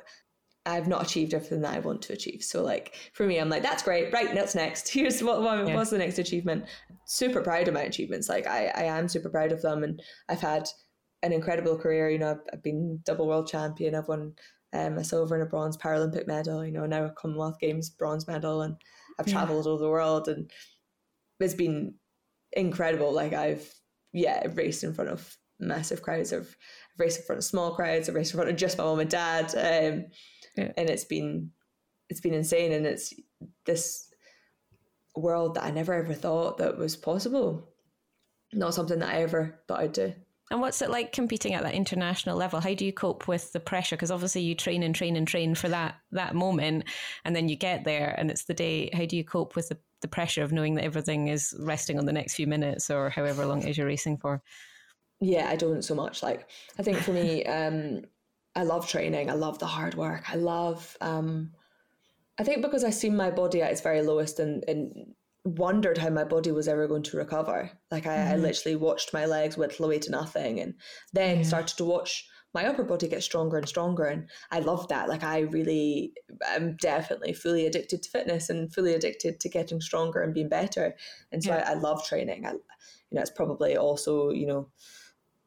I've 0.67 0.89
not 0.89 1.03
achieved 1.03 1.35
everything 1.35 1.63
that 1.63 1.75
I 1.75 1.81
want 1.81 2.03
to 2.03 2.13
achieve. 2.13 2.43
So 2.43 2.63
like 2.63 2.95
for 3.15 3.27
me, 3.27 3.39
I'm 3.39 3.49
like, 3.49 3.63
that's 3.63 3.83
great. 3.83 4.13
Right, 4.13 4.35
what's 4.35 4.55
next? 4.55 4.89
Here's 4.93 5.23
what, 5.23 5.43
what 5.43 5.67
yeah. 5.67 5.75
what's 5.75 5.91
the 5.91 5.99
next 5.99 6.19
achievement. 6.19 6.67
Super 7.07 7.41
proud 7.41 7.67
of 7.67 7.75
my 7.75 7.83
achievements. 7.83 8.29
Like 8.29 8.47
I, 8.47 8.67
I 8.75 8.83
am 8.83 9.09
super 9.09 9.31
proud 9.31 9.53
of 9.53 9.63
them, 9.63 9.83
and 9.83 10.03
I've 10.29 10.41
had 10.41 10.69
an 11.23 11.33
incredible 11.33 11.77
career. 11.77 12.11
You 12.11 12.19
know, 12.19 12.31
I've, 12.33 12.43
I've 12.53 12.63
been 12.63 13.01
double 13.05 13.27
world 13.27 13.49
champion. 13.49 13.95
I've 13.95 14.09
won 14.09 14.35
um, 14.73 14.99
a 14.99 15.05
silver 15.05 15.35
and 15.35 15.43
a 15.43 15.47
bronze 15.47 15.77
Paralympic 15.77 16.27
medal. 16.27 16.65
You 16.65 16.73
know, 16.73 16.87
now 16.87 17.07
a 17.07 17.11
Commonwealth 17.11 17.59
Games 17.59 17.91
bronze 17.91 18.29
medal, 18.29 18.63
and 18.63 18.77
I've 19.19 19.27
yeah. 19.29 19.35
traveled 19.35 19.67
all 19.67 19.73
over 19.73 19.83
the 19.83 19.91
world, 19.91 20.29
and 20.29 20.51
it's 21.41 21.55
been 21.55 21.95
incredible. 22.53 23.13
Like 23.13 23.33
I've 23.33 23.73
yeah 24.13 24.47
raced 24.55 24.85
in 24.85 24.95
front 24.95 25.11
of 25.11 25.37
massive 25.59 26.03
crowds. 26.03 26.33
I've 26.33 26.57
raced 26.99 27.21
in 27.21 27.27
front 27.27 27.39
of 27.39 27.45
small 27.45 27.75
crowds. 27.75 28.09
I've 28.09 28.15
raced 28.15 28.33
in 28.33 28.39
front 28.39 28.51
of 28.51 28.57
just 28.57 28.79
my 28.79 28.85
mom 28.85 29.01
and 29.01 29.11
dad, 29.11 29.47
um, 29.55 30.07
yeah. 30.57 30.73
and 30.77 30.91
it's 30.91 31.05
been 31.05 31.51
it's 32.09 32.21
been 32.21 32.35
insane. 32.35 32.73
And 32.73 32.87
it's 32.87 33.15
this 33.67 34.13
world 35.17 35.55
that 35.55 35.65
I 35.65 35.71
never 35.71 35.95
ever 35.95 36.15
thought 36.15 36.59
that 36.59 36.79
was 36.79 36.97
possible. 36.97 37.69
Not 38.53 38.75
something 38.75 38.99
that 38.99 39.15
I 39.15 39.23
ever 39.23 39.61
thought 39.69 39.81
I'd 39.81 39.93
do. 39.93 40.13
And 40.51 40.61
what's 40.61 40.83
it 40.83 40.91
like 40.91 41.13
competing 41.13 41.55
at 41.55 41.63
that 41.63 41.75
international 41.75 42.37
level? 42.37 42.61
How 42.61 42.75
do 42.75 42.85
you 42.85 42.93
cope 42.93 43.29
with 43.29 43.53
the 43.53 43.61
pressure? 43.61 43.95
Because 43.95 44.11
obviously 44.11 44.41
you 44.43 44.57
train 44.57 44.83
and 44.83 44.93
train 44.93 45.15
and 45.15 45.27
train 45.27 45.55
for 45.55 45.69
that 45.69 45.95
that 46.11 46.35
moment, 46.35 46.85
and 47.25 47.37
then 47.37 47.49
you 47.49 47.55
get 47.55 47.85
there, 47.85 48.15
and 48.19 48.31
it's 48.31 48.45
the 48.45 48.55
day. 48.55 48.91
How 48.93 49.07
do 49.07 49.17
you 49.17 49.23
cope 49.23 49.55
with 49.55 49.69
the 49.69 49.79
the 50.01 50.09
pressure 50.09 50.43
of 50.43 50.53
knowing 50.53 50.75
that 50.75 50.85
everything 50.85 51.29
is 51.29 51.55
resting 51.59 51.99
on 51.99 52.07
the 52.07 52.13
next 52.13 52.35
few 52.35 52.47
minutes 52.47 52.91
or 52.91 53.11
however 53.11 53.45
long 53.47 53.63
it 53.63 53.71
is 53.71 53.79
you're 53.79 53.87
racing 53.87 54.17
for? 54.19 54.43
Yeah, 55.21 55.49
I 55.49 55.57
don't 55.57 55.83
so 55.83 55.95
much. 55.95 56.23
Like 56.23 56.49
I 56.79 56.83
think 56.83 56.99
for 56.99 57.13
me, 57.13 57.45
um, 57.59 58.03
I 58.55 58.65
love 58.65 58.89
training. 58.89 59.31
I 59.31 59.35
love 59.35 59.59
the 59.59 59.67
hard 59.67 59.95
work. 59.95 60.31
I 60.31 60.37
love. 60.37 60.97
Um, 61.01 61.53
I 62.39 62.45
think 62.45 62.63
because 62.63 62.85
I 62.85 62.91
seen 62.91 63.17
my 63.17 63.31
body 63.31 63.61
at 63.61 63.71
its 63.71 63.83
very 63.83 64.01
lowest 64.01 64.41
and, 64.41 64.65
and 64.67 65.15
wondered 65.45 65.99
how 65.99 66.09
my 66.11 66.25
body 66.25 66.51
was 66.53 66.69
ever 66.69 66.87
going 66.87 67.03
to 67.03 67.17
recover. 67.17 67.71
Like 67.91 68.07
I, 68.07 68.17
mm-hmm. 68.17 68.33
I 68.33 68.37
literally 68.37 68.77
watched 68.77 69.13
my 69.13 69.27
legs 69.27 69.57
whittle 69.57 69.85
away 69.87 69.99
to 70.01 70.11
nothing, 70.11 70.61
and 70.61 70.75
then 71.13 71.39
yeah. 71.39 71.43
started 71.43 71.77
to 71.77 71.85
watch 71.85 72.27
my 72.53 72.67
upper 72.67 72.83
body 72.83 73.07
gets 73.09 73.25
stronger 73.25 73.57
and 73.59 73.69
stronger 73.69 74.05
and 74.05 74.29
i 74.51 74.61
love 74.61 74.89
that. 74.89 75.09
Like 75.09 75.23
i 75.23 75.41
really 75.41 76.13
am 76.47 76.77
definitely 76.81 77.33
fully 77.33 77.67
addicted 77.67 78.03
to 78.03 78.11
fitness 78.11 78.51
and 78.51 78.73
fully 78.73 78.95
addicted 78.95 79.41
to 79.41 79.49
getting 79.49 79.81
stronger 79.81 80.21
and 80.23 80.35
being 80.35 80.49
better. 80.49 80.97
And 81.33 81.43
so 81.43 81.51
yeah. 81.51 81.65
I, 81.67 81.73
I, 81.73 81.75
love 81.75 82.05
training. 82.05 82.47
I, 82.47 82.53
you 82.53 83.17
know 83.17 83.21
it's 83.21 83.31
probably 83.31 83.77
also 83.77 84.31
you 84.31 84.47
know 84.47 84.69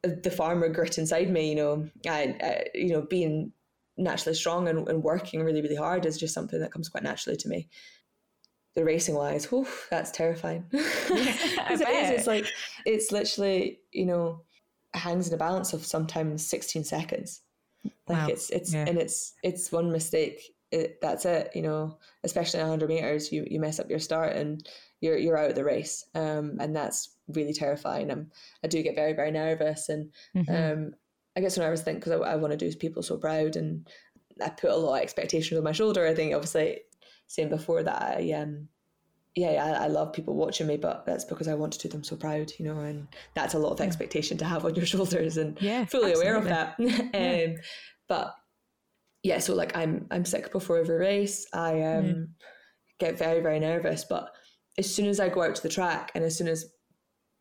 uh, 0.04 0.10
the 0.22 0.30
farmer 0.30 0.68
grit 0.68 0.98
inside 0.98 1.30
me 1.30 1.48
you 1.50 1.56
know 1.56 1.88
I, 2.06 2.36
I 2.42 2.64
you 2.74 2.88
know 2.88 3.02
being 3.02 3.52
naturally 3.96 4.34
strong 4.34 4.68
and, 4.68 4.88
and 4.88 5.02
working 5.02 5.42
really 5.42 5.62
really 5.62 5.76
hard 5.76 6.06
is 6.06 6.18
just 6.18 6.34
something 6.34 6.60
that 6.60 6.72
comes 6.72 6.88
quite 6.88 7.04
naturally 7.04 7.36
to 7.38 7.48
me. 7.48 7.68
The 8.74 8.84
racing 8.84 9.14
wise, 9.14 9.44
whew, 9.46 9.68
that's 9.88 10.10
terrifying. 10.10 10.64
Because 10.72 11.80
it 11.80 11.88
is, 11.88 12.10
it's 12.10 12.26
like 12.26 12.46
it's 12.84 13.12
literally, 13.12 13.78
you 13.92 14.04
know, 14.04 14.42
hangs 14.94 15.28
in 15.28 15.34
a 15.34 15.38
balance 15.38 15.72
of 15.72 15.84
sometimes 15.84 16.46
16 16.46 16.84
seconds 16.84 17.42
like 18.08 18.18
wow. 18.18 18.26
it's 18.28 18.50
it's 18.50 18.72
yeah. 18.72 18.84
and 18.86 18.98
it's 18.98 19.34
it's 19.42 19.72
one 19.72 19.90
mistake 19.90 20.40
it, 20.70 20.98
that's 21.00 21.24
it 21.24 21.50
you 21.54 21.62
know 21.62 21.98
especially 22.24 22.60
100 22.60 22.88
meters 22.88 23.30
you 23.30 23.46
you 23.48 23.60
mess 23.60 23.78
up 23.78 23.90
your 23.90 23.98
start 23.98 24.34
and 24.34 24.68
you're 25.00 25.16
you're 25.16 25.36
out 25.36 25.50
of 25.50 25.54
the 25.54 25.64
race 25.64 26.04
um 26.14 26.56
and 26.60 26.74
that's 26.74 27.16
really 27.28 27.52
terrifying 27.52 28.10
I'm, 28.10 28.30
i 28.64 28.68
do 28.68 28.82
get 28.82 28.96
very 28.96 29.12
very 29.12 29.30
nervous 29.30 29.88
and 29.88 30.10
mm-hmm. 30.36 30.54
um 30.54 30.92
i 31.36 31.40
get 31.40 31.52
so 31.52 31.62
nervous 31.62 31.82
think 31.82 32.00
because 32.00 32.20
I, 32.20 32.32
I 32.32 32.36
want 32.36 32.52
to 32.52 32.56
do 32.56 32.66
is 32.66 32.76
people 32.76 33.02
so 33.02 33.18
proud 33.18 33.56
and 33.56 33.86
i 34.42 34.48
put 34.48 34.70
a 34.70 34.76
lot 34.76 34.96
of 34.96 35.02
expectations 35.02 35.56
on 35.56 35.64
my 35.64 35.72
shoulder 35.72 36.06
i 36.06 36.14
think 36.14 36.34
obviously 36.34 36.80
saying 37.26 37.50
before 37.50 37.82
that 37.82 38.18
i 38.18 38.32
um 38.32 38.68
yeah, 39.36 39.64
I, 39.80 39.84
I, 39.84 39.86
love 39.88 40.12
people 40.12 40.34
watching 40.34 40.68
me, 40.68 40.76
but 40.76 41.04
that's 41.06 41.24
because 41.24 41.48
I 41.48 41.54
want 41.54 41.72
to 41.72 41.78
do 41.78 41.88
them 41.88 42.04
so 42.04 42.14
proud, 42.14 42.52
you 42.58 42.64
know, 42.64 42.78
and 42.80 43.08
that's 43.34 43.54
a 43.54 43.58
lot 43.58 43.72
of 43.72 43.80
expectation 43.80 44.38
to 44.38 44.44
have 44.44 44.64
on 44.64 44.74
your 44.76 44.86
shoulders 44.94 45.36
and 45.36 45.60
yeah, 45.60 45.84
fully 45.84 46.12
absolutely. 46.12 46.22
aware 46.22 46.36
of 46.36 46.44
that. 46.44 47.50
um. 47.50 47.56
But 48.06 48.34
yeah, 49.22 49.38
so 49.38 49.54
like 49.54 49.76
I'm 49.76 50.06
I'm 50.10 50.24
sick 50.24 50.52
before 50.52 50.78
every 50.78 50.96
race. 50.96 51.46
I 51.52 51.80
um, 51.82 52.04
mm. 52.04 52.28
get 53.00 53.18
very 53.18 53.40
very 53.40 53.58
nervous, 53.58 54.04
but 54.04 54.30
as 54.78 54.92
soon 54.92 55.06
as 55.06 55.18
I 55.18 55.28
go 55.28 55.42
out 55.42 55.56
to 55.56 55.62
the 55.62 55.68
track 55.68 56.12
and 56.14 56.22
as 56.22 56.36
soon 56.36 56.48
as 56.48 56.66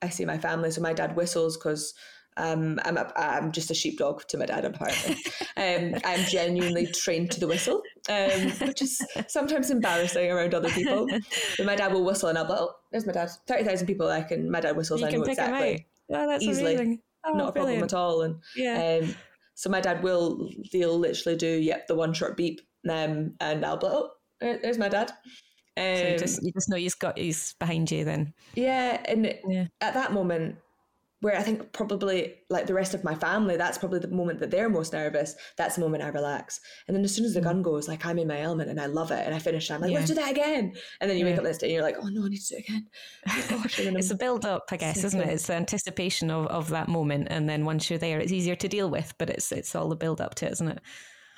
I 0.02 0.10
see 0.10 0.26
my 0.26 0.38
family, 0.38 0.72
so 0.72 0.82
my 0.82 0.94
dad 0.94 1.16
whistles 1.16 1.58
because 1.58 1.94
um, 2.38 2.80
I'm 2.86 2.98
a, 2.98 3.12
I'm 3.16 3.52
just 3.52 3.72
a 3.72 3.76
sheepdog 3.76 4.24
to 4.30 4.38
my 4.38 4.46
dad 4.46 4.66
apparently. 4.66 5.18
um, 5.58 6.00
I'm 6.04 6.26
genuinely 6.26 6.88
trained 6.88 7.32
to 7.32 7.40
the 7.40 7.48
whistle, 7.48 7.82
um, 8.10 8.50
which 8.68 8.82
is 8.82 9.02
sometimes 9.28 9.72
embarrassing 9.72 10.32
around 10.32 10.54
other 10.54 10.70
people. 10.70 11.08
But 11.58 11.66
my 11.66 11.76
dad 11.76 11.94
will 11.94 12.04
whistle, 12.04 12.30
and 12.30 12.38
I'll 12.38 12.46
be 12.46 12.52
like, 12.52 12.62
"Oh, 12.62 12.76
there's 12.92 13.06
my 13.06 13.14
dad." 13.14 13.30
Thirty 13.48 13.64
thousand 13.64 13.88
people, 13.88 14.08
like, 14.08 14.32
and 14.32 14.50
My 14.50 14.60
dad 14.60 14.76
whistles. 14.76 15.02
You 15.02 15.08
I 15.08 15.12
know 15.12 15.24
exactly. 15.24 15.86
Oh, 16.12 16.28
that's 16.28 16.44
easily. 16.44 16.76
Amazing. 16.76 17.00
Oh, 17.26 17.34
not 17.34 17.50
a 17.50 17.52
brilliant. 17.54 17.80
problem 17.80 17.84
at 17.84 17.94
all. 17.94 18.22
And 18.24 18.36
yeah. 18.56 19.00
Um, 19.02 19.16
so 19.56 19.70
my 19.70 19.82
dad 19.82 20.04
will. 20.04 20.50
They'll 20.72 20.98
literally 20.98 21.38
do 21.38 21.48
yep 21.48 21.88
the 21.88 21.96
one 21.96 22.14
short 22.14 22.36
beep, 22.36 22.62
um, 22.90 23.34
and 23.40 23.66
I'll 23.66 23.78
be 23.78 23.86
like, 23.88 23.96
"Oh, 23.96 24.10
there's 24.42 24.78
my 24.78 24.90
dad." 24.90 25.12
Um, 25.76 25.98
so 25.98 26.08
you 26.08 26.18
just, 26.18 26.40
um, 26.40 26.46
you 26.46 26.52
just 26.52 26.70
know 26.70 26.78
he's 26.78 26.96
got 26.96 27.18
he's 27.18 27.54
behind 27.54 27.90
you 27.90 28.04
then. 28.04 28.34
Yeah, 28.56 29.02
and 29.06 29.34
yeah. 29.48 29.68
at 29.82 29.94
that 29.94 30.14
moment, 30.14 30.58
where 31.24 31.38
I 31.38 31.42
think 31.42 31.72
probably 31.72 32.34
like 32.50 32.68
the 32.68 32.74
rest 32.74 32.94
of 32.94 33.06
my 33.06 33.16
family, 33.16 33.56
that's 33.56 33.78
probably 33.78 34.00
the 34.00 34.10
moment 34.10 34.42
that 34.42 34.52
they're 34.52 34.68
most 34.68 34.92
nervous. 34.92 35.36
That's 35.56 35.76
the 35.76 35.82
moment 35.82 36.04
I 36.04 36.10
relax. 36.10 36.60
And 36.86 36.98
then 36.98 37.02
as 37.06 37.16
soon 37.16 37.24
as 37.24 37.34
the 37.34 37.40
gun 37.40 37.62
mm. 37.62 37.64
goes, 37.64 37.88
like 37.88 38.06
I'm 38.06 38.20
in 38.20 38.28
my 38.28 38.42
element 38.42 38.70
and 38.70 38.78
I 38.78 38.88
love 38.88 39.10
it 39.10 39.26
and 39.26 39.34
I 39.34 39.40
finish, 39.40 39.72
I'm 39.72 39.80
like, 39.80 39.92
yeah. 39.92 40.00
let's 40.00 40.10
do 40.10 40.16
that 40.16 40.30
again. 40.30 40.74
And 41.00 41.10
then 41.10 41.18
you 41.18 41.24
yeah. 41.24 41.32
wake 41.32 41.40
up 41.40 41.46
next 41.46 41.60
day 41.60 41.68
and 41.68 41.76
you're 41.76 41.82
like, 41.82 41.96
oh 41.98 42.10
no, 42.10 42.26
I 42.26 42.28
need 42.28 42.42
to 42.42 42.50
do 42.50 42.56
it 42.58 42.68
again. 42.68 42.88
Oh, 43.30 43.46
gosh, 43.52 43.80
it's 43.80 44.12
a 44.12 44.16
build 44.16 44.46
up, 44.46 44.64
I 44.70 44.76
guess, 44.76 45.02
isn't 45.02 45.22
it? 45.22 45.30
It's 45.30 45.48
the 45.48 45.54
anticipation 45.54 46.30
of, 46.30 46.48
of 46.48 46.70
that 46.72 46.90
moment. 46.90 47.30
And 47.32 47.48
then 47.48 47.64
once 47.64 47.90
you're 47.90 48.00
there, 48.00 48.20
it's 48.20 48.34
easier 48.34 48.58
to 48.58 48.68
deal 48.68 48.90
with, 48.90 49.14
but 49.18 49.30
it's 49.30 49.50
it's 49.54 49.76
all 49.76 49.88
the 49.88 49.96
build 49.96 50.20
up 50.20 50.36
to 50.36 50.48
it, 50.48 50.52
isn't 50.52 50.68
it? 50.68 50.82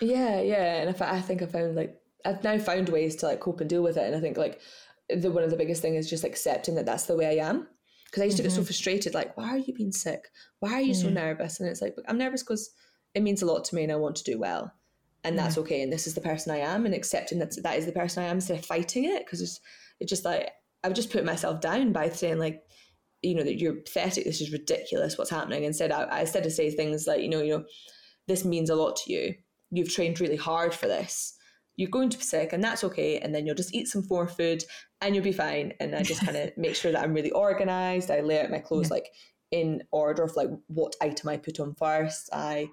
Yeah, 0.01 0.41
yeah. 0.41 0.81
And 0.81 0.89
if 0.89 0.99
I, 0.99 1.17
I 1.17 1.21
think 1.21 1.43
I 1.43 1.45
found 1.45 1.75
like 1.75 1.95
I've 2.25 2.43
now 2.43 2.57
found 2.57 2.89
ways 2.89 3.17
to 3.17 3.27
like 3.27 3.39
cope 3.39 3.61
and 3.61 3.69
deal 3.69 3.83
with 3.83 3.97
it. 3.97 4.07
And 4.07 4.15
I 4.15 4.19
think 4.19 4.35
like 4.35 4.61
the 5.09 5.29
one 5.29 5.43
of 5.43 5.51
the 5.51 5.57
biggest 5.57 5.83
thing 5.83 5.93
is 5.93 6.09
just 6.09 6.23
accepting 6.23 6.73
that 6.73 6.87
that's 6.87 7.05
the 7.05 7.15
way 7.15 7.39
I 7.39 7.47
am 7.47 7.67
because 8.15 8.21
I 8.21 8.25
used 8.27 8.37
to 8.37 8.43
mm-hmm. 8.43 8.47
get 8.47 8.55
so 8.55 8.61
mm-hmm. 8.61 8.67
frustrated, 8.67 9.13
like, 9.13 9.35
why 9.35 9.49
are 9.49 9.57
you 9.57 9.73
being 9.73 9.91
sick? 9.91 10.29
Why 10.61 10.71
are 10.75 10.81
you 10.81 10.93
so 10.93 11.09
nervous? 11.09 11.59
And 11.59 11.67
it's 11.67 11.81
like, 11.81 11.97
I'm 12.07 12.17
nervous 12.17 12.43
because 12.43 12.69
it 13.13 13.23
means 13.23 13.41
a 13.41 13.45
lot 13.45 13.65
to 13.65 13.75
me 13.75 13.83
and 13.83 13.91
I 13.91 13.97
want 13.97 14.15
to 14.15 14.23
do 14.23 14.39
well. 14.39 14.71
And 15.25 15.37
that's 15.37 15.57
okay. 15.57 15.81
And 15.81 15.91
this 15.91 16.07
is 16.07 16.13
the 16.13 16.21
person 16.21 16.53
I 16.53 16.59
am. 16.59 16.85
And 16.85 16.95
accepting 16.95 17.39
that 17.39 17.61
that 17.61 17.77
is 17.77 17.85
the 17.85 17.91
person 17.91 18.23
I 18.23 18.27
am 18.27 18.37
instead 18.37 18.59
of 18.59 18.65
fighting 18.65 19.03
it. 19.03 19.25
Because 19.25 19.41
it's, 19.41 19.59
it's 19.99 20.09
just 20.09 20.23
like, 20.23 20.49
I 20.81 20.87
would 20.87 20.95
just 20.95 21.11
put 21.11 21.25
myself 21.25 21.59
down 21.59 21.91
by 21.91 22.07
saying, 22.07 22.39
like, 22.39 22.63
you 23.21 23.35
know, 23.35 23.43
that 23.43 23.59
you're 23.59 23.81
pathetic. 23.81 24.23
This 24.23 24.39
is 24.39 24.53
ridiculous. 24.53 25.17
What's 25.17 25.29
happening? 25.29 25.65
Instead, 25.65 25.91
I, 25.91 26.03
I 26.03 26.21
instead 26.21 26.45
of 26.45 26.53
say 26.53 26.71
things 26.71 27.07
like, 27.07 27.19
you 27.19 27.27
know, 27.27 27.41
you 27.41 27.57
know, 27.57 27.65
this 28.29 28.45
means 28.45 28.69
a 28.69 28.75
lot 28.75 28.95
to 28.95 29.11
you. 29.11 29.33
You've 29.71 29.93
trained 29.93 30.21
really 30.21 30.37
hard 30.37 30.73
for 30.73 30.87
this 30.87 31.34
you're 31.77 31.89
going 31.89 32.09
to 32.09 32.17
be 32.17 32.23
sick 32.23 32.53
and 32.53 32.63
that's 32.63 32.83
okay 32.83 33.19
and 33.19 33.33
then 33.33 33.45
you'll 33.45 33.55
just 33.55 33.73
eat 33.73 33.87
some 33.87 34.03
more 34.09 34.27
food 34.27 34.63
and 35.01 35.13
you'll 35.13 35.23
be 35.23 35.31
fine. 35.31 35.73
And 35.79 35.95
i 35.95 36.03
just 36.03 36.25
kind 36.25 36.37
of 36.37 36.51
make 36.57 36.75
sure 36.75 36.91
that 36.91 37.03
i'm 37.03 37.13
really 37.13 37.31
organized. 37.31 38.11
I 38.11 38.21
lay 38.21 38.41
out 38.41 38.49
my 38.49 38.59
clothes 38.59 38.89
yeah. 38.89 38.95
like 38.95 39.09
in 39.51 39.83
order 39.91 40.23
of 40.23 40.35
like 40.35 40.49
what 40.67 40.95
item 41.01 41.29
i 41.29 41.37
put 41.37 41.59
on 41.59 41.75
first. 41.75 42.29
I 42.33 42.69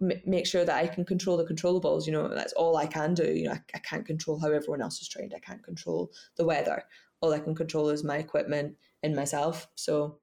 m- 0.00 0.20
make 0.24 0.46
sure 0.46 0.64
that 0.64 0.76
i 0.76 0.86
can 0.86 1.04
control 1.04 1.36
the 1.36 1.44
controllables 1.44 2.06
you 2.06 2.12
know 2.12 2.28
that's 2.28 2.52
all 2.54 2.76
i 2.76 2.86
can 2.86 3.14
do. 3.14 3.32
You 3.32 3.46
know 3.46 3.52
I, 3.52 3.60
I 3.74 3.78
can't 3.78 4.06
control 4.06 4.40
how 4.40 4.48
everyone 4.48 4.82
else 4.82 5.00
is 5.00 5.08
trained. 5.08 5.32
I 5.34 5.40
can't 5.40 5.62
control 5.62 6.10
the 6.36 6.44
weather. 6.44 6.82
All 7.20 7.32
i 7.32 7.38
can 7.38 7.54
control 7.54 7.90
is 7.90 8.04
my 8.04 8.16
equipment 8.16 8.76
and 9.02 9.14
myself. 9.14 9.68
So 9.74 10.18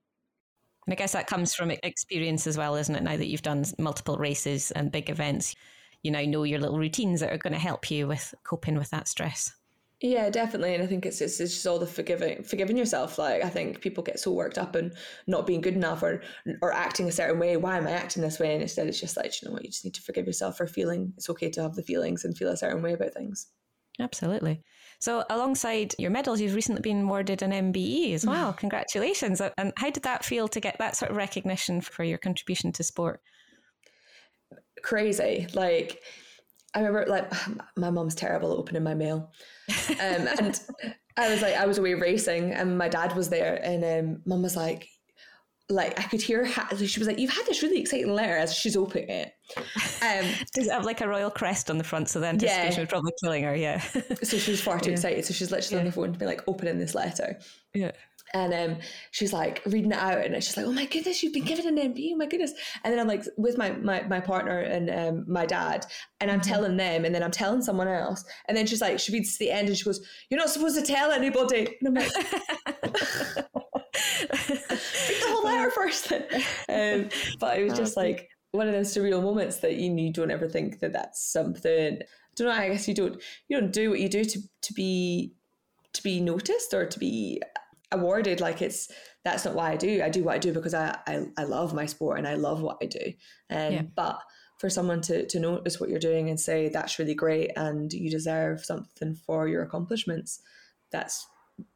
and 0.86 0.94
I 0.94 0.96
guess 0.96 1.12
that 1.12 1.28
comes 1.28 1.54
from 1.54 1.70
experience 1.84 2.48
as 2.48 2.58
well, 2.58 2.76
isn't 2.76 2.96
it? 2.96 3.04
Now 3.04 3.18
that 3.18 3.28
you've 3.28 3.42
done 3.42 3.66
multiple 3.78 4.18
races 4.18 4.72
and 4.72 4.90
big 4.90 5.10
events, 5.10 5.54
you 6.04 6.12
now 6.12 6.22
know 6.22 6.44
your 6.44 6.60
little 6.60 6.80
routines 6.80 7.20
that 7.20 7.32
are 7.32 7.38
going 7.38 7.54
to 7.54 7.60
help 7.60 7.90
you 7.92 8.08
with 8.08 8.34
coping 8.44 8.78
with 8.78 8.90
that 8.92 9.08
stress. 9.08 9.52
Yeah, 10.00 10.30
definitely. 10.30 10.76
And 10.76 10.84
I 10.84 10.86
think 10.86 11.08
it's, 11.08 11.22
it's, 11.22 11.40
it's 11.40 11.54
just 11.54 11.66
all 11.66 11.80
the 11.80 11.88
forgiving 11.88 12.44
forgiving 12.44 12.78
yourself. 12.78 13.18
Like 13.18 13.44
I 13.44 13.50
think 13.50 13.82
people 13.82 14.04
get 14.04 14.20
so 14.20 14.32
worked 14.32 14.60
up 14.60 14.76
and 14.76 14.94
not 15.26 15.48
being 15.48 15.60
good 15.60 15.74
enough 15.74 16.04
or 16.04 16.22
or 16.62 16.72
acting 16.72 17.08
a 17.08 17.12
certain 17.12 17.40
way. 17.40 17.58
Why 17.58 17.78
am 17.78 17.88
I 17.88 17.92
acting 17.92 18.22
this 18.22 18.40
way? 18.40 18.54
And 18.54 18.62
instead 18.62 18.88
it's 18.88 19.00
just 19.00 19.18
like, 19.18 19.42
you 19.42 19.48
know 19.48 19.54
what, 19.54 19.64
you 19.64 19.72
just 19.72 19.86
need 19.86 19.96
to 19.96 20.04
forgive 20.04 20.28
yourself 20.28 20.58
for 20.58 20.68
feeling 20.68 21.14
it's 21.18 21.30
okay 21.32 21.50
to 21.50 21.64
have 21.64 21.74
the 21.74 21.82
feelings 21.82 22.26
and 22.26 22.38
feel 22.38 22.50
a 22.50 22.58
certain 22.58 22.84
way 22.84 22.94
about 22.94 23.14
things. 23.14 23.48
Absolutely. 24.00 24.62
So, 25.00 25.24
alongside 25.30 25.96
your 25.98 26.12
medals, 26.12 26.40
you've 26.40 26.56
recently 26.56 26.82
been 26.82 27.04
awarded 27.04 27.42
an 27.42 27.52
MBE 27.52 28.14
as 28.14 28.26
mm. 28.26 28.30
well. 28.30 28.54
Congratulations. 28.54 29.42
And 29.58 29.74
how 29.78 29.90
did 29.90 30.04
that 30.04 30.26
feel 30.26 30.48
to 30.50 30.60
get 30.60 30.78
that 30.80 30.96
sort 30.96 31.12
of 31.12 31.18
recognition 31.18 31.82
for 31.82 32.04
your 32.04 32.18
contribution 32.18 32.72
to 32.74 32.84
sport? 32.84 33.22
Crazy. 34.84 35.48
Like, 35.54 36.02
I 36.74 36.80
remember, 36.80 37.06
like, 37.10 37.32
my 37.78 37.90
mom's 37.90 38.16
terrible 38.16 38.52
at 38.54 38.58
opening 38.58 38.84
my 38.84 38.94
mail. 38.94 39.32
Um, 39.90 39.96
and 40.00 40.60
I 41.18 41.30
was 41.30 41.42
like, 41.42 41.56
I 41.56 41.66
was 41.66 41.78
away 41.78 41.94
racing, 41.94 42.52
and 42.54 42.78
my 42.78 42.90
dad 42.90 43.16
was 43.16 43.30
there, 43.30 43.60
and 43.64 43.84
um, 43.84 44.22
mom 44.26 44.44
was 44.44 44.56
like, 44.56 44.88
like 45.70 46.00
I 46.00 46.04
could 46.04 46.22
hear 46.22 46.46
her. 46.46 46.88
She 46.88 47.00
was 47.00 47.08
like, 47.08 47.20
"You've 47.20 47.34
had 47.34 47.46
this 47.46 47.62
really 47.62 47.82
exciting 47.82 48.14
letter." 48.14 48.38
As 48.38 48.56
she's 48.56 48.78
opening 48.78 49.10
it, 49.10 49.34
um, 49.58 50.26
does 50.54 50.68
it 50.68 50.72
have 50.72 50.86
like 50.86 51.02
a 51.02 51.08
royal 51.08 51.30
crest 51.30 51.70
on 51.70 51.78
the 51.78 51.84
front? 51.84 52.08
So 52.10 52.20
the 52.20 52.28
anticipation 52.28 52.74
yeah. 52.74 52.80
was 52.80 52.90
probably 52.90 53.12
killing 53.22 53.44
her. 53.44 53.56
Yeah. 53.56 53.82
so 54.24 54.38
she 54.38 54.52
was 54.52 54.62
far 54.62 54.80
too 54.80 54.90
yeah. 54.92 54.96
excited. 54.96 55.26
So 55.26 55.34
she's 55.34 55.52
literally 55.52 55.76
yeah. 55.76 55.80
on 55.80 55.86
the 55.88 55.92
phone 55.92 56.14
to 56.14 56.20
be 56.20 56.26
like 56.26 56.48
opening 56.48 56.80
this 56.80 56.96
letter. 56.96 57.38
Yeah. 57.74 57.92
And 58.34 58.54
um, 58.54 58.78
she's 59.12 59.32
like 59.34 59.62
reading 59.66 59.92
it 59.92 59.98
out, 59.98 60.26
and 60.26 60.36
she's 60.44 60.58
like, 60.58 60.66
"Oh 60.66 60.72
my 60.72 60.86
goodness, 60.86 61.24
you've 61.24 61.34
been 61.34 61.46
given 61.46 61.66
an 61.68 61.94
MB! 61.94 62.10
Oh 62.14 62.18
my 62.18 62.26
goodness!" 62.26 62.54
And 62.84 62.92
then 62.92 63.00
I'm 63.00 63.08
like 63.08 63.24
with 63.38 63.58
my 63.58 63.72
my, 63.72 64.04
my 64.04 64.20
partner 64.20 64.60
and 64.60 64.90
um, 64.90 65.26
my 65.28 65.46
dad, 65.46 65.86
and 66.20 66.30
I'm 66.30 66.40
mm-hmm. 66.40 66.50
telling 66.50 66.78
them, 66.78 67.06
and 67.06 67.16
then 67.16 67.24
I'm 67.24 67.32
telling 67.32 67.62
someone 67.62 67.88
else, 67.88 68.24
and 68.48 68.58
then 68.58 68.68
she's 68.68 68.82
like, 68.82 69.00
she 69.00 69.14
reads 69.14 69.34
to 69.34 69.40
the 69.40 69.52
end, 69.52 69.68
and 69.70 69.78
she 69.78 69.86
goes, 69.86 70.06
"You're 70.30 70.40
not 70.40 70.50
supposed 70.50 70.78
to 70.78 70.86
tell 70.86 71.12
anybody." 71.12 71.76
And 71.82 71.88
I'm 71.88 71.94
like, 71.94 72.12
read 74.30 75.22
the 75.22 75.28
whole 75.28 75.44
letter 75.44 75.72
first. 75.72 76.12
um, 76.12 77.10
but 77.40 77.60
it 77.60 77.64
was 77.64 77.78
just 77.78 77.98
like 77.98 78.30
one 78.52 78.68
of 78.68 78.74
those 78.74 78.94
surreal 78.94 79.22
moments 79.22 79.58
that 79.58 79.76
you, 79.76 79.96
you 79.96 80.12
don't 80.12 80.32
ever 80.32 80.48
think 80.48 80.80
that 80.80 80.94
that's 80.94 81.32
something. 81.32 82.00
I 82.02 82.06
don't 82.36 82.48
know. 82.48 82.54
I 82.54 82.70
guess 82.70 82.88
you 82.88 82.94
don't 82.94 83.22
you 83.48 83.60
don't 83.60 83.72
do 83.72 83.90
what 83.90 84.00
you 84.00 84.10
do 84.10 84.24
to 84.26 84.40
to 84.62 84.74
be 84.74 85.34
to 85.94 86.04
be 86.04 86.20
noticed 86.20 86.74
or 86.74 86.86
to 86.86 87.00
be 87.00 87.42
awarded. 87.92 88.42
Like 88.42 88.62
it's 88.62 88.90
that's 89.24 89.46
not 89.46 89.56
why 89.56 89.72
I 89.72 89.76
do. 89.76 90.02
I 90.04 90.10
do 90.10 90.24
what 90.24 90.36
I 90.36 90.40
do 90.40 90.54
because 90.54 90.74
I 90.74 90.98
I, 91.08 91.26
I 91.38 91.44
love 91.44 91.74
my 91.74 91.86
sport 91.86 92.18
and 92.18 92.28
I 92.28 92.36
love 92.36 92.62
what 92.62 92.78
I 92.82 92.86
do. 92.86 93.14
Um, 93.50 93.74
yeah. 93.74 93.82
But 93.96 94.20
for 94.60 94.70
someone 94.70 95.02
to 95.02 95.26
to 95.28 95.40
notice 95.40 95.80
what 95.80 95.90
you're 95.90 96.00
doing 96.00 96.30
and 96.30 96.40
say 96.40 96.70
that's 96.70 97.00
really 97.00 97.16
great 97.16 97.52
and 97.56 97.92
you 97.94 98.10
deserve 98.10 98.66
something 98.66 99.16
for 99.16 99.48
your 99.48 99.64
accomplishments, 99.64 100.42
that's 100.92 101.26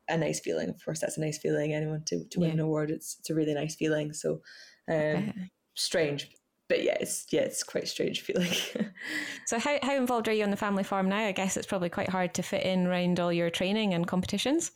a 0.09 0.17
nice 0.17 0.39
feeling. 0.39 0.69
Of 0.69 0.83
course, 0.83 0.99
that's 0.99 1.17
a 1.17 1.21
nice 1.21 1.37
feeling. 1.37 1.73
Anyone 1.73 2.03
to, 2.07 2.23
to 2.25 2.39
win 2.39 2.49
yeah. 2.49 2.53
an 2.55 2.59
award, 2.61 2.91
it's 2.91 3.17
it's 3.19 3.29
a 3.29 3.35
really 3.35 3.53
nice 3.53 3.75
feeling. 3.75 4.13
So 4.13 4.41
um, 4.89 5.33
strange, 5.75 6.29
but 6.67 6.83
yeah, 6.83 6.97
it's 6.99 7.25
yeah, 7.31 7.41
it's 7.41 7.63
quite 7.63 7.87
strange 7.87 8.21
feeling. 8.21 8.51
so 9.45 9.59
how 9.59 9.77
how 9.81 9.95
involved 9.95 10.27
are 10.27 10.33
you 10.33 10.43
on 10.43 10.51
the 10.51 10.57
family 10.57 10.83
farm 10.83 11.09
now? 11.09 11.19
I 11.19 11.31
guess 11.31 11.57
it's 11.57 11.67
probably 11.67 11.89
quite 11.89 12.09
hard 12.09 12.33
to 12.35 12.43
fit 12.43 12.63
in 12.63 12.87
around 12.87 13.19
all 13.19 13.31
your 13.31 13.49
training 13.49 13.93
and 13.93 14.07
competitions. 14.07 14.71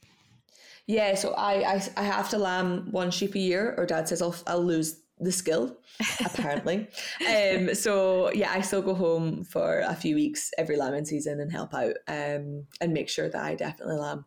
Yeah, 0.88 1.15
so 1.15 1.33
I 1.33 1.75
I, 1.75 1.81
I 1.97 2.03
have 2.03 2.29
to 2.29 2.38
lamb 2.38 2.91
one 2.91 3.11
sheep 3.11 3.36
a 3.36 3.39
year, 3.39 3.75
or 3.77 3.86
Dad 3.86 4.07
says 4.07 4.21
I'll 4.21 4.36
I'll 4.47 4.63
lose 4.63 5.01
the 5.21 5.31
skill 5.31 5.77
apparently 6.25 6.89
um 7.29 7.73
so 7.73 8.29
yeah 8.33 8.51
i 8.51 8.59
still 8.59 8.81
go 8.81 8.93
home 8.93 9.45
for 9.45 9.79
a 9.88 9.95
few 9.95 10.13
weeks 10.13 10.51
every 10.57 10.75
lambing 10.75 11.05
season 11.05 11.39
and 11.39 11.49
help 11.49 11.73
out 11.73 11.95
um 12.09 12.65
and 12.81 12.91
make 12.93 13.07
sure 13.07 13.29
that 13.29 13.41
i 13.41 13.55
definitely 13.55 13.95
lamb 13.95 14.25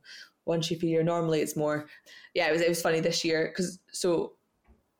one 0.48 0.62
sheep 0.62 0.82
a 0.82 0.86
year. 0.86 1.04
Normally 1.04 1.40
it's 1.40 1.54
more. 1.54 1.86
Yeah, 2.34 2.48
it 2.48 2.52
was 2.52 2.62
it 2.62 2.68
was 2.68 2.82
funny 2.82 2.98
this 3.00 3.24
year 3.24 3.52
because 3.52 3.78
so 3.92 4.32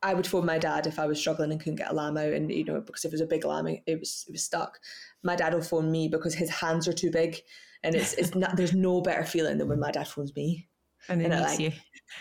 I 0.01 0.13
would 0.13 0.27
phone 0.27 0.45
my 0.45 0.59
dad 0.59 0.87
if 0.87 0.99
I 0.99 1.07
was 1.07 1.19
struggling 1.19 1.51
and 1.51 1.59
couldn't 1.59 1.75
get 1.75 1.91
a 1.91 1.93
lamb 1.93 2.15
out, 2.15 2.31
and 2.31 2.49
you 2.49 2.63
know 2.63 2.79
because 2.79 3.03
if 3.03 3.09
it 3.09 3.15
was 3.15 3.21
a 3.21 3.25
big 3.25 3.43
lamb, 3.43 3.67
it 3.67 3.99
was 3.99 4.23
it 4.27 4.31
was 4.31 4.43
stuck. 4.43 4.79
My 5.23 5.35
dad 5.35 5.53
will 5.53 5.61
phone 5.61 5.91
me 5.91 6.07
because 6.07 6.35
his 6.35 6.49
hands 6.49 6.87
are 6.87 6.93
too 6.93 7.11
big, 7.11 7.41
and 7.83 7.95
it's 7.95 8.13
it's 8.13 8.35
not. 8.35 8.55
There's 8.55 8.73
no 8.73 9.01
better 9.01 9.25
feeling 9.25 9.57
than 9.57 9.67
when 9.67 9.79
my 9.79 9.91
dad 9.91 10.07
phones 10.07 10.33
me. 10.35 10.69
And 11.07 11.21
then 11.21 11.31
like, 11.31 11.59
you. 11.59 11.71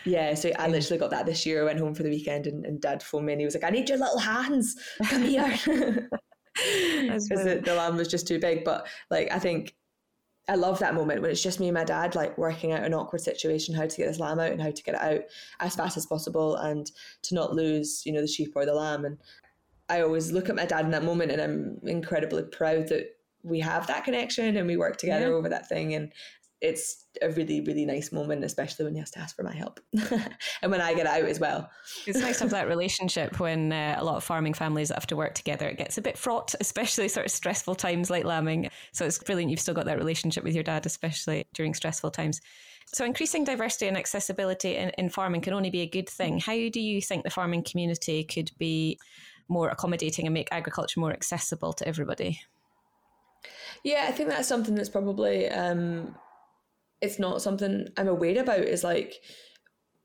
Yeah, 0.05 0.35
so 0.35 0.51
I 0.59 0.68
literally 0.68 0.99
got 0.99 1.11
that 1.11 1.26
this 1.26 1.45
year. 1.45 1.62
I 1.62 1.64
went 1.64 1.79
home 1.79 1.95
for 1.95 2.03
the 2.03 2.11
weekend, 2.11 2.47
and, 2.47 2.64
and 2.64 2.81
dad 2.81 3.03
phoned 3.03 3.26
me, 3.26 3.33
and 3.33 3.41
he 3.41 3.45
was 3.45 3.55
like, 3.55 3.64
"I 3.64 3.70
need 3.70 3.89
your 3.89 3.99
little 3.99 4.18
hands. 4.18 4.76
Come 5.09 5.22
here." 5.22 6.09
Because 7.03 7.29
the, 7.29 7.62
the 7.64 7.74
lamb 7.74 7.97
was 7.97 8.09
just 8.09 8.26
too 8.26 8.41
big, 8.41 8.64
but 8.64 8.89
like 9.11 9.31
I 9.31 9.39
think 9.39 9.76
I 10.49 10.55
love 10.55 10.79
that 10.79 10.95
moment 10.95 11.20
when 11.20 11.31
it's 11.31 11.43
just 11.43 11.61
me 11.61 11.68
and 11.68 11.74
my 11.74 11.85
dad, 11.85 12.14
like 12.14 12.39
working 12.39 12.72
out 12.72 12.83
an 12.83 12.95
awkward 12.95 13.20
situation, 13.20 13.74
how 13.74 13.87
to 13.87 13.97
get 13.97 14.07
this 14.07 14.18
lamb 14.18 14.41
out 14.41 14.51
and 14.51 14.62
how 14.62 14.70
to 14.70 14.83
get 14.83 14.95
it 14.95 15.01
out 15.01 15.20
as 15.61 15.76
fast 15.76 15.97
as 15.97 16.07
possible 16.07 16.57
and 16.57 16.91
to 17.22 17.35
not 17.35 17.55
lose, 17.55 18.03
you 18.07 18.12
know, 18.12 18.22
the 18.22 18.26
sheep 18.26 18.53
or 18.57 18.64
the 18.64 18.74
lamb. 18.74 19.05
And 19.05 19.18
I 19.91 20.01
always 20.01 20.33
look 20.33 20.49
at 20.49 20.57
my 20.57 20.64
dad 20.64 20.87
in 20.87 20.91
that 20.93 21.05
moment 21.05 21.33
and 21.33 21.43
I'm 21.43 21.79
incredibly 21.83 22.45
proud 22.45 22.89
that 22.89 23.14
we 23.43 23.61
have 23.61 23.87
that 23.89 24.05
connection 24.05 24.57
and 24.57 24.66
we 24.66 24.79
work 24.79 24.97
together 24.97 25.29
yeah. 25.29 25.35
over 25.35 25.51
that 25.51 25.68
thing. 25.68 25.95
And 25.95 26.12
it's 26.61 27.06
a 27.22 27.30
really 27.30 27.61
really 27.61 27.84
nice 27.84 28.11
moment 28.11 28.44
especially 28.44 28.84
when 28.84 28.94
he 28.94 29.00
has 29.00 29.11
to 29.12 29.18
ask 29.18 29.36
for 29.36 29.42
my 29.42 29.54
help. 29.54 29.80
And 30.62 30.72
when 30.72 30.80
i 30.80 30.92
get 30.94 31.06
out 31.06 31.24
as 31.24 31.38
well. 31.38 31.70
It's 32.06 32.18
nice 32.18 32.38
to 32.38 32.44
have 32.44 32.50
that 32.59 32.68
relationship 32.68 33.38
when 33.38 33.72
uh, 33.72 33.96
a 33.98 34.04
lot 34.04 34.16
of 34.16 34.24
farming 34.24 34.54
families 34.54 34.90
have 34.90 35.06
to 35.09 35.16
work 35.16 35.34
together 35.34 35.68
it 35.68 35.78
gets 35.78 35.98
a 35.98 36.02
bit 36.02 36.18
fraught 36.18 36.54
especially 36.61 37.09
sort 37.09 37.26
of 37.26 37.32
stressful 37.32 37.74
times 37.74 38.11
like 38.11 38.24
lambing. 38.24 38.70
So 38.92 39.04
it's 39.04 39.18
brilliant 39.18 39.50
you've 39.50 39.61
still 39.61 39.74
got 39.74 39.86
that 39.86 39.98
relationship 39.98 40.44
with 40.44 40.54
your 40.54 40.64
dad 40.64 40.86
especially 40.86 41.44
during 41.54 41.74
stressful 41.74 42.11
times. 42.11 42.40
So 42.86 43.04
increasing 43.04 43.44
diversity 43.44 43.86
and 43.86 43.98
accessibility 43.98 44.76
in, 44.76 44.90
in 44.90 45.11
farming 45.11 45.42
can 45.42 45.52
only 45.52 45.70
be 45.70 45.82
a 45.82 45.88
good 45.88 46.09
thing. 46.09 46.38
How 46.38 46.54
do 46.54 46.80
you 46.80 47.02
think 47.02 47.22
the 47.22 47.30
farming 47.30 47.62
community 47.62 48.24
could 48.24 48.50
be 48.59 48.98
more 49.48 49.68
accommodating 49.68 50.26
and 50.26 50.34
make 50.34 50.48
agriculture 50.50 51.00
more 51.00 51.12
accessible 51.12 51.72
to 51.74 51.86
everybody? 51.86 52.40
Yeah, 53.84 54.06
I 54.09 54.12
think 54.12 54.28
that's 54.28 54.48
something 54.48 54.74
that's 54.74 54.88
probably 54.88 55.48
um, 55.48 56.14
it's 57.01 57.18
not 57.18 57.42
something 57.42 57.88
I'm 57.96 58.09
aware 58.09 58.40
about 58.40 58.61
is 58.61 58.84
like 58.84 59.14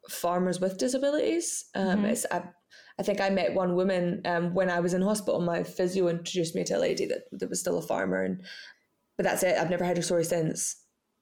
farmers 0.09 0.59
with 0.59 0.77
disabilities. 0.77 1.65
Um, 1.75 1.99
mm-hmm. 1.99 2.05
It's 2.05 2.25
I, 2.31 2.43
I 2.99 3.03
think 3.03 3.21
I 3.21 3.29
met 3.29 3.53
one 3.53 3.75
woman 3.75 4.21
um, 4.25 4.53
when 4.53 4.69
I 4.69 4.79
was 4.79 4.93
in 4.93 5.01
hospital. 5.01 5.41
My 5.41 5.63
physio 5.63 6.07
introduced 6.07 6.55
me 6.55 6.63
to 6.65 6.77
a 6.77 6.79
lady 6.79 7.05
that, 7.07 7.23
that 7.31 7.49
was 7.49 7.59
still 7.59 7.77
a 7.77 7.81
farmer, 7.81 8.23
and 8.23 8.43
but 9.17 9.23
that's 9.23 9.43
it. 9.43 9.57
I've 9.57 9.69
never 9.69 9.85
heard 9.85 9.97
a 9.97 10.03
story 10.03 10.23
since. 10.23 10.77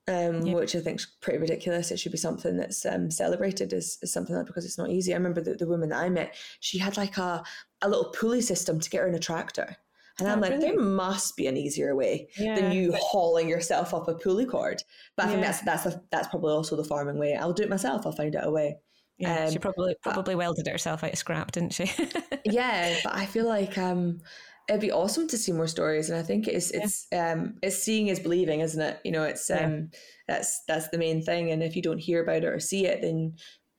Um, 0.07 0.41
yeah. 0.41 0.55
which 0.55 0.75
I 0.75 0.79
think 0.79 0.99
is 0.99 1.05
pretty 1.21 1.37
ridiculous. 1.37 1.91
It 1.91 1.99
should 1.99 2.11
be 2.11 2.17
something 2.17 2.57
that's 2.57 2.83
um, 2.87 3.11
celebrated 3.11 3.71
as, 3.71 3.99
as 4.01 4.11
something 4.11 4.35
like 4.35 4.47
because 4.47 4.65
it's 4.65 4.77
not 4.77 4.89
easy. 4.89 5.13
I 5.13 5.17
remember 5.17 5.41
the, 5.41 5.53
the 5.53 5.67
woman 5.67 5.89
that 5.89 5.99
I 5.99 6.09
met, 6.09 6.35
she 6.59 6.79
had 6.79 6.97
like 6.97 7.17
a, 7.17 7.43
a 7.83 7.87
little 7.87 8.11
pulley 8.11 8.41
system 8.41 8.79
to 8.79 8.89
get 8.89 9.01
her 9.01 9.07
in 9.07 9.13
a 9.13 9.19
tractor. 9.19 9.77
And 10.19 10.27
I'm 10.27 10.41
like, 10.41 10.59
there 10.59 10.79
must 10.79 11.35
be 11.35 11.47
an 11.47 11.57
easier 11.57 11.95
way 11.95 12.27
yeah. 12.37 12.55
than 12.55 12.71
you 12.71 12.93
hauling 12.97 13.49
yourself 13.49 13.93
up 13.93 14.07
a 14.07 14.13
pulley 14.13 14.45
cord. 14.45 14.83
But 15.15 15.25
I 15.25 15.29
yeah. 15.29 15.31
think 15.31 15.45
that's 15.45 15.61
that's 15.61 15.85
a, 15.87 16.01
that's 16.11 16.27
probably 16.27 16.53
also 16.53 16.75
the 16.75 16.83
farming 16.83 17.17
way. 17.17 17.35
I'll 17.35 17.53
do 17.53 17.63
it 17.63 17.69
myself. 17.69 18.05
I'll 18.05 18.11
find 18.11 18.35
out 18.35 18.47
a 18.47 18.51
way. 18.51 18.77
Yeah, 19.17 19.45
um, 19.45 19.51
she 19.51 19.59
probably 19.59 19.95
probably 20.01 20.33
but, 20.33 20.39
welded 20.39 20.67
it 20.67 20.71
herself 20.71 21.03
out 21.03 21.13
of 21.13 21.17
scrap, 21.17 21.51
didn't 21.51 21.73
she? 21.73 21.91
yeah, 22.45 22.97
but 23.03 23.13
I 23.13 23.25
feel 23.25 23.47
like 23.47 23.77
um, 23.77 24.19
it'd 24.67 24.81
be 24.81 24.91
awesome 24.91 25.27
to 25.27 25.37
see 25.37 25.51
more 25.51 25.67
stories, 25.67 26.09
and 26.09 26.19
I 26.19 26.23
think 26.23 26.47
it's 26.47 26.71
it's 26.71 27.07
yeah. 27.11 27.33
um, 27.33 27.55
it's 27.61 27.81
seeing 27.81 28.07
is 28.07 28.19
believing, 28.19 28.61
isn't 28.61 28.81
it? 28.81 28.99
You 29.03 29.11
know, 29.11 29.23
it's 29.23 29.49
um, 29.51 29.91
that's 30.27 30.63
that's 30.67 30.89
the 30.89 30.97
main 30.97 31.21
thing. 31.21 31.51
And 31.51 31.61
if 31.61 31.75
you 31.75 31.81
don't 31.81 31.99
hear 31.99 32.23
about 32.23 32.43
it 32.43 32.45
or 32.45 32.59
see 32.59 32.87
it, 32.87 33.01
then 33.01 33.35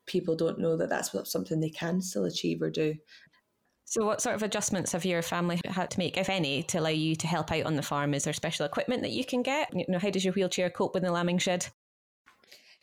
people 0.07 0.37
don't 0.37 0.59
know 0.59 0.77
that 0.77 0.91
that's 0.91 1.15
something 1.31 1.61
they 1.61 1.71
can 1.71 2.01
still 2.01 2.25
achieve 2.25 2.63
or 2.63 2.71
do. 2.71 2.95
So, 3.93 4.07
what 4.07 4.23
sort 4.23 4.35
of 4.35 4.43
adjustments 4.43 4.93
have 4.93 5.05
your 5.05 5.21
family 5.21 5.61
had 5.67 5.91
to 5.91 5.99
make, 5.99 6.17
if 6.17 6.31
any, 6.31 6.63
to 6.63 6.79
allow 6.79 6.89
you 6.89 7.15
to 7.15 7.27
help 7.27 7.53
out 7.53 7.67
on 7.67 7.77
the 7.77 7.83
farm? 7.83 8.15
Is 8.15 8.25
there 8.25 8.33
special 8.33 8.65
equipment 8.65 9.03
that 9.03 9.11
you 9.11 9.23
can 9.23 9.43
get? 9.43 9.69
You 9.75 9.85
know, 9.87 9.99
how 9.99 10.09
does 10.09 10.25
your 10.25 10.33
wheelchair 10.33 10.71
cope 10.71 10.95
with 10.95 11.03
the 11.03 11.13
lambing 11.13 11.37
shed? 11.37 11.67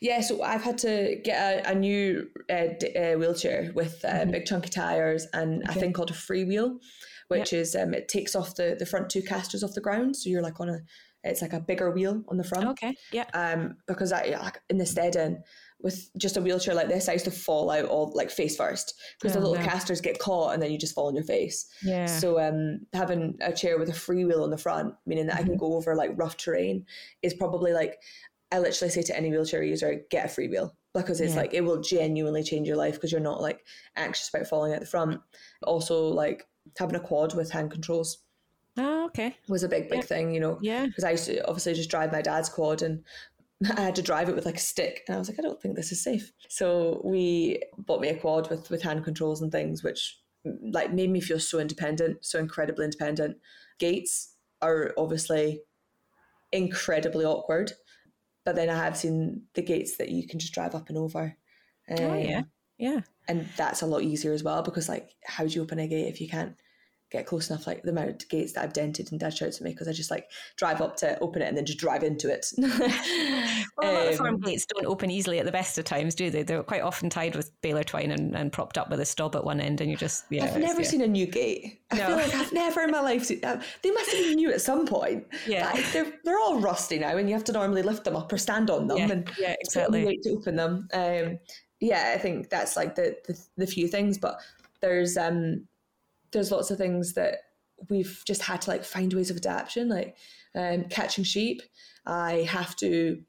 Yeah, 0.00 0.20
so 0.20 0.44
I've 0.44 0.62
had 0.62 0.78
to 0.78 1.20
get 1.24 1.66
a, 1.66 1.72
a 1.72 1.74
new 1.74 2.28
uh, 2.48 2.68
d- 2.78 2.94
uh, 2.94 3.18
wheelchair 3.18 3.72
with 3.74 4.04
uh, 4.04 4.20
mm-hmm. 4.20 4.30
big 4.30 4.46
chunky 4.46 4.68
tires 4.68 5.26
and 5.32 5.64
okay. 5.64 5.78
a 5.78 5.80
thing 5.80 5.92
called 5.92 6.12
a 6.12 6.14
freewheel, 6.14 6.78
which 7.26 7.52
yep. 7.52 7.60
is 7.60 7.74
um, 7.74 7.92
it 7.92 8.06
takes 8.06 8.36
off 8.36 8.54
the, 8.54 8.76
the 8.78 8.86
front 8.86 9.10
two 9.10 9.22
casters 9.22 9.64
off 9.64 9.74
the 9.74 9.80
ground, 9.80 10.14
so 10.14 10.30
you're 10.30 10.42
like 10.42 10.60
on 10.60 10.68
a 10.68 10.78
it's 11.24 11.42
like 11.42 11.52
a 11.52 11.60
bigger 11.60 11.90
wheel 11.90 12.22
on 12.28 12.36
the 12.36 12.44
front. 12.44 12.68
Okay, 12.68 12.94
yeah. 13.12 13.26
Um, 13.34 13.78
because 13.88 14.12
I 14.12 14.52
in 14.70 14.78
the 14.78 14.86
steading, 14.86 15.42
with 15.82 16.10
just 16.16 16.36
a 16.36 16.40
wheelchair 16.40 16.74
like 16.74 16.88
this, 16.88 17.08
I 17.08 17.12
used 17.14 17.24
to 17.24 17.30
fall 17.30 17.70
out 17.70 17.86
all 17.86 18.12
like 18.14 18.30
face 18.30 18.56
first 18.56 19.00
because 19.18 19.36
oh, 19.36 19.40
the 19.40 19.46
little 19.46 19.64
no. 19.64 19.70
casters 19.70 20.00
get 20.00 20.18
caught 20.18 20.52
and 20.52 20.62
then 20.62 20.70
you 20.70 20.78
just 20.78 20.94
fall 20.94 21.08
on 21.08 21.14
your 21.14 21.24
face. 21.24 21.66
Yeah. 21.82 22.06
So 22.06 22.40
um, 22.40 22.86
having 22.92 23.36
a 23.40 23.52
chair 23.52 23.78
with 23.78 23.88
a 23.88 23.94
free 23.94 24.24
wheel 24.24 24.44
on 24.44 24.50
the 24.50 24.58
front, 24.58 24.94
meaning 25.06 25.26
that 25.26 25.32
mm-hmm. 25.32 25.40
I 25.40 25.44
can 25.44 25.52
mm-hmm. 25.52 25.60
go 25.60 25.74
over 25.74 25.94
like 25.94 26.12
rough 26.16 26.36
terrain, 26.36 26.84
is 27.22 27.34
probably 27.34 27.72
like 27.72 27.98
I 28.52 28.58
literally 28.58 28.90
say 28.90 29.02
to 29.02 29.16
any 29.16 29.30
wheelchair 29.30 29.62
user, 29.62 30.02
get 30.10 30.26
a 30.26 30.28
free 30.28 30.48
wheel 30.48 30.74
because 30.92 31.20
it's 31.20 31.34
yeah. 31.34 31.40
like 31.40 31.54
it 31.54 31.60
will 31.60 31.80
genuinely 31.80 32.42
change 32.42 32.66
your 32.66 32.76
life 32.76 32.94
because 32.94 33.12
you're 33.12 33.20
not 33.20 33.40
like 33.40 33.64
anxious 33.96 34.28
about 34.28 34.46
falling 34.46 34.74
out 34.74 34.80
the 34.80 34.86
front. 34.86 35.20
Also, 35.62 36.08
like 36.08 36.46
having 36.78 36.96
a 36.96 37.00
quad 37.00 37.34
with 37.34 37.50
hand 37.50 37.70
controls. 37.70 38.18
Oh, 38.76 39.06
okay. 39.06 39.36
Was 39.48 39.62
a 39.62 39.68
big, 39.68 39.88
big 39.88 40.00
yeah. 40.00 40.06
thing, 40.06 40.34
you 40.34 40.40
know. 40.40 40.58
Yeah. 40.62 40.86
Because 40.86 41.04
I 41.04 41.12
used 41.12 41.26
to 41.26 41.46
obviously 41.46 41.74
just 41.74 41.90
drive 41.90 42.12
my 42.12 42.22
dad's 42.22 42.48
quad 42.48 42.82
and 42.82 43.02
I 43.76 43.80
had 43.80 43.96
to 43.96 44.02
drive 44.02 44.28
it 44.28 44.34
with 44.34 44.46
like 44.46 44.56
a 44.56 44.60
stick. 44.60 45.02
And 45.06 45.14
I 45.14 45.18
was 45.18 45.28
like, 45.28 45.38
I 45.38 45.42
don't 45.42 45.60
think 45.60 45.76
this 45.76 45.92
is 45.92 46.02
safe. 46.02 46.32
So 46.48 47.00
we 47.04 47.62
bought 47.78 48.00
me 48.00 48.08
a 48.08 48.16
quad 48.16 48.48
with, 48.48 48.70
with 48.70 48.82
hand 48.82 49.04
controls 49.04 49.42
and 49.42 49.52
things, 49.52 49.82
which 49.82 50.18
like 50.44 50.92
made 50.92 51.10
me 51.10 51.20
feel 51.20 51.38
so 51.38 51.58
independent, 51.58 52.24
so 52.24 52.38
incredibly 52.38 52.84
independent. 52.84 53.36
Gates 53.78 54.34
are 54.62 54.94
obviously 54.96 55.62
incredibly 56.52 57.24
awkward. 57.24 57.72
But 58.44 58.56
then 58.56 58.70
I 58.70 58.76
have 58.76 58.96
seen 58.96 59.42
the 59.54 59.62
gates 59.62 59.98
that 59.98 60.08
you 60.08 60.26
can 60.26 60.38
just 60.38 60.54
drive 60.54 60.74
up 60.74 60.88
and 60.88 60.96
over. 60.96 61.36
Um, 61.90 61.98
oh 62.00 62.14
yeah. 62.14 62.38
Um, 62.38 62.50
yeah. 62.78 63.00
And 63.28 63.46
that's 63.56 63.82
a 63.82 63.86
lot 63.86 64.02
easier 64.02 64.32
as 64.32 64.42
well 64.42 64.62
because 64.62 64.88
like 64.88 65.10
how 65.24 65.44
do 65.44 65.50
you 65.50 65.62
open 65.62 65.78
a 65.78 65.86
gate 65.86 66.08
if 66.08 66.20
you 66.20 66.28
can't 66.28 66.56
get 67.10 67.26
close 67.26 67.50
enough, 67.50 67.66
like 67.66 67.82
the 67.82 67.90
amount 67.90 68.22
of 68.22 68.28
gates 68.28 68.52
that 68.52 68.62
I've 68.62 68.72
dented 68.72 69.10
and 69.10 69.20
dad 69.20 69.36
shouts 69.36 69.58
at 69.58 69.62
me 69.62 69.70
because 69.70 69.88
I 69.88 69.92
just 69.92 70.10
like 70.10 70.30
drive 70.56 70.80
up 70.80 70.96
to 70.98 71.18
open 71.20 71.42
it 71.42 71.48
and 71.48 71.56
then 71.56 71.66
just 71.66 71.78
drive 71.78 72.04
into 72.04 72.32
it. 72.32 72.46
well, 72.58 72.70
a 73.80 73.92
lot 73.92 74.06
of 74.08 74.14
farm 74.16 74.34
um, 74.36 74.40
gates 74.40 74.64
don't 74.66 74.86
open 74.86 75.10
easily 75.10 75.38
at 75.38 75.44
the 75.44 75.52
best 75.52 75.76
of 75.78 75.84
times, 75.84 76.14
do 76.14 76.30
they? 76.30 76.42
They're 76.42 76.62
quite 76.62 76.82
often 76.82 77.10
tied 77.10 77.34
with 77.34 77.50
baler 77.62 77.82
twine 77.82 78.12
and, 78.12 78.36
and 78.36 78.52
propped 78.52 78.78
up 78.78 78.90
with 78.90 79.00
a 79.00 79.04
stub 79.04 79.34
at 79.34 79.44
one 79.44 79.60
end, 79.60 79.80
and 79.80 79.90
you 79.90 79.96
just 79.96 80.24
yeah. 80.30 80.44
I've 80.44 80.56
never 80.58 80.82
yeah. 80.82 80.88
seen 80.88 81.00
a 81.00 81.08
new 81.08 81.26
gate. 81.26 81.80
I 81.90 81.96
no. 81.96 82.06
feel 82.06 82.16
like 82.16 82.34
I've 82.34 82.52
never 82.52 82.82
in 82.82 82.90
my 82.90 83.00
life 83.00 83.24
seen. 83.24 83.44
Uh, 83.44 83.60
they 83.82 83.90
must 83.90 84.10
have 84.10 84.24
been 84.24 84.36
new 84.36 84.52
at 84.52 84.60
some 84.60 84.86
point. 84.86 85.26
Yeah, 85.46 85.70
like, 85.72 85.92
they're 85.92 86.12
they're 86.24 86.38
all 86.38 86.60
rusty 86.60 86.98
now, 86.98 87.16
and 87.16 87.28
you 87.28 87.34
have 87.34 87.44
to 87.44 87.52
normally 87.52 87.82
lift 87.82 88.04
them 88.04 88.16
up 88.16 88.32
or 88.32 88.38
stand 88.38 88.70
on 88.70 88.86
them, 88.86 88.98
yeah. 88.98 89.10
and 89.10 89.30
yeah, 89.38 89.54
exactly. 89.60 90.04
Wait 90.04 90.22
to 90.22 90.30
open 90.30 90.56
them. 90.56 90.88
Um, 90.92 91.38
yeah, 91.80 92.12
I 92.14 92.18
think 92.18 92.50
that's 92.50 92.76
like 92.76 92.94
the, 92.94 93.16
the 93.26 93.38
the 93.56 93.66
few 93.66 93.88
things, 93.88 94.16
but 94.16 94.38
there's 94.80 95.16
um 95.16 95.66
there's 96.32 96.50
lots 96.50 96.70
of 96.70 96.78
things 96.78 97.14
that 97.14 97.38
we've 97.88 98.22
just 98.26 98.42
had 98.42 98.60
to 98.62 98.70
like 98.70 98.84
find 98.84 99.12
ways 99.12 99.30
of 99.30 99.36
adaptation, 99.36 99.88
like 99.88 100.16
um, 100.54 100.84
catching 100.84 101.24
sheep. 101.24 101.62
I 102.06 102.46
have 102.48 102.76
to. 102.76 103.22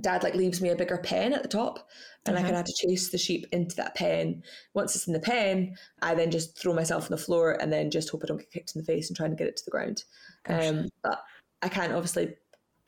Dad 0.00 0.24
like 0.24 0.34
leaves 0.34 0.60
me 0.60 0.70
a 0.70 0.76
bigger 0.76 0.98
pen 0.98 1.32
at 1.32 1.42
the 1.42 1.48
top, 1.48 1.88
and 2.26 2.34
uh-huh. 2.34 2.44
I 2.44 2.48
can 2.48 2.56
have 2.56 2.64
to 2.64 2.74
chase 2.76 3.10
the 3.10 3.18
sheep 3.18 3.46
into 3.52 3.76
that 3.76 3.94
pen. 3.94 4.42
Once 4.74 4.96
it's 4.96 5.06
in 5.06 5.12
the 5.12 5.20
pen, 5.20 5.76
I 6.02 6.16
then 6.16 6.32
just 6.32 6.58
throw 6.58 6.74
myself 6.74 7.04
on 7.04 7.10
the 7.10 7.16
floor 7.16 7.52
and 7.60 7.72
then 7.72 7.92
just 7.92 8.10
hope 8.10 8.22
I 8.24 8.26
don't 8.26 8.38
get 8.38 8.50
kicked 8.50 8.74
in 8.74 8.80
the 8.80 8.86
face 8.86 9.08
and 9.08 9.16
trying 9.16 9.30
to 9.30 9.36
get 9.36 9.46
it 9.46 9.56
to 9.58 9.64
the 9.64 9.70
ground. 9.70 10.02
Um, 10.48 10.88
but 11.04 11.22
I 11.62 11.68
can't 11.68 11.92
obviously, 11.92 12.34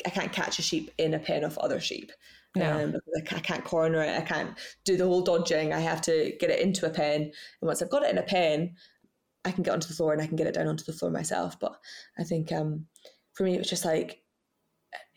I 0.04 0.10
can't 0.10 0.32
catch 0.32 0.58
a 0.58 0.62
sheep 0.62 0.90
in 0.98 1.14
a 1.14 1.20
pen 1.20 1.44
of 1.44 1.56
other 1.58 1.78
sheep. 1.78 2.10
No. 2.56 2.84
Um, 2.84 2.96
I 3.16 3.38
can't 3.38 3.64
corner 3.64 4.02
it. 4.02 4.16
I 4.16 4.22
can't 4.22 4.58
do 4.84 4.96
the 4.96 5.04
whole 5.04 5.22
dodging. 5.22 5.72
I 5.72 5.80
have 5.80 6.00
to 6.02 6.34
get 6.40 6.50
it 6.50 6.60
into 6.60 6.86
a 6.86 6.90
pen. 6.90 7.22
And 7.22 7.32
once 7.60 7.82
I've 7.82 7.90
got 7.90 8.02
it 8.02 8.10
in 8.10 8.18
a 8.18 8.22
pen, 8.22 8.74
I 9.46 9.52
can 9.52 9.62
get 9.62 9.72
onto 9.72 9.88
the 9.88 9.94
floor 9.94 10.12
and 10.12 10.20
I 10.20 10.26
can 10.26 10.36
get 10.36 10.48
it 10.48 10.54
down 10.54 10.66
onto 10.66 10.84
the 10.84 10.92
floor 10.92 11.10
myself. 11.10 11.58
But 11.60 11.76
I 12.18 12.24
think 12.24 12.52
um, 12.52 12.86
for 13.32 13.44
me, 13.44 13.54
it 13.54 13.58
was 13.58 13.70
just 13.70 13.84
like, 13.84 14.22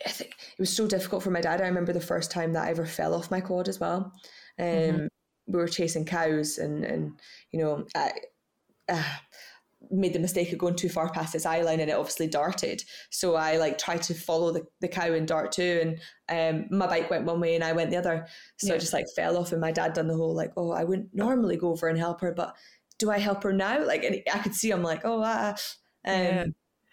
I 0.06 0.10
think 0.10 0.32
it 0.32 0.60
was 0.60 0.76
so 0.76 0.88
difficult 0.88 1.24
for 1.24 1.32
my 1.32 1.42
dad. 1.42 1.62
I 1.62 1.68
remember 1.68 1.94
the 1.94 2.00
first 2.00 2.32
time 2.32 2.54
that 2.54 2.66
I 2.66 2.70
ever 2.70 2.86
fell 2.86 3.16
off 3.16 3.32
my 3.32 3.42
quad 3.42 3.68
as 3.68 3.80
well. 3.80 4.14
Um, 4.60 4.66
mm-hmm. 4.66 5.06
We 5.48 5.60
were 5.60 5.68
chasing 5.68 6.06
cows 6.06 6.60
and, 6.60 6.86
and 6.86 7.20
you 7.52 7.60
know, 7.60 7.86
I 7.96 8.12
uh, 8.88 9.04
made 9.90 10.14
the 10.14 10.20
mistake 10.20 10.52
of 10.52 10.60
going 10.60 10.76
too 10.76 10.90
far 10.90 11.10
past 11.12 11.34
its 11.34 11.46
eye 11.46 11.62
line 11.62 11.80
and 11.80 11.90
it 11.90 11.98
obviously 11.98 12.28
darted. 12.28 12.84
So 13.10 13.36
I 13.36 13.58
like 13.58 13.78
tried 13.78 14.04
to 14.04 14.14
follow 14.14 14.52
the, 14.52 14.64
the 14.80 14.88
cow 14.88 15.14
and 15.14 15.28
dart 15.28 15.52
too. 15.52 15.98
And 16.30 16.68
um, 16.70 16.78
my 16.78 16.86
bike 16.86 17.10
went 17.10 17.26
one 17.26 17.40
way 17.40 17.56
and 17.56 17.64
I 17.64 17.72
went 17.72 17.90
the 17.90 17.98
other. 17.98 18.28
So 18.58 18.68
yeah. 18.68 18.76
I 18.76 18.78
just 18.78 18.94
like 18.94 19.06
fell 19.16 19.38
off 19.38 19.52
and 19.52 19.62
my 19.62 19.72
dad 19.72 19.94
done 19.94 20.08
the 20.08 20.16
whole 20.16 20.36
like, 20.36 20.52
oh, 20.56 20.72
I 20.72 20.84
wouldn't 20.84 21.10
normally 21.14 21.58
go 21.58 21.72
over 21.72 21.88
and 21.88 21.98
help 21.98 22.22
her, 22.22 22.32
but 22.32 22.56
do 23.00 23.10
I 23.10 23.18
help 23.18 23.43
her 23.43 23.54
now? 23.54 23.84
Like, 23.86 24.04
and 24.04 24.22
I 24.32 24.38
could 24.39 24.54
see 24.54 24.72
I'm 24.72 24.84
like, 24.84 25.02
oh, 25.04 25.24
ah. 25.26 25.56
Um, 26.06 26.14
yeah. 26.14 26.45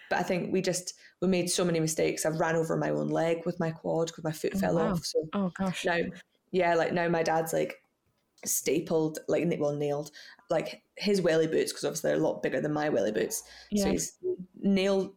But 0.08 0.20
I 0.20 0.22
think 0.22 0.52
we 0.52 0.62
just 0.62 0.94
we 1.20 1.28
made 1.28 1.50
so 1.50 1.64
many 1.64 1.80
mistakes. 1.80 2.24
I 2.24 2.30
ran 2.30 2.56
over 2.56 2.76
my 2.76 2.90
own 2.90 3.08
leg 3.08 3.44
with 3.44 3.60
my 3.60 3.72
quad 3.72 4.06
because 4.06 4.24
my 4.24 4.32
foot 4.32 4.52
oh, 4.54 4.58
fell 4.58 4.76
wow. 4.76 4.92
off. 4.92 5.04
So 5.04 5.28
oh 5.34 5.52
gosh, 5.58 5.84
now 5.84 5.98
yeah, 6.52 6.74
like 6.74 6.92
now 6.92 7.08
my 7.08 7.22
dad's 7.22 7.52
like 7.52 7.82
stapled, 8.44 9.18
like 9.28 9.44
well 9.58 9.74
nailed, 9.74 10.10
like 10.48 10.82
his 10.96 11.20
welly 11.20 11.46
boots 11.46 11.72
because 11.72 11.84
obviously 11.84 12.10
they're 12.10 12.20
a 12.20 12.22
lot 12.22 12.42
bigger 12.42 12.60
than 12.60 12.72
my 12.72 12.88
welly 12.88 13.12
boots. 13.12 13.42
Yeah. 13.70 13.84
So 13.84 13.90
he's 13.90 14.12
nailed 14.60 15.14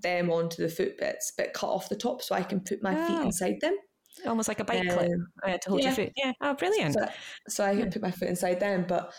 them 0.00 0.30
onto 0.30 0.62
the 0.62 0.68
foot 0.68 0.98
bits, 0.98 1.32
but 1.36 1.54
cut 1.54 1.70
off 1.70 1.88
the 1.88 1.96
top 1.96 2.22
so 2.22 2.34
I 2.34 2.42
can 2.42 2.60
put 2.60 2.82
my 2.82 2.96
oh. 2.96 3.06
feet 3.06 3.26
inside 3.26 3.60
them. 3.60 3.76
Almost 4.26 4.48
like 4.48 4.60
a 4.60 4.64
bike 4.64 4.88
um, 4.88 4.98
clip 4.98 5.10
uh, 5.42 5.58
to 5.58 5.68
hold 5.70 5.80
yeah. 5.80 5.86
your 5.86 5.94
foot. 5.94 6.12
Yeah. 6.16 6.32
Oh, 6.40 6.54
brilliant. 6.54 6.94
So, 6.94 7.08
so 7.48 7.64
I 7.64 7.74
can 7.74 7.90
put 7.90 8.02
my 8.02 8.10
foot 8.10 8.28
inside 8.28 8.60
them, 8.60 8.84
but 8.86 9.12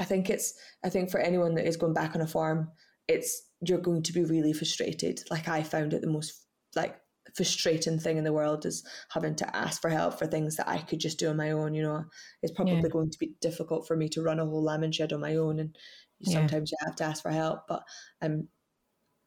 I 0.00 0.04
think 0.04 0.30
it's 0.30 0.54
I 0.84 0.88
think 0.88 1.10
for 1.10 1.20
anyone 1.20 1.54
that 1.54 1.66
is 1.66 1.76
going 1.76 1.94
back 1.94 2.14
on 2.14 2.22
a 2.22 2.26
farm, 2.26 2.70
it's 3.06 3.42
you're 3.60 3.78
going 3.78 4.02
to 4.04 4.12
be 4.12 4.24
really 4.24 4.52
frustrated. 4.52 5.20
Like 5.30 5.46
I 5.48 5.62
found 5.62 5.92
it 5.92 6.00
the 6.00 6.08
most 6.08 6.46
like 6.74 6.96
frustrating 7.36 7.98
thing 7.98 8.16
in 8.16 8.24
the 8.24 8.32
world 8.32 8.66
is 8.66 8.84
having 9.10 9.36
to 9.36 9.56
ask 9.56 9.80
for 9.80 9.90
help 9.90 10.18
for 10.18 10.26
things 10.26 10.56
that 10.56 10.68
I 10.68 10.78
could 10.78 10.98
just 10.98 11.18
do 11.18 11.28
on 11.28 11.36
my 11.36 11.50
own. 11.50 11.74
You 11.74 11.82
know, 11.82 12.04
it's 12.42 12.54
probably 12.54 12.76
yeah. 12.76 12.88
going 12.88 13.10
to 13.10 13.18
be 13.18 13.34
difficult 13.40 13.86
for 13.86 13.96
me 13.96 14.08
to 14.10 14.22
run 14.22 14.40
a 14.40 14.46
whole 14.46 14.64
lambing 14.64 14.92
shed 14.92 15.12
on 15.12 15.20
my 15.20 15.36
own, 15.36 15.60
and 15.60 15.76
sometimes 16.22 16.72
yeah. 16.72 16.76
you 16.80 16.86
have 16.86 16.96
to 16.96 17.04
ask 17.04 17.22
for 17.22 17.30
help. 17.30 17.60
But 17.68 17.82
um, 18.22 18.48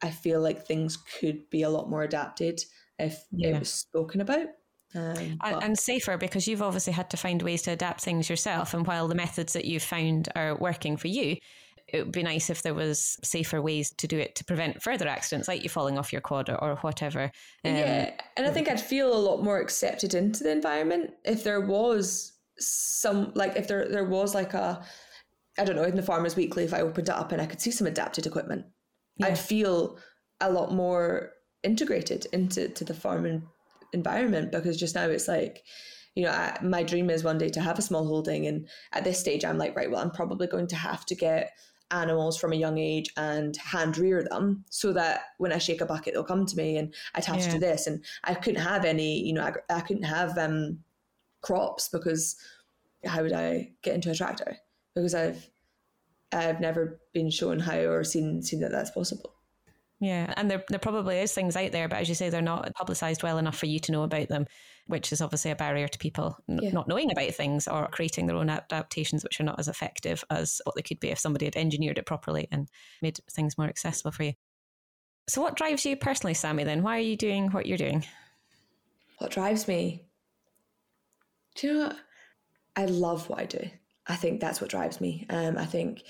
I 0.02 0.10
feel 0.10 0.40
like 0.40 0.66
things 0.66 0.98
could 1.20 1.48
be 1.50 1.62
a 1.62 1.70
lot 1.70 1.88
more 1.88 2.02
adapted 2.02 2.60
if 2.98 3.24
yeah. 3.30 3.50
it 3.50 3.60
was 3.60 3.70
spoken 3.70 4.20
about. 4.20 4.48
Um, 4.94 5.38
and, 5.42 5.62
and, 5.62 5.78
safer 5.78 6.16
because 6.16 6.46
you've 6.46 6.62
obviously 6.62 6.92
had 6.92 7.10
to 7.10 7.16
find 7.16 7.42
ways 7.42 7.62
to 7.62 7.72
adapt 7.72 8.00
things 8.00 8.30
yourself. 8.30 8.74
And 8.74 8.86
while 8.86 9.08
the 9.08 9.14
methods 9.14 9.52
that 9.54 9.64
you've 9.64 9.82
found 9.82 10.28
are 10.36 10.56
working 10.56 10.96
for 10.96 11.08
you, 11.08 11.36
it 11.88 12.04
would 12.04 12.12
be 12.12 12.22
nice 12.22 12.48
if 12.48 12.62
there 12.62 12.74
was 12.74 13.18
safer 13.22 13.60
ways 13.60 13.92
to 13.98 14.06
do 14.06 14.18
it 14.18 14.34
to 14.36 14.44
prevent 14.44 14.82
further 14.82 15.06
accidents, 15.06 15.48
like 15.48 15.62
you 15.62 15.68
falling 15.68 15.98
off 15.98 16.12
your 16.12 16.22
quad 16.22 16.48
or, 16.48 16.62
or 16.62 16.76
whatever. 16.76 17.24
Um, 17.64 17.74
yeah, 17.76 18.10
and 18.36 18.46
I 18.46 18.50
think 18.50 18.68
I'd 18.68 18.80
feel 18.80 19.14
a 19.14 19.18
lot 19.18 19.42
more 19.42 19.60
accepted 19.60 20.14
into 20.14 20.44
the 20.44 20.50
environment 20.50 21.10
if 21.24 21.44
there 21.44 21.60
was 21.60 22.32
some 22.58 23.32
like 23.34 23.56
if 23.56 23.66
there 23.68 23.88
there 23.88 24.04
was 24.04 24.34
like 24.34 24.54
a 24.54 24.84
I 25.58 25.64
don't 25.64 25.76
know 25.76 25.82
in 25.82 25.96
the 25.96 26.02
Farmers 26.02 26.36
Weekly 26.36 26.64
if 26.64 26.72
I 26.72 26.80
opened 26.80 27.08
it 27.08 27.14
up 27.14 27.32
and 27.32 27.42
I 27.42 27.46
could 27.46 27.60
see 27.60 27.70
some 27.70 27.86
adapted 27.86 28.26
equipment, 28.26 28.66
yeah. 29.16 29.26
I'd 29.26 29.38
feel 29.38 29.98
a 30.40 30.50
lot 30.50 30.72
more 30.72 31.32
integrated 31.62 32.26
into 32.32 32.68
to 32.68 32.84
the 32.84 32.94
farming 32.94 33.46
environment 33.94 34.52
because 34.52 34.78
just 34.78 34.94
now 34.94 35.06
it's 35.06 35.28
like 35.28 35.62
you 36.14 36.24
know 36.24 36.30
I, 36.30 36.58
my 36.62 36.82
dream 36.82 37.08
is 37.08 37.24
one 37.24 37.38
day 37.38 37.48
to 37.50 37.60
have 37.60 37.78
a 37.78 37.82
small 37.82 38.06
holding 38.06 38.46
and 38.46 38.68
at 38.92 39.04
this 39.04 39.18
stage 39.18 39.44
i'm 39.44 39.58
like 39.58 39.76
right 39.76 39.90
well 39.90 40.00
i'm 40.00 40.10
probably 40.10 40.46
going 40.46 40.66
to 40.68 40.76
have 40.76 41.06
to 41.06 41.14
get 41.14 41.52
animals 41.90 42.38
from 42.38 42.52
a 42.52 42.56
young 42.56 42.78
age 42.78 43.10
and 43.16 43.56
hand 43.56 43.98
rear 43.98 44.22
them 44.22 44.64
so 44.70 44.92
that 44.92 45.22
when 45.38 45.52
I 45.52 45.58
shake 45.58 45.80
a 45.80 45.86
bucket, 45.86 46.14
they'll 46.14 46.24
come 46.24 46.46
to 46.46 46.56
me 46.56 46.76
and 46.76 46.94
attach 47.14 47.40
yeah. 47.40 47.50
to 47.50 47.58
this. 47.58 47.86
And 47.86 48.04
I 48.24 48.34
couldn't 48.34 48.62
have 48.62 48.84
any, 48.84 49.20
you 49.20 49.32
know, 49.32 49.42
I, 49.42 49.52
I 49.74 49.80
couldn't 49.80 50.04
have 50.04 50.36
um, 50.38 50.78
crops 51.42 51.88
because 51.88 52.36
how 53.04 53.22
would 53.22 53.32
I 53.32 53.72
get 53.82 53.94
into 53.94 54.10
a 54.10 54.14
tractor? 54.14 54.56
Because 54.94 55.14
I've 55.14 55.48
I've 56.32 56.60
never 56.60 57.00
been 57.12 57.30
shown 57.30 57.60
how 57.60 57.76
or 57.76 58.02
seen 58.02 58.42
seen 58.42 58.60
that 58.60 58.72
that's 58.72 58.90
possible. 58.90 59.33
Yeah, 60.00 60.32
and 60.36 60.50
there, 60.50 60.64
there 60.68 60.78
probably 60.78 61.18
is 61.20 61.32
things 61.32 61.56
out 61.56 61.72
there, 61.72 61.88
but 61.88 62.00
as 62.00 62.08
you 62.08 62.14
say, 62.14 62.28
they're 62.28 62.42
not 62.42 62.74
publicised 62.74 63.22
well 63.22 63.38
enough 63.38 63.56
for 63.56 63.66
you 63.66 63.78
to 63.80 63.92
know 63.92 64.02
about 64.02 64.28
them, 64.28 64.46
which 64.86 65.12
is 65.12 65.22
obviously 65.22 65.50
a 65.50 65.56
barrier 65.56 65.88
to 65.88 65.98
people 65.98 66.36
yeah. 66.46 66.70
not 66.72 66.88
knowing 66.88 67.10
about 67.10 67.32
things 67.34 67.68
or 67.68 67.88
creating 67.88 68.26
their 68.26 68.36
own 68.36 68.50
adaptations, 68.50 69.22
which 69.22 69.40
are 69.40 69.44
not 69.44 69.58
as 69.58 69.68
effective 69.68 70.24
as 70.30 70.60
what 70.64 70.74
they 70.74 70.82
could 70.82 71.00
be 71.00 71.10
if 71.10 71.18
somebody 71.18 71.46
had 71.46 71.56
engineered 71.56 71.98
it 71.98 72.06
properly 72.06 72.48
and 72.50 72.68
made 73.02 73.18
things 73.30 73.56
more 73.56 73.68
accessible 73.68 74.10
for 74.10 74.24
you. 74.24 74.32
So, 75.28 75.40
what 75.40 75.56
drives 75.56 75.86
you 75.86 75.96
personally, 75.96 76.34
Sammi? 76.34 76.64
Then, 76.64 76.82
why 76.82 76.98
are 76.98 77.02
you 77.02 77.16
doing 77.16 77.50
what 77.50 77.66
you're 77.66 77.78
doing? 77.78 78.04
What 79.18 79.30
drives 79.30 79.66
me? 79.68 80.04
Do 81.54 81.66
you 81.66 81.72
know 81.72 81.86
what? 81.86 81.96
I 82.76 82.86
love 82.86 83.28
what 83.30 83.38
I 83.38 83.46
do. 83.46 83.70
I 84.06 84.16
think 84.16 84.40
that's 84.40 84.60
what 84.60 84.70
drives 84.70 85.00
me. 85.00 85.26
Um, 85.30 85.56
I 85.56 85.64
think 85.64 86.02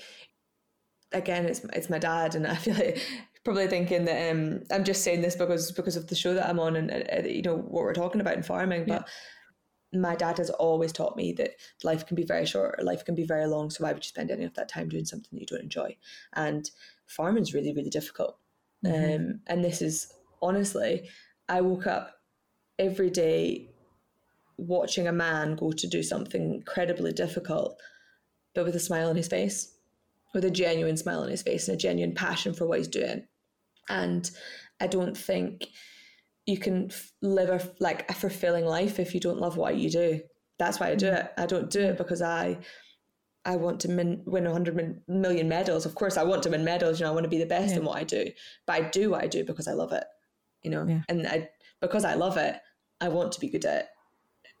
again, 1.11 1.45
it's 1.45 1.61
it's 1.73 1.89
my 1.89 1.99
dad, 1.99 2.35
and 2.35 2.45
I 2.45 2.55
feel 2.55 2.75
like 2.75 3.01
probably 3.45 3.67
thinking 3.67 4.05
that 4.05 4.31
um, 4.31 4.63
I'm 4.71 4.83
just 4.83 5.03
saying 5.03 5.21
this 5.21 5.35
because 5.35 5.71
because 5.71 5.95
of 5.95 6.07
the 6.07 6.15
show 6.15 6.33
that 6.33 6.49
I'm 6.49 6.59
on 6.59 6.75
and 6.75 6.91
uh, 6.91 7.27
you 7.27 7.43
know 7.43 7.55
what 7.55 7.83
we're 7.83 7.93
talking 7.93 8.19
about 8.19 8.35
in 8.35 8.43
farming, 8.43 8.85
yeah. 8.87 8.99
but 8.99 9.09
my 9.93 10.15
dad 10.15 10.39
has 10.39 10.49
always 10.49 10.91
taught 10.91 11.15
me 11.15 11.31
that 11.33 11.51
life 11.83 12.05
can 12.05 12.15
be 12.15 12.25
very 12.25 12.45
short 12.45 12.75
or 12.77 12.83
life 12.83 13.05
can 13.05 13.15
be 13.15 13.23
very 13.23 13.47
long. 13.47 13.69
So 13.69 13.83
why 13.83 13.93
would 13.93 14.03
you 14.03 14.09
spend 14.09 14.31
any 14.31 14.43
of 14.43 14.55
that 14.55 14.67
time 14.67 14.89
doing 14.89 15.05
something 15.05 15.29
that 15.31 15.39
you 15.39 15.45
don't 15.45 15.61
enjoy? 15.61 15.95
And 16.33 16.69
farming 17.05 17.43
is 17.43 17.53
really 17.53 17.73
really 17.73 17.91
difficult. 17.91 18.37
Mm-hmm. 18.83 19.15
Um, 19.15 19.39
and 19.47 19.63
this 19.63 19.81
is 19.81 20.11
honestly, 20.41 21.07
I 21.47 21.61
woke 21.61 21.85
up 21.85 22.19
every 22.79 23.11
day 23.11 23.69
watching 24.57 25.07
a 25.07 25.13
man 25.13 25.55
go 25.55 25.71
to 25.71 25.87
do 25.87 26.01
something 26.01 26.55
incredibly 26.55 27.11
difficult, 27.11 27.79
but 28.55 28.65
with 28.65 28.75
a 28.75 28.79
smile 28.79 29.09
on 29.09 29.15
his 29.15 29.27
face, 29.27 29.75
with 30.33 30.45
a 30.45 30.51
genuine 30.51 30.97
smile 30.97 31.21
on 31.21 31.29
his 31.29 31.43
face 31.43 31.67
and 31.67 31.75
a 31.75 31.79
genuine 31.79 32.15
passion 32.15 32.53
for 32.53 32.65
what 32.65 32.79
he's 32.79 32.87
doing. 32.87 33.27
And 33.89 34.29
I 34.79 34.87
don't 34.87 35.17
think 35.17 35.67
you 36.45 36.57
can 36.57 36.91
live 37.21 37.49
a, 37.49 37.71
like 37.79 38.09
a 38.09 38.13
fulfilling 38.13 38.65
life 38.65 38.99
if 38.99 39.13
you 39.13 39.19
don't 39.19 39.39
love 39.39 39.57
what 39.57 39.77
you 39.77 39.89
do. 39.89 40.21
That's 40.59 40.79
why 40.79 40.89
I 40.89 40.95
do 40.95 41.07
mm. 41.07 41.19
it. 41.19 41.33
I 41.37 41.45
don't 41.45 41.69
do 41.69 41.81
it 41.81 41.97
because 41.97 42.21
I 42.21 42.59
I 43.47 43.57
want 43.57 43.79
to 43.81 43.89
min, 43.89 44.23
win 44.25 44.45
100 44.45 45.03
million 45.07 45.47
medals. 45.47 45.85
Of 45.85 45.93
course, 45.93 46.17
I 46.17 46.23
want 46.23 46.41
to 46.43 46.49
win 46.49 46.65
medals. 46.65 46.99
You 46.99 47.05
know, 47.05 47.11
I 47.11 47.13
want 47.13 47.25
to 47.25 47.29
be 47.29 47.37
the 47.37 47.45
best 47.45 47.71
yeah. 47.71 47.77
in 47.77 47.85
what 47.85 47.97
I 47.97 48.03
do. 48.03 48.31
But 48.65 48.73
I 48.73 48.89
do 48.89 49.11
what 49.11 49.23
I 49.23 49.27
do 49.27 49.43
because 49.43 49.67
I 49.67 49.73
love 49.73 49.91
it. 49.93 50.03
You 50.63 50.71
know, 50.71 50.85
yeah. 50.87 51.01
and 51.09 51.27
I 51.27 51.49
because 51.79 52.05
I 52.05 52.15
love 52.15 52.37
it, 52.37 52.55
I 53.01 53.09
want 53.09 53.31
to 53.33 53.39
be 53.39 53.49
good 53.49 53.65
at 53.65 53.81
it. 53.81 53.87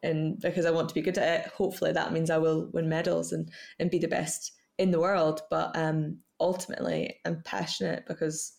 And 0.03 0.39
because 0.39 0.65
I 0.65 0.71
want 0.71 0.89
to 0.89 0.95
be 0.95 1.01
good 1.01 1.17
at 1.17 1.45
it, 1.45 1.51
hopefully 1.51 1.91
that 1.93 2.13
means 2.13 2.29
I 2.29 2.37
will 2.37 2.69
win 2.73 2.87
medals 2.87 3.31
and, 3.31 3.49
and 3.79 3.89
be 3.89 3.97
the 3.97 4.07
best 4.07 4.51
in 4.77 4.91
the 4.91 4.99
world. 4.99 5.41
But 5.49 5.75
um, 5.75 6.19
ultimately, 6.39 7.15
I'm 7.25 7.41
passionate 7.43 8.05
because 8.07 8.53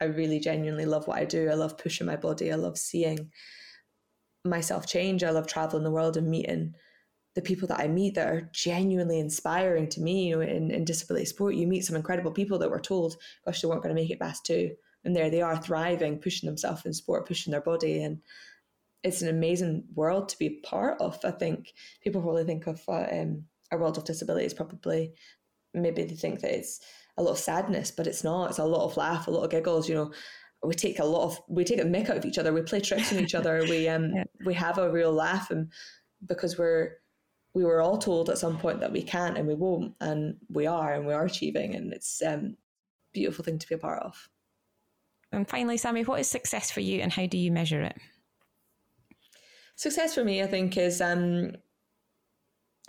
I 0.00 0.06
really 0.06 0.40
genuinely 0.40 0.86
love 0.86 1.06
what 1.06 1.18
I 1.18 1.24
do. 1.24 1.50
I 1.50 1.54
love 1.54 1.78
pushing 1.78 2.06
my 2.06 2.16
body. 2.16 2.52
I 2.52 2.56
love 2.56 2.78
seeing 2.78 3.30
myself 4.44 4.86
change. 4.86 5.22
I 5.22 5.30
love 5.30 5.46
traveling 5.46 5.84
the 5.84 5.90
world 5.90 6.16
and 6.16 6.28
meeting 6.28 6.74
the 7.34 7.42
people 7.42 7.68
that 7.68 7.80
I 7.80 7.86
meet 7.86 8.14
that 8.14 8.28
are 8.28 8.50
genuinely 8.52 9.20
inspiring 9.20 9.88
to 9.90 10.00
me. 10.00 10.28
You 10.28 10.36
know, 10.36 10.42
in, 10.42 10.70
in 10.70 10.84
disability 10.84 11.26
sport, 11.26 11.54
you 11.54 11.66
meet 11.66 11.84
some 11.84 11.96
incredible 11.96 12.32
people 12.32 12.58
that 12.58 12.70
were 12.70 12.80
told, 12.80 13.16
gosh, 13.44 13.60
they 13.60 13.68
weren't 13.68 13.82
going 13.82 13.94
to 13.94 14.00
make 14.00 14.10
it 14.10 14.20
past 14.20 14.44
two. 14.44 14.70
And 15.04 15.14
there 15.14 15.30
they 15.30 15.42
are 15.42 15.56
thriving, 15.56 16.18
pushing 16.18 16.48
themselves 16.48 16.84
in 16.84 16.92
sport, 16.92 17.26
pushing 17.26 17.50
their 17.52 17.60
body. 17.60 18.02
And 18.02 18.20
it's 19.02 19.22
an 19.22 19.28
amazing 19.28 19.84
world 19.94 20.28
to 20.30 20.38
be 20.38 20.60
part 20.64 21.00
of. 21.00 21.18
I 21.24 21.30
think 21.30 21.72
people 22.02 22.20
probably 22.20 22.44
think 22.44 22.66
of 22.66 22.82
uh, 22.88 23.06
um, 23.10 23.44
a 23.70 23.78
world 23.78 23.96
of 23.96 24.04
disability 24.04 24.46
as 24.46 24.54
probably, 24.54 25.14
maybe 25.72 26.04
they 26.04 26.16
think 26.16 26.40
that 26.40 26.52
it's 26.52 26.80
a 27.20 27.22
lot 27.22 27.32
of 27.32 27.38
sadness, 27.38 27.90
but 27.90 28.06
it's 28.06 28.24
not. 28.24 28.50
It's 28.50 28.58
a 28.58 28.64
lot 28.64 28.84
of 28.84 28.96
laugh, 28.96 29.26
a 29.26 29.30
lot 29.30 29.44
of 29.44 29.50
giggles, 29.50 29.88
you 29.88 29.94
know 29.94 30.12
we 30.62 30.74
take 30.74 30.98
a 30.98 31.04
lot 31.04 31.24
of 31.24 31.40
we 31.48 31.64
take 31.64 31.80
a 31.80 31.84
mick 31.84 32.10
out 32.10 32.18
of 32.18 32.24
each 32.26 32.36
other 32.36 32.52
we 32.52 32.60
play 32.60 32.80
tricks 32.80 33.14
on 33.14 33.18
each 33.18 33.34
other 33.34 33.64
we 33.66 33.88
um 33.88 34.10
yeah. 34.14 34.24
we 34.44 34.52
have 34.52 34.76
a 34.76 34.92
real 34.92 35.10
laugh 35.10 35.50
and 35.50 35.72
because 36.26 36.58
we're 36.58 36.98
we 37.54 37.64
were 37.64 37.80
all 37.80 37.98
told 37.98 38.30
at 38.30 38.38
some 38.38 38.58
point 38.58 38.80
that 38.80 38.92
we 38.92 39.02
can't 39.02 39.36
and 39.36 39.46
we 39.46 39.54
won't, 39.54 39.94
and 40.00 40.36
we 40.48 40.66
are 40.66 40.94
and 40.94 41.06
we 41.06 41.12
are 41.12 41.24
achieving, 41.24 41.74
and 41.74 41.92
it's 41.92 42.22
um, 42.22 42.56
a 42.56 43.12
beautiful 43.12 43.44
thing 43.44 43.58
to 43.58 43.68
be 43.68 43.74
a 43.74 43.78
part 43.78 44.02
of. 44.02 44.28
And 45.32 45.48
finally, 45.48 45.76
Sammi, 45.76 46.06
what 46.06 46.20
is 46.20 46.28
success 46.28 46.70
for 46.70 46.80
you, 46.80 47.00
and 47.00 47.12
how 47.12 47.26
do 47.26 47.38
you 47.38 47.50
measure 47.50 47.82
it? 47.82 47.96
Success 49.76 50.14
for 50.14 50.24
me, 50.24 50.42
I 50.42 50.46
think, 50.46 50.76
is 50.76 51.00
um, 51.00 51.52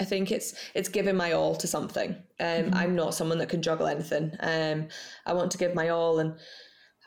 I 0.02 0.04
think 0.04 0.32
it's 0.32 0.56
it's 0.74 0.90
giving 0.90 1.16
my 1.16 1.34
all 1.34 1.56
to 1.56 1.68
something. 1.68 2.12
Um, 2.40 2.48
mm-hmm. 2.48 2.74
I'm 2.74 2.96
not 2.96 3.14
someone 3.14 3.38
that 3.38 3.50
can 3.50 3.62
juggle 3.62 3.88
anything. 3.88 4.32
Um, 4.40 4.88
I 5.28 5.34
want 5.34 5.52
to 5.52 5.60
give 5.60 5.76
my 5.76 5.90
all, 5.90 6.18
and 6.20 6.34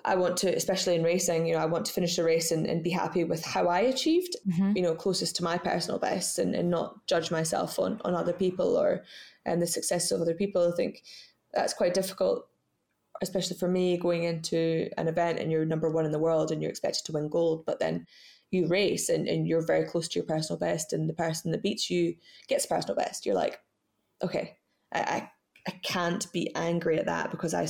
I 0.05 0.15
want 0.15 0.37
to, 0.39 0.55
especially 0.55 0.95
in 0.95 1.03
racing, 1.03 1.47
you 1.47 1.55
know, 1.55 1.61
I 1.61 1.67
want 1.67 1.87
to 1.87 1.93
finish 1.93 2.17
the 2.17 2.25
race 2.25 2.53
and, 2.53 2.67
and 2.67 2.85
be 2.85 2.91
happy 2.91 3.25
with 3.25 3.45
how 3.45 3.69
I 3.69 3.81
achieved, 3.81 4.37
mm-hmm. 4.47 4.73
you 4.77 4.83
know, 4.83 4.95
closest 4.95 5.35
to 5.37 5.45
my 5.45 5.59
personal 5.59 5.99
best 5.99 6.39
and, 6.39 6.55
and 6.55 6.71
not 6.71 7.07
judge 7.07 7.31
myself 7.31 7.79
on, 7.79 8.01
on 8.05 8.15
other 8.15 8.35
people 8.35 8.77
or 8.77 9.03
and 9.47 9.61
the 9.61 9.67
success 9.67 10.11
of 10.13 10.21
other 10.21 10.35
people. 10.35 10.71
I 10.71 10.77
think 10.77 11.03
that's 11.53 11.75
quite 11.75 11.95
difficult, 11.95 12.47
especially 13.23 13.57
for 13.57 13.69
me 13.69 13.97
going 13.97 14.25
into 14.25 14.89
an 14.99 15.09
event 15.09 15.39
and 15.39 15.51
you're 15.51 15.65
number 15.65 15.91
one 15.91 16.05
in 16.05 16.13
the 16.13 16.19
world 16.19 16.53
and 16.53 16.61
you're 16.63 16.71
expected 16.71 17.05
to 17.07 17.13
win 17.13 17.29
gold, 17.29 17.65
but 17.65 17.81
then 17.81 18.07
you 18.55 18.67
race 18.67 19.09
and, 19.09 19.29
and 19.29 19.47
you're 19.47 19.67
very 19.67 19.85
close 19.85 20.09
to 20.09 20.19
your 20.19 20.27
personal 20.27 20.59
best 20.59 20.93
and 20.93 21.09
the 21.09 21.15
person 21.15 21.51
that 21.51 21.63
beats 21.63 21.91
you 21.91 22.15
gets 22.49 22.67
personal 22.67 22.97
best. 22.97 23.27
You're 23.27 23.35
like, 23.35 23.59
okay, 24.23 24.57
I, 24.93 25.01
I, 25.01 25.31
I 25.69 25.71
can't 25.83 26.31
be 26.33 26.55
angry 26.55 26.99
at 26.99 27.07
that 27.07 27.31
because 27.31 27.55
I 27.55 27.69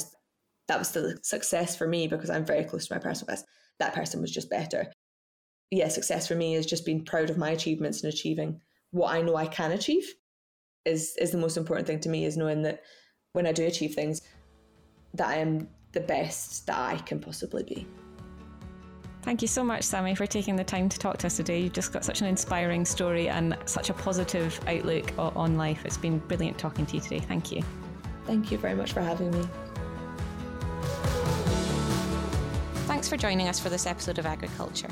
that 0.68 0.78
was 0.78 0.92
the 0.92 1.18
success 1.22 1.76
for 1.76 1.86
me 1.86 2.08
because 2.08 2.30
I'm 2.30 2.44
very 2.44 2.64
close 2.64 2.86
to 2.86 2.94
my 2.94 2.98
personal 2.98 3.32
best. 3.32 3.44
That 3.80 3.94
person 3.94 4.20
was 4.20 4.30
just 4.30 4.48
better. 4.48 4.90
Yeah, 5.70 5.88
success 5.88 6.28
for 6.28 6.34
me 6.34 6.54
is 6.54 6.66
just 6.66 6.86
being 6.86 7.04
proud 7.04 7.30
of 7.30 7.36
my 7.36 7.50
achievements 7.50 8.02
and 8.02 8.12
achieving 8.12 8.60
what 8.90 9.12
I 9.12 9.22
know 9.22 9.36
I 9.36 9.46
can 9.46 9.72
achieve 9.72 10.06
is 10.84 11.16
is 11.18 11.30
the 11.30 11.38
most 11.38 11.56
important 11.56 11.86
thing 11.86 12.00
to 12.00 12.08
me 12.08 12.24
is 12.24 12.36
knowing 12.36 12.62
that 12.62 12.82
when 13.32 13.46
I 13.46 13.52
do 13.52 13.66
achieve 13.66 13.94
things 13.94 14.22
that 15.14 15.28
I 15.28 15.36
am 15.36 15.68
the 15.92 16.00
best 16.00 16.66
that 16.66 16.78
I 16.78 16.96
can 16.98 17.20
possibly 17.20 17.62
be. 17.62 17.86
Thank 19.24 19.40
you 19.40 19.48
so 19.48 19.64
much, 19.64 19.84
Sammi, 19.84 20.14
for 20.14 20.26
taking 20.26 20.54
the 20.54 20.64
time 20.64 20.90
to 20.90 20.98
talk 20.98 21.16
to 21.18 21.28
us 21.28 21.38
today. 21.38 21.60
You've 21.60 21.72
just 21.72 21.94
got 21.94 22.04
such 22.04 22.20
an 22.20 22.26
inspiring 22.26 22.84
story 22.84 23.30
and 23.30 23.56
such 23.64 23.88
a 23.88 23.94
positive 23.94 24.60
outlook 24.68 25.12
on 25.18 25.56
life. 25.56 25.86
It's 25.86 25.96
been 25.96 26.18
brilliant 26.18 26.58
talking 26.58 26.84
to 26.84 26.96
you 26.96 27.00
today. 27.00 27.20
Thank 27.20 27.50
you. 27.50 27.62
Thank 28.26 28.52
you 28.52 28.58
very 28.58 28.74
much 28.74 28.92
for 28.92 29.00
having 29.00 29.30
me. 29.30 29.48
Thanks 32.86 33.08
for 33.08 33.16
joining 33.16 33.48
us 33.48 33.58
for 33.58 33.70
this 33.70 33.86
episode 33.86 34.18
of 34.18 34.26
Agriculture. 34.26 34.90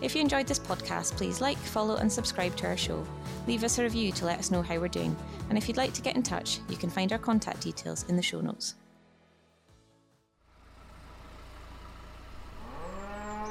If 0.00 0.14
you 0.14 0.20
enjoyed 0.20 0.46
this 0.46 0.60
podcast, 0.60 1.16
please 1.16 1.40
like, 1.40 1.58
follow, 1.58 1.96
and 1.96 2.10
subscribe 2.10 2.54
to 2.58 2.68
our 2.68 2.76
show. 2.76 3.04
Leave 3.48 3.64
us 3.64 3.78
a 3.78 3.82
review 3.82 4.12
to 4.12 4.24
let 4.24 4.38
us 4.38 4.52
know 4.52 4.62
how 4.62 4.78
we're 4.78 4.86
doing. 4.86 5.16
And 5.48 5.58
if 5.58 5.66
you'd 5.66 5.76
like 5.76 5.94
to 5.94 6.02
get 6.02 6.14
in 6.14 6.22
touch, 6.22 6.60
you 6.68 6.76
can 6.76 6.90
find 6.90 7.10
our 7.10 7.18
contact 7.18 7.62
details 7.62 8.04
in 8.08 8.14
the 8.14 8.22
show 8.22 8.40
notes. 8.40 8.76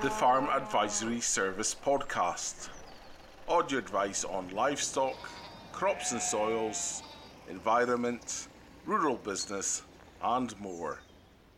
The 0.03 0.09
Farm 0.09 0.49
Advisory 0.49 1.21
Service 1.21 1.73
Podcast. 1.73 2.67
Audio 3.47 3.79
advice 3.79 4.25
on 4.25 4.49
livestock, 4.49 5.15
crops 5.71 6.11
and 6.11 6.21
soils, 6.21 7.01
environment, 7.49 8.49
rural 8.85 9.15
business, 9.15 9.83
and 10.21 10.59
more 10.59 10.99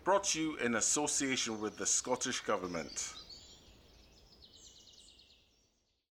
brought 0.04 0.26
to 0.26 0.40
you 0.40 0.58
in 0.58 0.76
association 0.76 1.60
with 1.60 1.76
the 1.78 1.88
Scottish 1.88 2.42
Government. 2.42 3.15